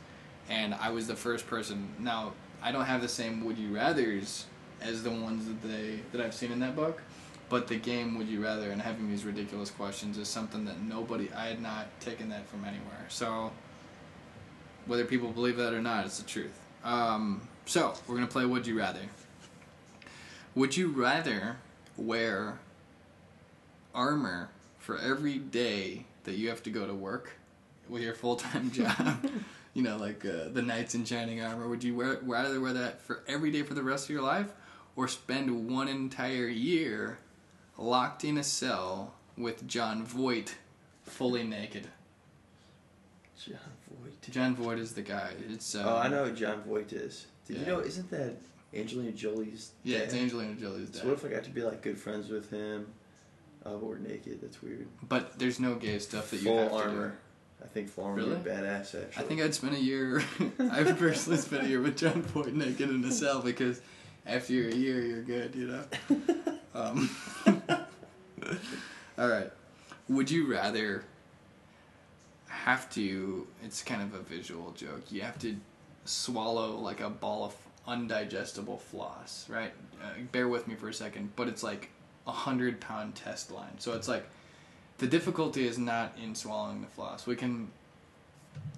and 0.48 0.74
I 0.74 0.90
was 0.90 1.06
the 1.06 1.16
first 1.16 1.46
person. 1.46 1.88
Now 1.98 2.34
I 2.62 2.70
don't 2.70 2.84
have 2.84 3.02
the 3.02 3.08
same 3.08 3.44
Would 3.44 3.58
You 3.58 3.74
Rather's 3.74 4.46
as 4.82 5.02
the 5.02 5.10
ones 5.10 5.46
that 5.46 5.62
they 5.62 6.00
that 6.12 6.20
I've 6.20 6.34
seen 6.34 6.52
in 6.52 6.60
that 6.60 6.76
book, 6.76 7.02
but 7.48 7.68
the 7.68 7.76
game 7.76 8.18
Would 8.18 8.28
You 8.28 8.42
Rather 8.42 8.70
and 8.70 8.80
having 8.80 9.08
these 9.08 9.24
ridiculous 9.24 9.70
questions 9.70 10.18
is 10.18 10.28
something 10.28 10.64
that 10.64 10.80
nobody 10.80 11.30
I 11.36 11.48
had 11.48 11.62
not 11.62 11.86
taken 12.00 12.28
that 12.30 12.48
from 12.48 12.64
anywhere. 12.64 13.06
So 13.08 13.52
whether 14.86 15.04
people 15.04 15.30
believe 15.30 15.56
that 15.56 15.72
or 15.72 15.82
not, 15.82 16.06
it's 16.06 16.18
the 16.18 16.28
truth. 16.28 16.58
Um, 16.84 17.46
so 17.64 17.94
we're 18.06 18.14
gonna 18.14 18.26
play 18.26 18.46
Would 18.46 18.66
You 18.66 18.78
Rather. 18.78 19.00
Would 20.54 20.76
you 20.76 20.88
rather 20.88 21.56
wear 21.96 22.58
armor 23.94 24.50
for 24.78 24.98
every 24.98 25.38
day 25.38 26.04
that 26.24 26.36
you 26.36 26.48
have 26.48 26.62
to 26.62 26.70
go 26.70 26.86
to 26.86 26.94
work 26.94 27.32
with 27.88 28.02
your 28.02 28.14
full 28.14 28.36
time 28.36 28.70
job, 28.72 29.28
you 29.74 29.82
know, 29.82 29.96
like 29.96 30.24
uh, 30.24 30.48
the 30.52 30.62
knights 30.62 30.94
in 30.94 31.04
shining 31.04 31.42
armor, 31.42 31.68
would 31.68 31.82
you 31.82 31.96
wear, 31.96 32.18
rather 32.22 32.60
wear 32.60 32.72
that 32.72 33.00
for 33.00 33.20
every 33.26 33.50
day 33.50 33.62
for 33.62 33.74
the 33.74 33.82
rest 33.82 34.04
of 34.04 34.10
your 34.10 34.22
life, 34.22 34.52
or 34.96 35.06
spend 35.06 35.68
one 35.70 35.86
entire 35.88 36.48
year 36.48 37.18
locked 37.78 38.24
in 38.24 38.38
a 38.38 38.42
cell 38.44 39.14
with 39.36 39.66
Jon 39.68 40.02
Voight, 40.04 40.54
fully 41.04 41.44
naked? 41.44 41.88
Jon 43.44 43.58
Voight. 43.90 44.30
Jon 44.30 44.56
Voight 44.56 44.78
is 44.78 44.92
the 44.92 45.02
guy. 45.02 45.32
It's 45.50 45.74
uh, 45.74 45.84
Oh, 45.86 45.96
I 45.98 46.08
know 46.08 46.24
who 46.24 46.32
Jon 46.32 46.62
Voight 46.62 46.92
is. 46.92 47.26
Did 47.46 47.58
you 47.58 47.66
know? 47.66 47.80
Isn't 47.80 48.10
that 48.10 48.34
Angelina 48.74 49.12
Jolie's? 49.12 49.72
Yeah, 49.84 49.98
it's 49.98 50.14
Angelina 50.14 50.54
Jolie's 50.54 50.88
dad. 50.90 51.02
So 51.02 51.08
what 51.08 51.14
if 51.14 51.24
I 51.24 51.28
got 51.28 51.44
to 51.44 51.50
be 51.50 51.62
like 51.62 51.82
good 51.82 51.98
friends 51.98 52.28
with 52.28 52.50
him? 52.50 52.86
Uh, 53.64 53.70
but 53.70 53.82
we're 53.84 53.98
naked. 53.98 54.40
That's 54.40 54.62
weird. 54.62 54.86
But 55.08 55.38
there's 55.38 55.60
no 55.60 55.74
gay 55.74 55.98
stuff 55.98 56.30
that 56.30 56.38
you 56.38 56.44
full 56.44 56.78
have 56.78 56.84
to 56.86 56.90
do. 56.90 57.12
I 57.62 57.68
think 57.68 57.88
full 57.88 58.04
armor 58.04 58.16
Really? 58.16 58.36
badass. 58.36 58.94
Actually. 59.02 59.04
I 59.16 59.22
think 59.22 59.40
I'd 59.40 59.54
spend 59.54 59.74
a 59.76 59.80
year. 59.80 60.22
I've 60.58 60.98
personally 60.98 61.38
spent 61.38 61.64
a 61.64 61.68
year 61.68 61.80
with 61.80 61.96
Jon 61.96 62.22
Voight 62.22 62.54
naked 62.54 62.88
in 62.90 63.04
a 63.04 63.10
cell 63.12 63.40
because 63.42 63.80
after 64.26 64.68
a 64.68 64.74
year, 64.74 65.00
you're 65.00 65.22
good, 65.22 65.54
you 65.54 65.66
know. 65.68 65.84
Um, 66.76 67.08
all 69.18 69.28
right. 69.28 69.50
Would 70.10 70.30
you 70.30 70.52
rather 70.52 71.04
have 72.48 72.90
to? 72.90 73.46
It's 73.64 73.82
kind 73.82 74.02
of 74.02 74.12
a 74.12 74.18
visual 74.18 74.72
joke. 74.72 75.10
You 75.10 75.22
have 75.22 75.38
to 75.38 75.56
swallow 76.04 76.76
like 76.76 77.00
a 77.00 77.08
ball 77.08 77.46
of 77.46 77.54
undigestible 77.88 78.78
floss, 78.78 79.48
right? 79.48 79.72
Uh, 80.02 80.20
bear 80.32 80.48
with 80.48 80.68
me 80.68 80.74
for 80.74 80.88
a 80.88 80.94
second, 80.94 81.32
but 81.34 81.48
it's 81.48 81.62
like 81.62 81.88
a 82.26 82.32
hundred 82.32 82.80
pound 82.80 83.14
test 83.14 83.50
line. 83.50 83.78
So 83.78 83.94
it's 83.94 84.08
like 84.08 84.28
the 84.98 85.06
difficulty 85.06 85.66
is 85.66 85.78
not 85.78 86.16
in 86.22 86.34
swallowing 86.34 86.80
the 86.80 86.88
floss. 86.88 87.26
We 87.26 87.36
can, 87.36 87.70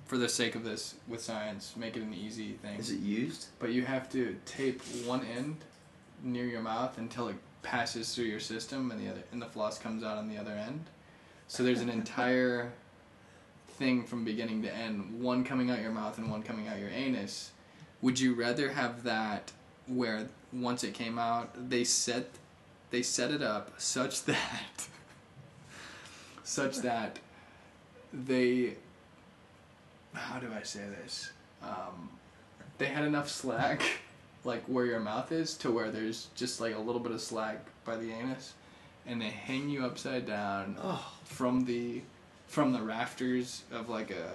for 0.08 0.16
the 0.16 0.28
sake 0.28 0.54
of 0.54 0.64
this, 0.64 0.94
with 1.06 1.22
science, 1.22 1.74
make 1.76 1.96
it 1.96 2.02
an 2.02 2.14
easy 2.14 2.52
thing. 2.52 2.78
Is 2.78 2.90
it 2.90 3.00
used? 3.00 3.48
But 3.58 3.70
you 3.70 3.84
have 3.84 4.10
to 4.12 4.34
tape 4.46 4.82
one 5.04 5.24
end 5.36 5.58
near 6.22 6.46
your 6.46 6.62
mouth 6.62 6.96
until 6.96 7.28
it 7.28 7.36
passes 7.62 8.14
through 8.14 8.24
your 8.24 8.40
system, 8.40 8.90
and 8.90 8.98
the 8.98 9.10
other 9.10 9.22
and 9.32 9.40
the 9.40 9.46
floss 9.46 9.78
comes 9.78 10.02
out 10.02 10.16
on 10.16 10.28
the 10.28 10.38
other 10.38 10.52
end. 10.52 10.86
So 11.46 11.62
there's 11.62 11.82
an 11.82 11.90
entire 11.90 12.72
thing 13.68 14.02
from 14.04 14.24
beginning 14.24 14.62
to 14.62 14.74
end, 14.74 15.20
one 15.20 15.44
coming 15.44 15.70
out 15.70 15.80
your 15.80 15.92
mouth 15.92 16.16
and 16.16 16.30
one 16.30 16.42
coming 16.42 16.68
out 16.68 16.78
your 16.78 16.88
anus. 16.88 17.52
Would 18.00 18.18
you 18.18 18.34
rather 18.34 18.70
have 18.70 19.02
that 19.02 19.52
where 19.86 20.28
once 20.54 20.84
it 20.84 20.94
came 20.94 21.18
out, 21.18 21.68
they 21.68 21.84
set 21.84 22.30
they 22.90 23.02
set 23.02 23.30
it 23.30 23.42
up 23.42 23.72
such 23.76 24.22
that 24.24 24.88
such 26.44 26.78
that 26.78 27.18
they 28.10 28.76
how 30.14 30.38
do 30.38 30.48
I 30.58 30.62
say 30.62 30.80
this? 31.02 31.30
Um, 31.62 32.10
they 32.78 32.86
had 32.86 33.04
enough 33.04 33.28
slack, 33.28 33.82
like 34.44 34.64
where 34.66 34.84
your 34.86 35.00
mouth 35.00 35.32
is, 35.32 35.54
to 35.58 35.70
where 35.70 35.90
there's 35.90 36.28
just 36.36 36.60
like 36.60 36.74
a 36.74 36.78
little 36.78 37.00
bit 37.00 37.12
of 37.12 37.20
slack 37.20 37.64
by 37.84 37.96
the 37.96 38.10
anus, 38.12 38.54
and 39.06 39.20
they 39.20 39.30
hang 39.30 39.68
you 39.68 39.84
upside 39.84 40.26
down 40.26 40.76
Oh, 40.82 41.04
from 41.24 41.64
the 41.64 42.02
from 42.46 42.72
the 42.72 42.80
rafters 42.80 43.62
of 43.72 43.88
like 43.88 44.10
a 44.10 44.30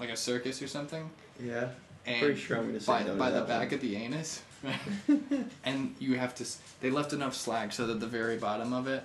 like 0.00 0.10
a 0.10 0.16
circus 0.16 0.62
or 0.62 0.66
something, 0.68 1.08
yeah. 1.42 1.68
and 2.06 2.20
Pretty 2.20 2.40
sure 2.40 2.56
I'm 2.58 2.66
gonna 2.66 2.80
say 2.80 2.86
by 2.92 3.02
no 3.02 3.16
by 3.16 3.30
the 3.30 3.42
back 3.42 3.66
one. 3.68 3.74
of 3.74 3.80
the 3.80 3.96
anus, 3.96 4.42
and 5.64 5.94
you 5.98 6.14
have 6.16 6.34
to. 6.36 6.46
They 6.80 6.90
left 6.90 7.12
enough 7.12 7.34
slack 7.34 7.72
so 7.72 7.86
that 7.88 8.00
the 8.00 8.06
very 8.06 8.36
bottom 8.36 8.72
of 8.72 8.86
it 8.86 9.02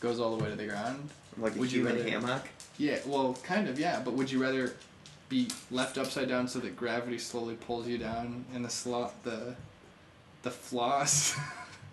goes 0.00 0.20
all 0.20 0.36
the 0.36 0.42
way 0.44 0.50
to 0.50 0.56
the 0.56 0.66
ground. 0.66 1.08
Like 1.36 1.56
a 1.56 1.58
Would 1.58 1.72
you 1.72 1.80
human 1.86 1.96
rather- 1.96 2.10
hammock. 2.10 2.48
Yeah, 2.78 2.98
well, 3.06 3.36
kind 3.42 3.68
of, 3.68 3.78
yeah. 3.78 4.00
But 4.04 4.14
would 4.14 4.30
you 4.30 4.40
rather 4.40 4.72
be 5.28 5.48
left 5.70 5.98
upside 5.98 6.28
down 6.28 6.48
so 6.48 6.58
that 6.60 6.76
gravity 6.76 7.18
slowly 7.18 7.54
pulls 7.54 7.86
you 7.86 7.98
down, 7.98 8.44
and 8.54 8.64
the 8.64 8.70
slot 8.70 9.22
the 9.24 9.56
the 10.42 10.50
floss, 10.50 11.36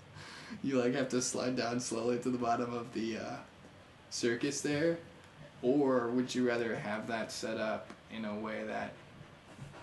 you 0.63 0.79
like 0.79 0.93
have 0.93 1.09
to 1.09 1.21
slide 1.21 1.55
down 1.55 1.79
slowly 1.79 2.19
to 2.19 2.29
the 2.29 2.37
bottom 2.37 2.73
of 2.73 2.93
the 2.93 3.17
uh, 3.17 3.35
circus 4.09 4.61
there, 4.61 4.97
or 5.61 6.07
would 6.09 6.33
you 6.33 6.47
rather 6.47 6.75
have 6.75 7.07
that 7.07 7.31
set 7.31 7.57
up 7.57 7.89
in 8.15 8.23
a 8.23 8.35
way 8.35 8.63
that, 8.65 8.93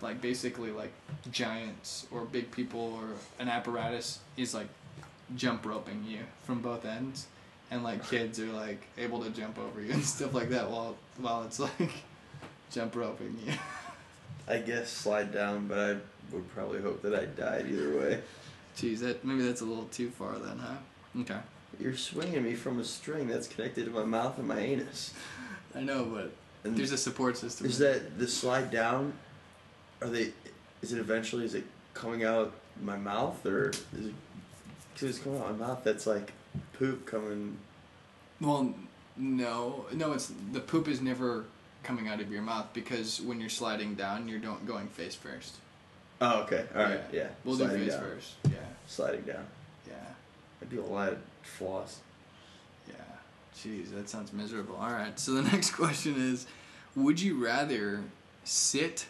like, 0.01 0.21
basically 0.21 0.71
like 0.71 0.93
giants 1.31 2.07
or 2.11 2.25
big 2.25 2.51
people 2.51 2.99
or 3.01 3.09
an 3.39 3.49
apparatus 3.49 4.21
is 4.37 4.55
like 4.55 4.69
jump 5.37 5.67
roping 5.67 6.05
you 6.07 6.21
from 6.45 6.61
both 6.61 6.85
ends? 6.85 7.27
And 7.71 7.83
like 7.83 8.07
kids 8.09 8.39
are 8.39 8.53
like 8.53 8.83
able 8.99 9.25
to 9.25 9.31
jump 9.31 9.59
over 9.59 9.81
you 9.81 9.93
and 9.93 10.05
stuff 10.05 10.35
like 10.35 10.51
that 10.51 10.71
while 10.71 10.95
while 11.19 11.43
it's 11.45 11.59
like 11.59 11.93
jump 12.73 12.97
roping 12.97 13.39
you. 13.47 13.53
I 14.49 14.59
guess 14.59 14.91
slide 14.91 15.33
down, 15.33 15.69
but 15.69 15.79
I 15.79 15.97
would 16.33 16.49
probably 16.55 16.81
hope 16.81 17.03
that 17.03 17.15
I 17.15 17.27
died 17.27 17.67
either 17.71 17.97
way. 17.97 18.21
Jeez, 18.77 18.99
that 19.01 19.25
maybe 19.25 19.43
that's 19.43 19.61
a 19.61 19.65
little 19.65 19.85
too 19.85 20.11
far 20.11 20.33
then, 20.39 20.59
huh? 20.59 21.21
Okay. 21.21 21.39
You're 21.79 21.97
swinging 21.97 22.43
me 22.43 22.55
from 22.55 22.81
a 22.81 22.85
string 22.85 23.29
that's 23.29 23.47
connected 23.47 23.85
to 23.85 23.91
my 23.91 24.05
mouth 24.05 24.39
and 24.39 24.49
my 24.49 24.59
anus. 24.59 25.15
I 25.75 25.81
know, 25.81 26.05
but 26.05 26.33
And 26.65 26.77
there's 26.77 26.93
a 26.93 26.99
support 26.99 27.37
system. 27.37 27.67
is 27.67 27.79
that 27.79 28.19
the 28.19 28.27
slide 28.27 28.71
down? 28.71 29.13
Are 30.01 30.09
they? 30.09 30.33
Is 30.83 30.93
it 30.93 30.99
eventually? 30.99 31.45
Is 31.45 31.55
it 31.55 31.65
coming 31.95 32.25
out 32.25 32.53
my 32.83 32.97
mouth 32.97 33.45
or 33.47 33.71
is 33.71 34.07
it? 34.07 34.15
Cause 34.95 35.09
it's 35.09 35.19
coming 35.19 35.41
out 35.41 35.59
my 35.59 35.67
mouth. 35.67 35.81
That's 35.85 36.07
like 36.07 36.33
poop 36.75 37.07
coming. 37.07 37.57
Well, 38.41 38.75
no, 39.17 39.87
no. 39.93 40.13
It's 40.13 40.33
the 40.53 40.61
poop 40.61 40.89
is 40.89 41.01
never 41.01 41.45
coming 41.83 42.09
out 42.09 42.21
of 42.21 42.31
your 42.31 42.43
mouth 42.43 42.67
because 42.73 43.21
when 43.21 43.41
you're 43.41 43.49
sliding 43.49 43.95
down, 43.95 44.29
you're 44.29 44.39
don't 44.39 44.67
going 44.67 44.89
face 44.89 45.15
first. 45.15 45.57
Oh, 46.21 46.43
okay. 46.43 46.65
All 46.75 46.83
right. 46.83 47.01
Yeah. 47.13 47.29
We'll 47.45 47.57
Sliding 47.57 47.79
do 47.79 47.85
face 47.85 47.95
down. 47.95 48.03
first. 48.03 48.33
Yeah, 48.45 48.51
Sliding 48.87 49.23
down. 49.23 49.45
yeah, 49.89 49.95
That'd 50.61 50.71
be 50.71 50.77
a 50.79 50.85
lot 50.85 51.09
of 51.13 51.19
floss. 51.43 51.99
yeah. 52.89 52.95
Jeez, 53.57 53.91
that 53.95 54.09
sounds 54.09 54.33
miserable. 54.33 54.77
All 54.77 54.91
right. 54.93 55.19
So 55.19 55.33
the 55.35 55.43
next 55.53 55.73
question 55.73 56.15
is, 56.17 56.47
would 56.95 57.21
you 57.21 57.45
rather 57.45 58.03
sit 58.45 59.07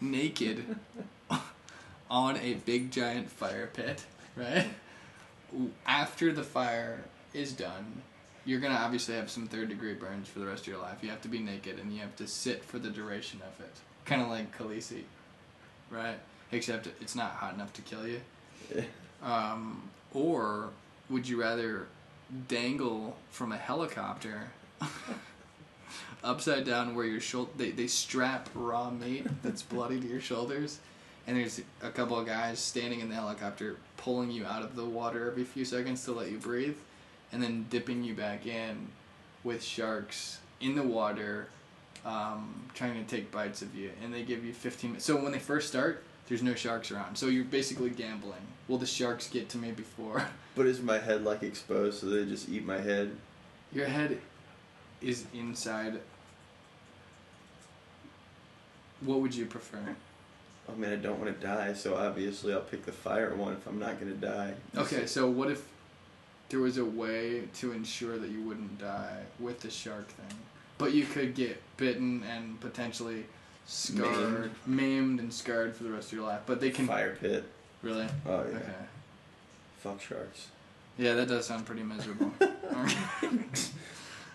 naked 0.00 0.76
on 2.10 2.36
a 2.38 2.54
big 2.54 2.90
giant 2.90 3.30
fire 3.30 3.68
pit, 3.72 4.04
right? 4.36 4.66
After 5.86 6.32
the 6.32 6.42
fire 6.42 7.04
is 7.34 7.52
done, 7.52 8.02
you're 8.50 8.58
gonna 8.58 8.74
obviously 8.74 9.14
have 9.14 9.30
some 9.30 9.46
third 9.46 9.68
degree 9.68 9.94
burns 9.94 10.26
for 10.26 10.40
the 10.40 10.46
rest 10.46 10.62
of 10.62 10.66
your 10.66 10.82
life. 10.82 10.98
You 11.02 11.10
have 11.10 11.22
to 11.22 11.28
be 11.28 11.38
naked 11.38 11.78
and 11.78 11.92
you 11.92 12.00
have 12.00 12.16
to 12.16 12.26
sit 12.26 12.64
for 12.64 12.80
the 12.80 12.90
duration 12.90 13.40
of 13.46 13.64
it, 13.64 13.70
kind 14.04 14.20
of 14.20 14.26
like 14.26 14.58
Khaleesi, 14.58 15.04
right? 15.88 16.18
Except 16.50 16.88
it's 17.00 17.14
not 17.14 17.30
hot 17.30 17.54
enough 17.54 17.72
to 17.74 17.82
kill 17.82 18.06
you. 18.06 18.20
Um, 19.22 19.90
or 20.14 20.70
would 21.10 21.28
you 21.28 21.38
rather 21.38 21.88
dangle 22.48 23.18
from 23.30 23.52
a 23.52 23.58
helicopter 23.58 24.44
upside 26.24 26.64
down 26.64 26.94
where 26.94 27.04
your 27.04 27.20
shoulder 27.20 27.50
they, 27.58 27.70
they 27.70 27.86
strap 27.86 28.48
raw 28.54 28.88
meat 28.88 29.26
that's 29.42 29.60
bloody 29.60 30.00
to 30.00 30.06
your 30.06 30.22
shoulders 30.22 30.78
and 31.26 31.36
there's 31.36 31.60
a 31.82 31.90
couple 31.90 32.18
of 32.18 32.24
guys 32.26 32.58
standing 32.58 33.00
in 33.00 33.10
the 33.10 33.14
helicopter 33.14 33.76
pulling 33.98 34.30
you 34.30 34.46
out 34.46 34.62
of 34.62 34.74
the 34.74 34.86
water 34.86 35.30
every 35.30 35.44
few 35.44 35.66
seconds 35.66 36.02
to 36.06 36.12
let 36.12 36.30
you 36.30 36.38
breathe 36.38 36.78
and 37.32 37.42
then 37.42 37.66
dipping 37.70 38.02
you 38.02 38.14
back 38.14 38.46
in 38.46 38.88
with 39.44 39.62
sharks 39.62 40.38
in 40.60 40.74
the 40.74 40.82
water 40.82 41.48
um, 42.04 42.68
trying 42.74 42.94
to 42.94 43.04
take 43.04 43.30
bites 43.30 43.62
of 43.62 43.74
you 43.74 43.90
and 44.02 44.12
they 44.12 44.22
give 44.22 44.44
you 44.44 44.52
15 44.52 44.90
minutes 44.90 45.04
so 45.04 45.16
when 45.16 45.32
they 45.32 45.38
first 45.38 45.68
start 45.68 46.02
there's 46.28 46.42
no 46.42 46.54
sharks 46.54 46.90
around 46.90 47.16
so 47.16 47.26
you're 47.26 47.44
basically 47.44 47.90
gambling 47.90 48.40
will 48.68 48.78
the 48.78 48.86
sharks 48.86 49.28
get 49.28 49.48
to 49.48 49.58
me 49.58 49.70
before 49.72 50.26
But 50.56 50.66
is 50.66 50.82
my 50.82 50.98
head 50.98 51.24
like 51.24 51.42
exposed 51.42 52.00
so 52.00 52.06
they 52.06 52.24
just 52.24 52.48
eat 52.48 52.64
my 52.66 52.78
head? 52.80 53.16
your 53.72 53.86
head 53.86 54.18
is 55.00 55.24
inside 55.32 56.00
what 59.00 59.20
would 59.20 59.34
you 59.34 59.46
prefer 59.46 59.78
I 60.68 60.74
mean, 60.74 60.92
I 60.92 60.96
don't 60.96 61.18
want 61.18 61.34
to 61.40 61.44
die, 61.46 61.72
so 61.72 61.96
obviously 61.96 62.52
I'll 62.52 62.60
pick 62.60 62.84
the 62.86 62.92
fire 62.92 63.34
one 63.34 63.54
if 63.54 63.66
I'm 63.66 63.80
not 63.80 63.98
gonna 63.98 64.12
die. 64.12 64.54
okay 64.76 65.06
so 65.06 65.28
what 65.28 65.50
if 65.50 65.66
there 66.50 66.60
was 66.60 66.76
a 66.78 66.84
way 66.84 67.44
to 67.54 67.72
ensure 67.72 68.18
that 68.18 68.28
you 68.30 68.42
wouldn't 68.42 68.78
die 68.78 69.20
with 69.38 69.60
the 69.60 69.70
shark 69.70 70.08
thing 70.08 70.36
but 70.78 70.92
you 70.92 71.04
could 71.06 71.34
get 71.34 71.60
bitten 71.76 72.22
and 72.30 72.58
potentially 72.60 73.24
scarred 73.66 74.50
maimed, 74.66 75.20
and 75.20 75.32
scarred 75.32 75.74
for 75.74 75.84
the 75.84 75.90
rest 75.90 76.08
of 76.08 76.18
your 76.18 76.26
life 76.26 76.40
but 76.46 76.60
they 76.60 76.70
can 76.70 76.86
Fire 76.86 77.16
pit. 77.20 77.44
really 77.82 78.06
Oh 78.26 78.42
yeah. 78.50 78.56
okay 78.58 78.72
Fuck 79.80 80.00
sharks. 80.00 80.48
yeah 80.98 81.14
that 81.14 81.28
does 81.28 81.46
sound 81.46 81.64
pretty 81.66 81.82
miserable 81.82 82.32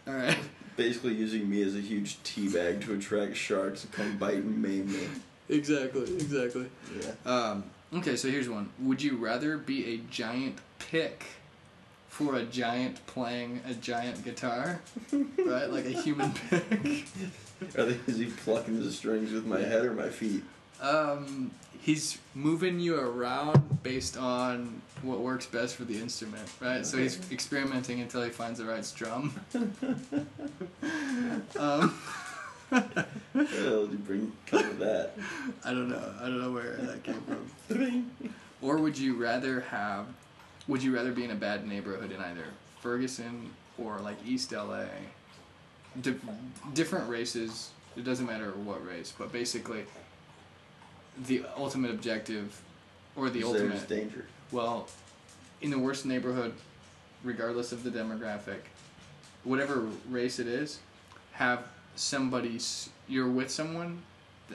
all 0.08 0.14
right 0.14 0.38
Basically 0.78 1.14
using 1.14 1.50
me 1.50 1.62
as 1.64 1.74
a 1.74 1.80
huge 1.80 2.22
tea 2.24 2.50
bag 2.50 2.82
to 2.82 2.94
attract 2.94 3.38
sharks 3.38 3.82
to 3.84 3.88
come 3.88 4.18
bite 4.18 4.36
and 4.36 4.62
maim 4.62 4.92
me. 4.92 5.08
exactly 5.50 6.04
exactly 6.16 6.68
Yeah. 7.02 7.12
Um, 7.26 7.64
okay, 7.94 8.18
so 8.18 8.30
here's 8.30 8.50
one. 8.50 8.70
Would 8.80 9.02
you 9.02 9.16
rather 9.16 9.58
be 9.58 9.94
a 9.94 9.98
giant 10.12 10.58
pick 10.80 11.24
for 12.16 12.36
a 12.36 12.44
giant 12.44 13.06
playing 13.08 13.60
a 13.70 13.74
giant 13.74 14.24
guitar, 14.24 14.80
right? 15.12 15.70
Like 15.70 15.84
a 15.84 15.90
human 15.90 16.32
pig. 16.50 17.06
Are 17.78 17.84
they, 17.84 18.00
is 18.08 18.18
he 18.18 18.28
plucking 18.28 18.82
the 18.82 18.90
strings 18.90 19.34
with 19.34 19.46
my 19.46 19.60
head 19.60 19.84
or 19.84 19.92
my 19.92 20.08
feet? 20.08 20.42
Um, 20.82 21.52
he's 21.82 22.18
moving 22.34 22.80
you 22.80 22.98
around 22.98 23.84
based 23.84 24.16
on 24.16 24.82
what 25.02 25.20
works 25.20 25.46
best 25.46 25.76
for 25.76 25.84
the 25.84 26.00
instrument, 26.00 26.48
right? 26.62 26.86
So 26.86 26.98
he's 26.98 27.20
experimenting 27.34 28.00
until 28.00 28.24
he 28.24 28.30
finds 28.30 28.60
the 28.60 28.66
right 28.66 28.86
strum. 28.86 29.38
um, 31.60 32.00
Where 32.70 32.82
the 33.34 33.46
hell 33.46 33.88
did 33.88 33.92
you 33.92 33.98
bring 33.98 34.32
come 34.48 34.66
with 34.70 34.80
that? 34.80 35.18
I 35.66 35.72
don't 35.72 35.90
know. 35.90 36.14
I 36.22 36.24
don't 36.28 36.40
know 36.42 36.54
where 36.54 36.78
that 36.78 37.04
came 37.04 37.22
from. 37.68 38.12
Or 38.62 38.78
would 38.78 38.98
you 38.98 39.16
rather 39.16 39.60
have? 39.60 40.08
Would 40.68 40.82
you 40.82 40.96
rather 40.96 41.12
be 41.12 41.24
in 41.24 41.32
a 41.32 41.36
bad 41.36 41.68
neighborhood 41.68 42.12
in 42.12 42.20
either 42.20 42.46
Ferguson 42.82 43.52
or 43.78 44.00
like 44.00 44.18
East 44.26 44.52
LA? 44.52 44.86
Di- 46.02 46.16
different 46.74 47.10
races. 47.10 47.72
It 47.96 48.04
doesn't 48.04 48.26
matter 48.26 48.52
what 48.52 48.86
race, 48.86 49.14
but 49.18 49.32
basically, 49.32 49.86
the 51.28 51.44
ultimate 51.56 51.92
objective, 51.92 52.62
or 53.16 53.30
the 53.30 53.44
ultimate. 53.44 53.88
danger. 53.88 54.26
Well, 54.52 54.90
in 55.62 55.70
the 55.70 55.80
worst 55.80 56.06
neighborhood, 56.06 56.54
regardless 57.24 57.72
of 57.72 57.84
the 57.84 57.90
demographic, 57.90 58.60
whatever 59.44 59.88
race 60.10 60.40
it 60.40 60.48
is, 60.48 60.80
have 61.34 61.64
somebody 61.96 62.60
you're 63.08 63.30
with 63.30 63.50
someone, 63.50 64.02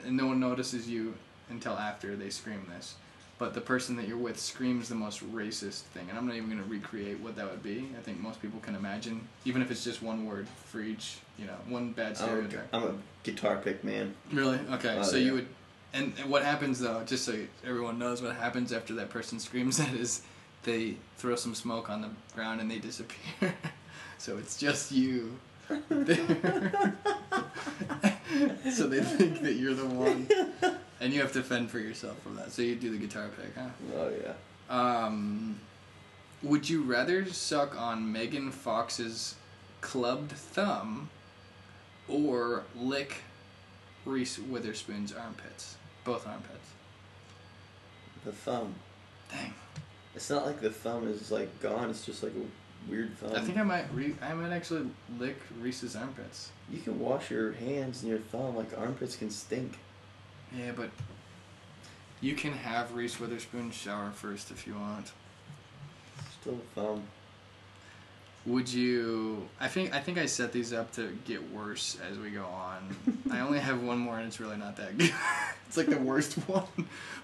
and 0.05 0.15
no 0.15 0.27
one 0.27 0.39
notices 0.39 0.87
you 0.87 1.15
until 1.49 1.73
after 1.73 2.15
they 2.15 2.29
scream 2.29 2.65
this. 2.69 2.95
But 3.41 3.55
the 3.55 3.61
person 3.61 3.95
that 3.95 4.07
you're 4.07 4.19
with 4.19 4.39
screams 4.39 4.87
the 4.87 4.93
most 4.93 5.27
racist 5.33 5.79
thing, 5.95 6.05
and 6.07 6.15
I'm 6.15 6.27
not 6.27 6.35
even 6.35 6.51
gonna 6.51 6.61
recreate 6.61 7.19
what 7.21 7.35
that 7.37 7.49
would 7.49 7.63
be. 7.63 7.89
I 7.97 8.01
think 8.03 8.19
most 8.19 8.39
people 8.39 8.59
can 8.59 8.75
imagine, 8.75 9.27
even 9.45 9.63
if 9.63 9.71
it's 9.71 9.83
just 9.83 10.03
one 10.03 10.27
word 10.27 10.47
for 10.67 10.79
each, 10.79 11.17
you 11.39 11.47
know, 11.47 11.55
one 11.67 11.91
bad 11.91 12.09
I'm 12.09 12.11
a, 12.11 12.15
stereotype. 12.17 12.67
I'm 12.71 12.83
a 12.83 12.93
guitar 13.23 13.57
pick 13.57 13.83
man. 13.83 14.13
Really? 14.31 14.59
Okay. 14.73 14.95
Oh, 14.95 15.01
so 15.01 15.17
yeah. 15.17 15.25
you 15.25 15.33
would, 15.33 15.47
and, 15.91 16.13
and 16.19 16.29
what 16.29 16.43
happens 16.43 16.79
though? 16.79 17.03
Just 17.03 17.25
so 17.25 17.35
everyone 17.65 17.97
knows 17.97 18.21
what 18.21 18.35
happens 18.35 18.71
after 18.71 18.93
that 18.93 19.09
person 19.09 19.39
screams 19.39 19.77
that 19.79 19.95
is, 19.95 20.21
they 20.61 20.97
throw 21.17 21.35
some 21.35 21.55
smoke 21.55 21.89
on 21.89 22.03
the 22.03 22.09
ground 22.35 22.61
and 22.61 22.69
they 22.69 22.77
disappear. 22.77 23.55
so 24.19 24.37
it's 24.37 24.55
just 24.55 24.91
you. 24.91 25.39
there. 25.89 26.93
so 28.71 28.85
they 28.85 29.01
think 29.01 29.41
that 29.41 29.53
you're 29.53 29.73
the 29.73 29.87
one, 29.87 30.27
and 31.01 31.11
you 31.11 31.19
have 31.19 31.33
to 31.33 31.41
fend 31.43 31.69
for 31.69 31.79
yourself 31.79 32.17
from 32.21 32.35
that. 32.37 32.51
So 32.51 32.61
you 32.61 32.75
do 32.75 32.91
the 32.91 32.97
guitar 32.97 33.29
pick, 33.35 33.53
huh? 33.55 33.69
Oh 33.97 34.11
yeah. 34.23 34.33
Um, 34.69 35.59
would 36.43 36.69
you 36.69 36.83
rather 36.83 37.25
suck 37.25 37.77
on 37.79 38.09
Megan 38.11 38.51
Fox's 38.51 39.35
clubbed 39.81 40.31
thumb 40.31 41.09
or 42.07 42.63
lick 42.79 43.15
Reese 44.05 44.39
Witherspoon's 44.39 45.11
armpits? 45.11 45.75
Both 46.05 46.25
armpits. 46.27 46.69
The 48.23 48.31
thumb. 48.31 48.75
Dang. 49.31 49.53
It's 50.15 50.29
not 50.29 50.45
like 50.45 50.61
the 50.61 50.69
thumb 50.69 51.07
is 51.07 51.31
like 51.31 51.59
gone. 51.61 51.89
It's 51.89 52.05
just 52.05 52.21
like 52.21 52.33
a 52.33 52.89
weird 52.89 53.17
thumb. 53.17 53.33
I 53.35 53.41
think 53.41 53.57
I 53.57 53.63
might 53.63 53.91
re- 53.93 54.15
I 54.21 54.33
might 54.33 54.51
actually 54.51 54.87
lick 55.17 55.37
Reese's 55.59 55.95
armpits. 55.95 56.51
you 56.69 56.79
can 56.79 56.99
wash 56.99 57.31
your 57.31 57.53
hands 57.53 58.01
and 58.03 58.09
your 58.11 58.19
thumb. 58.19 58.55
Like 58.55 58.77
armpits 58.77 59.15
can 59.15 59.31
stink. 59.31 59.77
Yeah, 60.57 60.71
but 60.75 60.89
you 62.19 62.35
can 62.35 62.51
have 62.53 62.93
Reese 62.93 63.19
Witherspoon 63.19 63.71
shower 63.71 64.11
first 64.11 64.51
if 64.51 64.67
you 64.67 64.73
want. 64.75 65.11
Still 66.41 66.53
a 66.55 66.79
thumb. 66.79 67.03
Would 68.45 68.73
you? 68.73 69.47
I 69.59 69.67
think 69.67 69.93
I 69.93 69.99
think 69.99 70.17
I 70.17 70.25
set 70.25 70.51
these 70.51 70.73
up 70.73 70.91
to 70.93 71.15
get 71.25 71.51
worse 71.51 71.97
as 72.09 72.17
we 72.17 72.31
go 72.31 72.45
on. 72.45 72.95
I 73.31 73.41
only 73.41 73.59
have 73.59 73.83
one 73.83 73.99
more, 73.99 74.17
and 74.17 74.25
it's 74.27 74.39
really 74.39 74.57
not 74.57 74.75
that 74.77 74.97
good. 74.97 75.13
it's 75.67 75.77
like 75.77 75.87
the 75.87 75.99
worst 75.99 76.33
one. 76.47 76.65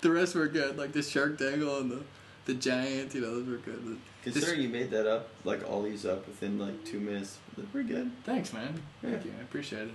The 0.02 0.12
rest 0.12 0.36
were 0.36 0.48
good, 0.48 0.78
like 0.78 0.92
the 0.94 1.02
shark 1.02 1.40
dangle 1.40 1.80
and 1.80 1.90
the 1.92 2.04
the 2.46 2.54
giant. 2.54 3.16
You 3.16 3.22
know, 3.22 3.34
those 3.40 3.48
were 3.48 3.58
good. 3.58 3.84
This- 4.24 4.34
Considering 4.36 4.62
you 4.62 4.70
made 4.70 4.92
that 4.92 5.08
up, 5.08 5.30
like 5.46 5.68
all 5.68 5.82
these 5.82 6.06
up 6.06 6.28
within 6.28 6.60
like 6.60 6.84
two 6.86 7.00
minutes, 7.00 7.40
they're 7.56 7.66
pretty 7.68 7.88
good. 7.90 8.12
Thanks, 8.24 8.54
man. 8.54 8.80
Thank 9.02 9.26
you. 9.26 9.32
I 9.40 9.42
appreciate 9.42 9.84
it. 9.88 9.94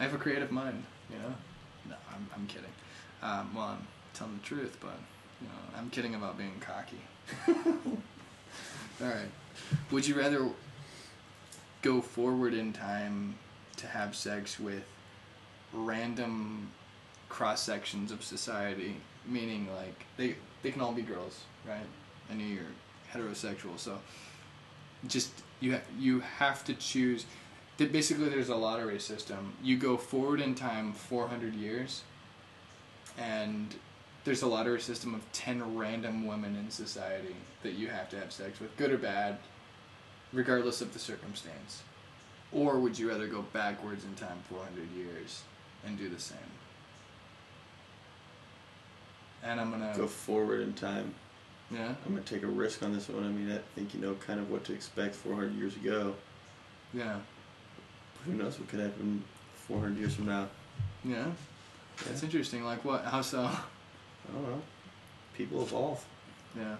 I 0.00 0.04
have 0.04 0.14
a 0.14 0.18
creative 0.18 0.50
mind. 0.50 0.82
You 1.10 1.18
know. 1.18 1.34
No, 1.88 1.96
I'm 2.14 2.28
I'm 2.34 2.46
kidding. 2.46 2.70
Um, 3.22 3.54
well, 3.54 3.64
I'm 3.64 3.86
telling 4.14 4.34
the 4.38 4.44
truth, 4.44 4.78
but 4.80 4.98
you 5.40 5.48
know, 5.48 5.78
I'm 5.78 5.90
kidding 5.90 6.14
about 6.14 6.36
being 6.38 6.60
cocky. 6.60 7.00
All 9.00 9.06
right. 9.08 9.30
Would 9.90 10.06
you 10.06 10.14
rather 10.18 10.48
go 11.82 12.00
forward 12.00 12.54
in 12.54 12.72
time 12.72 13.34
to 13.76 13.86
have 13.86 14.16
sex 14.16 14.58
with 14.58 14.84
random 15.72 16.70
cross 17.28 17.62
sections 17.62 18.10
of 18.10 18.24
society, 18.24 18.96
meaning 19.26 19.68
like 19.76 20.06
they 20.16 20.36
they 20.62 20.70
can 20.70 20.80
all 20.80 20.92
be 20.92 21.02
girls, 21.02 21.42
right? 21.66 21.86
I 22.30 22.34
know 22.34 22.44
you're 22.44 22.62
heterosexual, 23.12 23.78
so 23.78 23.98
just 25.06 25.30
you 25.60 25.72
ha- 25.74 25.82
you 25.98 26.20
have 26.20 26.64
to 26.64 26.74
choose. 26.74 27.26
That 27.78 27.92
basically, 27.92 28.28
there's 28.28 28.48
a 28.48 28.56
lottery 28.56 28.98
system. 28.98 29.54
You 29.62 29.76
go 29.78 29.96
forward 29.96 30.40
in 30.40 30.54
time 30.54 30.92
400 30.92 31.54
years, 31.54 32.02
and 33.16 33.74
there's 34.24 34.42
a 34.42 34.48
lottery 34.48 34.80
system 34.80 35.14
of 35.14 35.20
10 35.32 35.76
random 35.76 36.26
women 36.26 36.56
in 36.56 36.70
society 36.70 37.36
that 37.62 37.74
you 37.74 37.86
have 37.88 38.10
to 38.10 38.18
have 38.18 38.32
sex 38.32 38.58
with, 38.60 38.76
good 38.76 38.90
or 38.90 38.98
bad, 38.98 39.38
regardless 40.32 40.80
of 40.80 40.92
the 40.92 40.98
circumstance. 40.98 41.82
Or 42.52 42.78
would 42.80 42.98
you 42.98 43.08
rather 43.08 43.28
go 43.28 43.42
backwards 43.52 44.04
in 44.04 44.14
time 44.14 44.38
400 44.50 44.90
years 44.96 45.42
and 45.86 45.96
do 45.96 46.08
the 46.08 46.18
same? 46.18 46.38
And 49.42 49.60
I'm 49.60 49.70
gonna 49.70 49.92
Go 49.96 50.06
forward 50.06 50.60
in 50.62 50.72
time. 50.72 51.14
yeah 51.70 51.94
I'm 52.04 52.12
gonna 52.12 52.22
take 52.22 52.42
a 52.42 52.46
risk 52.48 52.82
on 52.82 52.92
this 52.92 53.08
one. 53.08 53.24
I 53.24 53.28
mean, 53.28 53.52
I 53.52 53.60
think 53.76 53.94
you 53.94 54.00
know 54.00 54.14
kind 54.14 54.40
of 54.40 54.50
what 54.50 54.64
to 54.64 54.72
expect 54.72 55.14
400 55.14 55.54
years 55.54 55.76
ago. 55.76 56.14
yeah 56.92 57.18
Who 58.28 58.34
knows 58.34 58.58
what 58.58 58.68
could 58.68 58.80
happen 58.80 59.22
400 59.66 59.98
years 59.98 60.14
from 60.14 60.26
now? 60.26 60.46
yeah. 61.04 61.24
That's 62.06 62.22
interesting. 62.22 62.64
Like 62.64 62.84
what? 62.84 63.04
How 63.04 63.22
so? 63.22 63.40
I 63.42 64.32
don't 64.32 64.42
know. 64.48 64.62
People 65.36 65.62
evolve. 65.62 66.04
Yeah. 66.56 66.76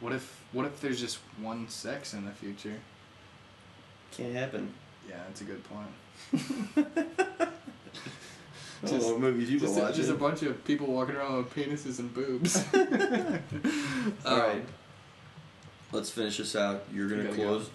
What 0.00 0.12
if 0.12 0.40
what 0.52 0.66
if 0.66 0.80
there's 0.80 1.00
just 1.00 1.18
one 1.40 1.68
sex 1.68 2.14
in 2.14 2.24
the 2.24 2.30
future? 2.30 2.76
Can't 4.12 4.32
happen. 4.34 4.72
Yeah, 5.08 5.16
that's 5.26 5.40
a 5.40 5.44
good 5.44 5.62
point. 5.64 5.88
Don't 8.86 9.02
what 9.02 9.18
movies 9.20 9.48
been 9.50 9.58
Just 9.58 9.76
a, 9.78 9.92
just 9.92 10.10
a 10.10 10.14
bunch 10.14 10.42
of 10.42 10.64
people 10.64 10.86
walking 10.86 11.16
around 11.16 11.38
with 11.38 11.52
penises 11.54 11.98
and 11.98 12.14
boobs. 12.14 12.64
All 14.24 14.32
Um, 14.34 14.40
right. 14.40 14.64
Let's 15.90 16.10
finish 16.10 16.36
this 16.36 16.54
out. 16.54 16.84
You're 16.94 17.08
gonna 17.08 17.24
gotta 17.24 17.36
go. 17.36 17.42
close 17.44 17.70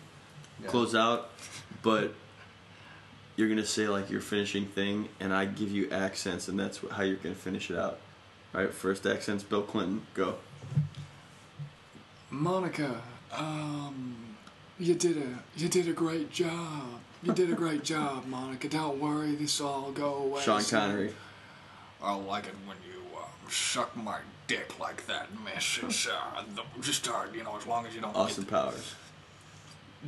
yeah. 0.61 0.67
close 0.69 0.95
out, 0.95 1.31
but 1.81 2.13
you're 3.35 3.49
gonna 3.49 3.65
say 3.65 3.87
like 3.87 4.09
your 4.09 4.21
finishing 4.21 4.65
thing, 4.65 5.09
and 5.19 5.33
I 5.33 5.45
give 5.45 5.71
you 5.71 5.89
accents, 5.89 6.47
and 6.47 6.59
that's 6.59 6.79
how 6.91 7.03
you're 7.03 7.17
gonna 7.17 7.35
finish 7.35 7.69
it 7.71 7.77
out. 7.77 7.99
All 8.53 8.61
right. 8.61 8.73
First 8.73 9.05
accents. 9.05 9.43
Bill 9.43 9.63
Clinton. 9.63 10.05
Go. 10.13 10.35
Monica, 12.29 13.01
um, 13.31 14.15
you 14.79 14.95
did 14.95 15.17
a 15.17 15.39
you 15.59 15.67
did 15.69 15.87
a 15.87 15.93
great 15.93 16.31
job. 16.31 16.99
You 17.21 17.31
did 17.33 17.49
a 17.49 17.53
great 17.55 17.83
job, 17.83 18.25
Monica. 18.25 18.67
Don't 18.67 18.99
worry, 18.99 19.33
this 19.35 19.61
all 19.61 19.91
go 19.91 20.15
away. 20.15 20.41
Sean 20.41 20.61
soon. 20.61 20.79
Connery. 20.79 21.13
I 22.01 22.13
like 22.15 22.47
it 22.47 22.55
when 22.65 22.75
you 22.85 22.99
uh, 23.17 23.23
suck 23.49 23.95
my 23.95 24.19
dick 24.47 24.77
like 24.77 25.07
that, 25.07 25.27
miss. 25.45 25.79
It's 25.81 26.07
uh, 26.07 26.43
the- 26.53 26.81
just 26.81 27.07
uh, 27.07 27.23
you 27.33 27.43
know, 27.43 27.55
as 27.55 27.65
long 27.65 27.85
as 27.85 27.95
you 27.95 28.01
don't. 28.01 28.13
Austin 28.15 28.43
Powers. 28.45 28.95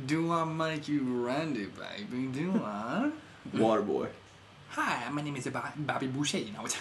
Do 0.04 0.30
I 0.30 0.44
make 0.44 0.88
you 0.88 1.24
Randy, 1.24 1.66
baby? 1.66 2.26
Do 2.26 2.60
I? 2.62 3.10
Waterboy. 3.54 4.08
Hi, 4.70 5.08
my 5.10 5.22
name 5.22 5.36
is 5.36 5.48
Bobby 5.76 6.06
Boucher. 6.06 6.38
You 6.38 6.52
know, 6.52 6.64
it's 6.66 6.74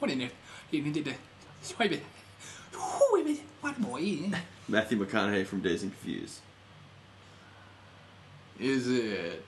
what 0.00 0.10
in 0.10 0.22
it? 0.22 0.32
You 0.72 0.82
need 0.82 1.04
to 1.04 1.14
swipe 1.62 1.92
it. 1.92 2.02
Swipe 2.72 3.26
it. 3.26 3.40
What 3.60 3.80
boy? 3.80 4.30
Matthew 4.68 4.98
McConaughey 4.98 5.46
from 5.46 5.60
Dazed 5.60 5.84
and 5.84 5.92
Confused. 5.92 6.40
Is 8.58 8.88
it 8.88 9.44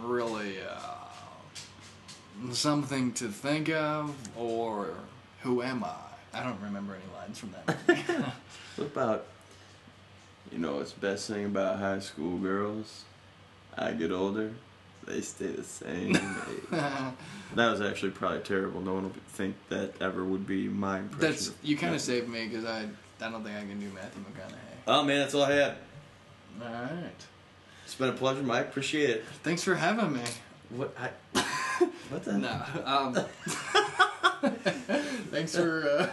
really 0.00 0.58
uh, 0.60 2.52
something 2.52 3.12
to 3.14 3.28
think 3.28 3.70
of, 3.70 4.14
or 4.36 4.94
who 5.40 5.62
am 5.62 5.82
I? 5.82 5.94
I 6.32 6.42
don't 6.44 6.60
remember 6.60 6.94
any 6.94 7.12
lines 7.16 7.38
from 7.38 7.54
that. 7.66 8.34
What 8.76 8.86
about, 8.88 9.26
you 10.52 10.58
know, 10.58 10.76
what's 10.76 10.92
the 10.92 11.00
best 11.00 11.28
thing 11.28 11.46
about 11.46 11.78
high 11.78 12.00
school 12.00 12.38
girls? 12.38 13.04
I 13.76 13.92
get 13.92 14.12
older, 14.12 14.52
they 15.06 15.20
stay 15.20 15.48
the 15.48 15.64
same 15.64 16.16
age. 16.16 16.22
That 16.70 17.70
was 17.70 17.80
actually 17.80 18.12
probably 18.12 18.40
terrible. 18.40 18.80
No 18.80 18.94
one 18.94 19.04
would 19.04 19.26
think 19.28 19.56
that 19.68 20.00
ever 20.00 20.24
would 20.24 20.46
be 20.46 20.68
my 20.68 21.00
impression. 21.00 21.30
That's 21.30 21.52
you 21.62 21.76
kind 21.76 21.94
of 21.94 22.00
saved 22.00 22.28
me 22.28 22.46
because 22.46 22.64
I 22.64 22.86
I 23.20 23.30
don't 23.30 23.42
think 23.44 23.56
I 23.56 23.60
can 23.60 23.80
do 23.80 23.90
Matthew 23.94 24.22
McConaughey. 24.22 24.54
Oh 24.86 25.02
man, 25.02 25.20
that's 25.20 25.34
all 25.34 25.42
I 25.42 25.52
had. 25.52 25.76
All 26.62 26.68
right. 26.68 27.26
It's 27.84 27.94
been 27.94 28.10
a 28.10 28.12
pleasure, 28.12 28.42
Mike. 28.42 28.68
Appreciate 28.68 29.10
it. 29.10 29.24
Thanks 29.42 29.62
for 29.62 29.74
having 29.74 30.12
me. 30.12 30.20
What? 30.70 30.94
I, 30.98 31.10
what 32.08 32.24
the? 32.24 32.38
No. 32.38 32.62
Um, 32.84 33.14
thanks 35.30 35.54
for 35.54 35.88
uh, 35.88 36.10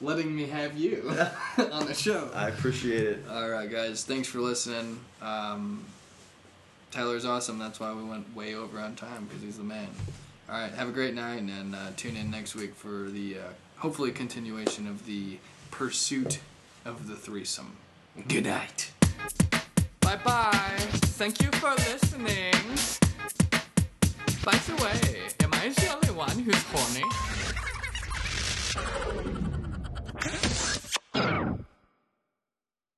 letting 0.00 0.34
me 0.34 0.46
have 0.46 0.76
you 0.76 1.08
on 1.72 1.86
the 1.86 1.94
show. 1.94 2.30
I 2.34 2.48
appreciate 2.48 3.06
it. 3.06 3.24
All 3.30 3.48
right, 3.48 3.70
guys. 3.70 4.04
Thanks 4.04 4.28
for 4.28 4.40
listening. 4.40 5.00
Um, 5.22 5.84
Tyler's 6.90 7.24
awesome. 7.24 7.58
That's 7.58 7.80
why 7.80 7.92
we 7.92 8.02
went 8.04 8.34
way 8.34 8.54
over 8.54 8.78
on 8.78 8.94
time 8.94 9.24
because 9.24 9.42
he's 9.42 9.58
the 9.58 9.64
man. 9.64 9.88
All 10.48 10.58
right. 10.58 10.72
Have 10.72 10.88
a 10.88 10.92
great 10.92 11.14
night 11.14 11.42
and 11.42 11.74
uh, 11.74 11.90
tune 11.96 12.16
in 12.16 12.30
next 12.30 12.54
week 12.54 12.74
for 12.74 13.08
the 13.10 13.38
uh, 13.38 13.40
hopefully 13.78 14.12
continuation 14.12 14.86
of 14.86 15.06
the 15.06 15.38
pursuit 15.70 16.40
of 16.84 17.08
the 17.08 17.16
threesome. 17.16 17.76
Good 18.28 18.44
night. 18.44 18.92
Bye 20.00 20.16
bye. 20.24 20.76
Thank 21.18 21.42
you 21.42 21.50
for 21.52 21.70
listening. 21.70 22.52
By 24.44 24.56
the 24.56 24.76
way, 24.82 25.22
am 25.42 25.52
I 25.54 25.68
the 25.70 25.92
only 25.92 26.10
one 26.12 26.38
who's 26.38 26.62
horny? 26.70 27.02
何? 30.26 30.85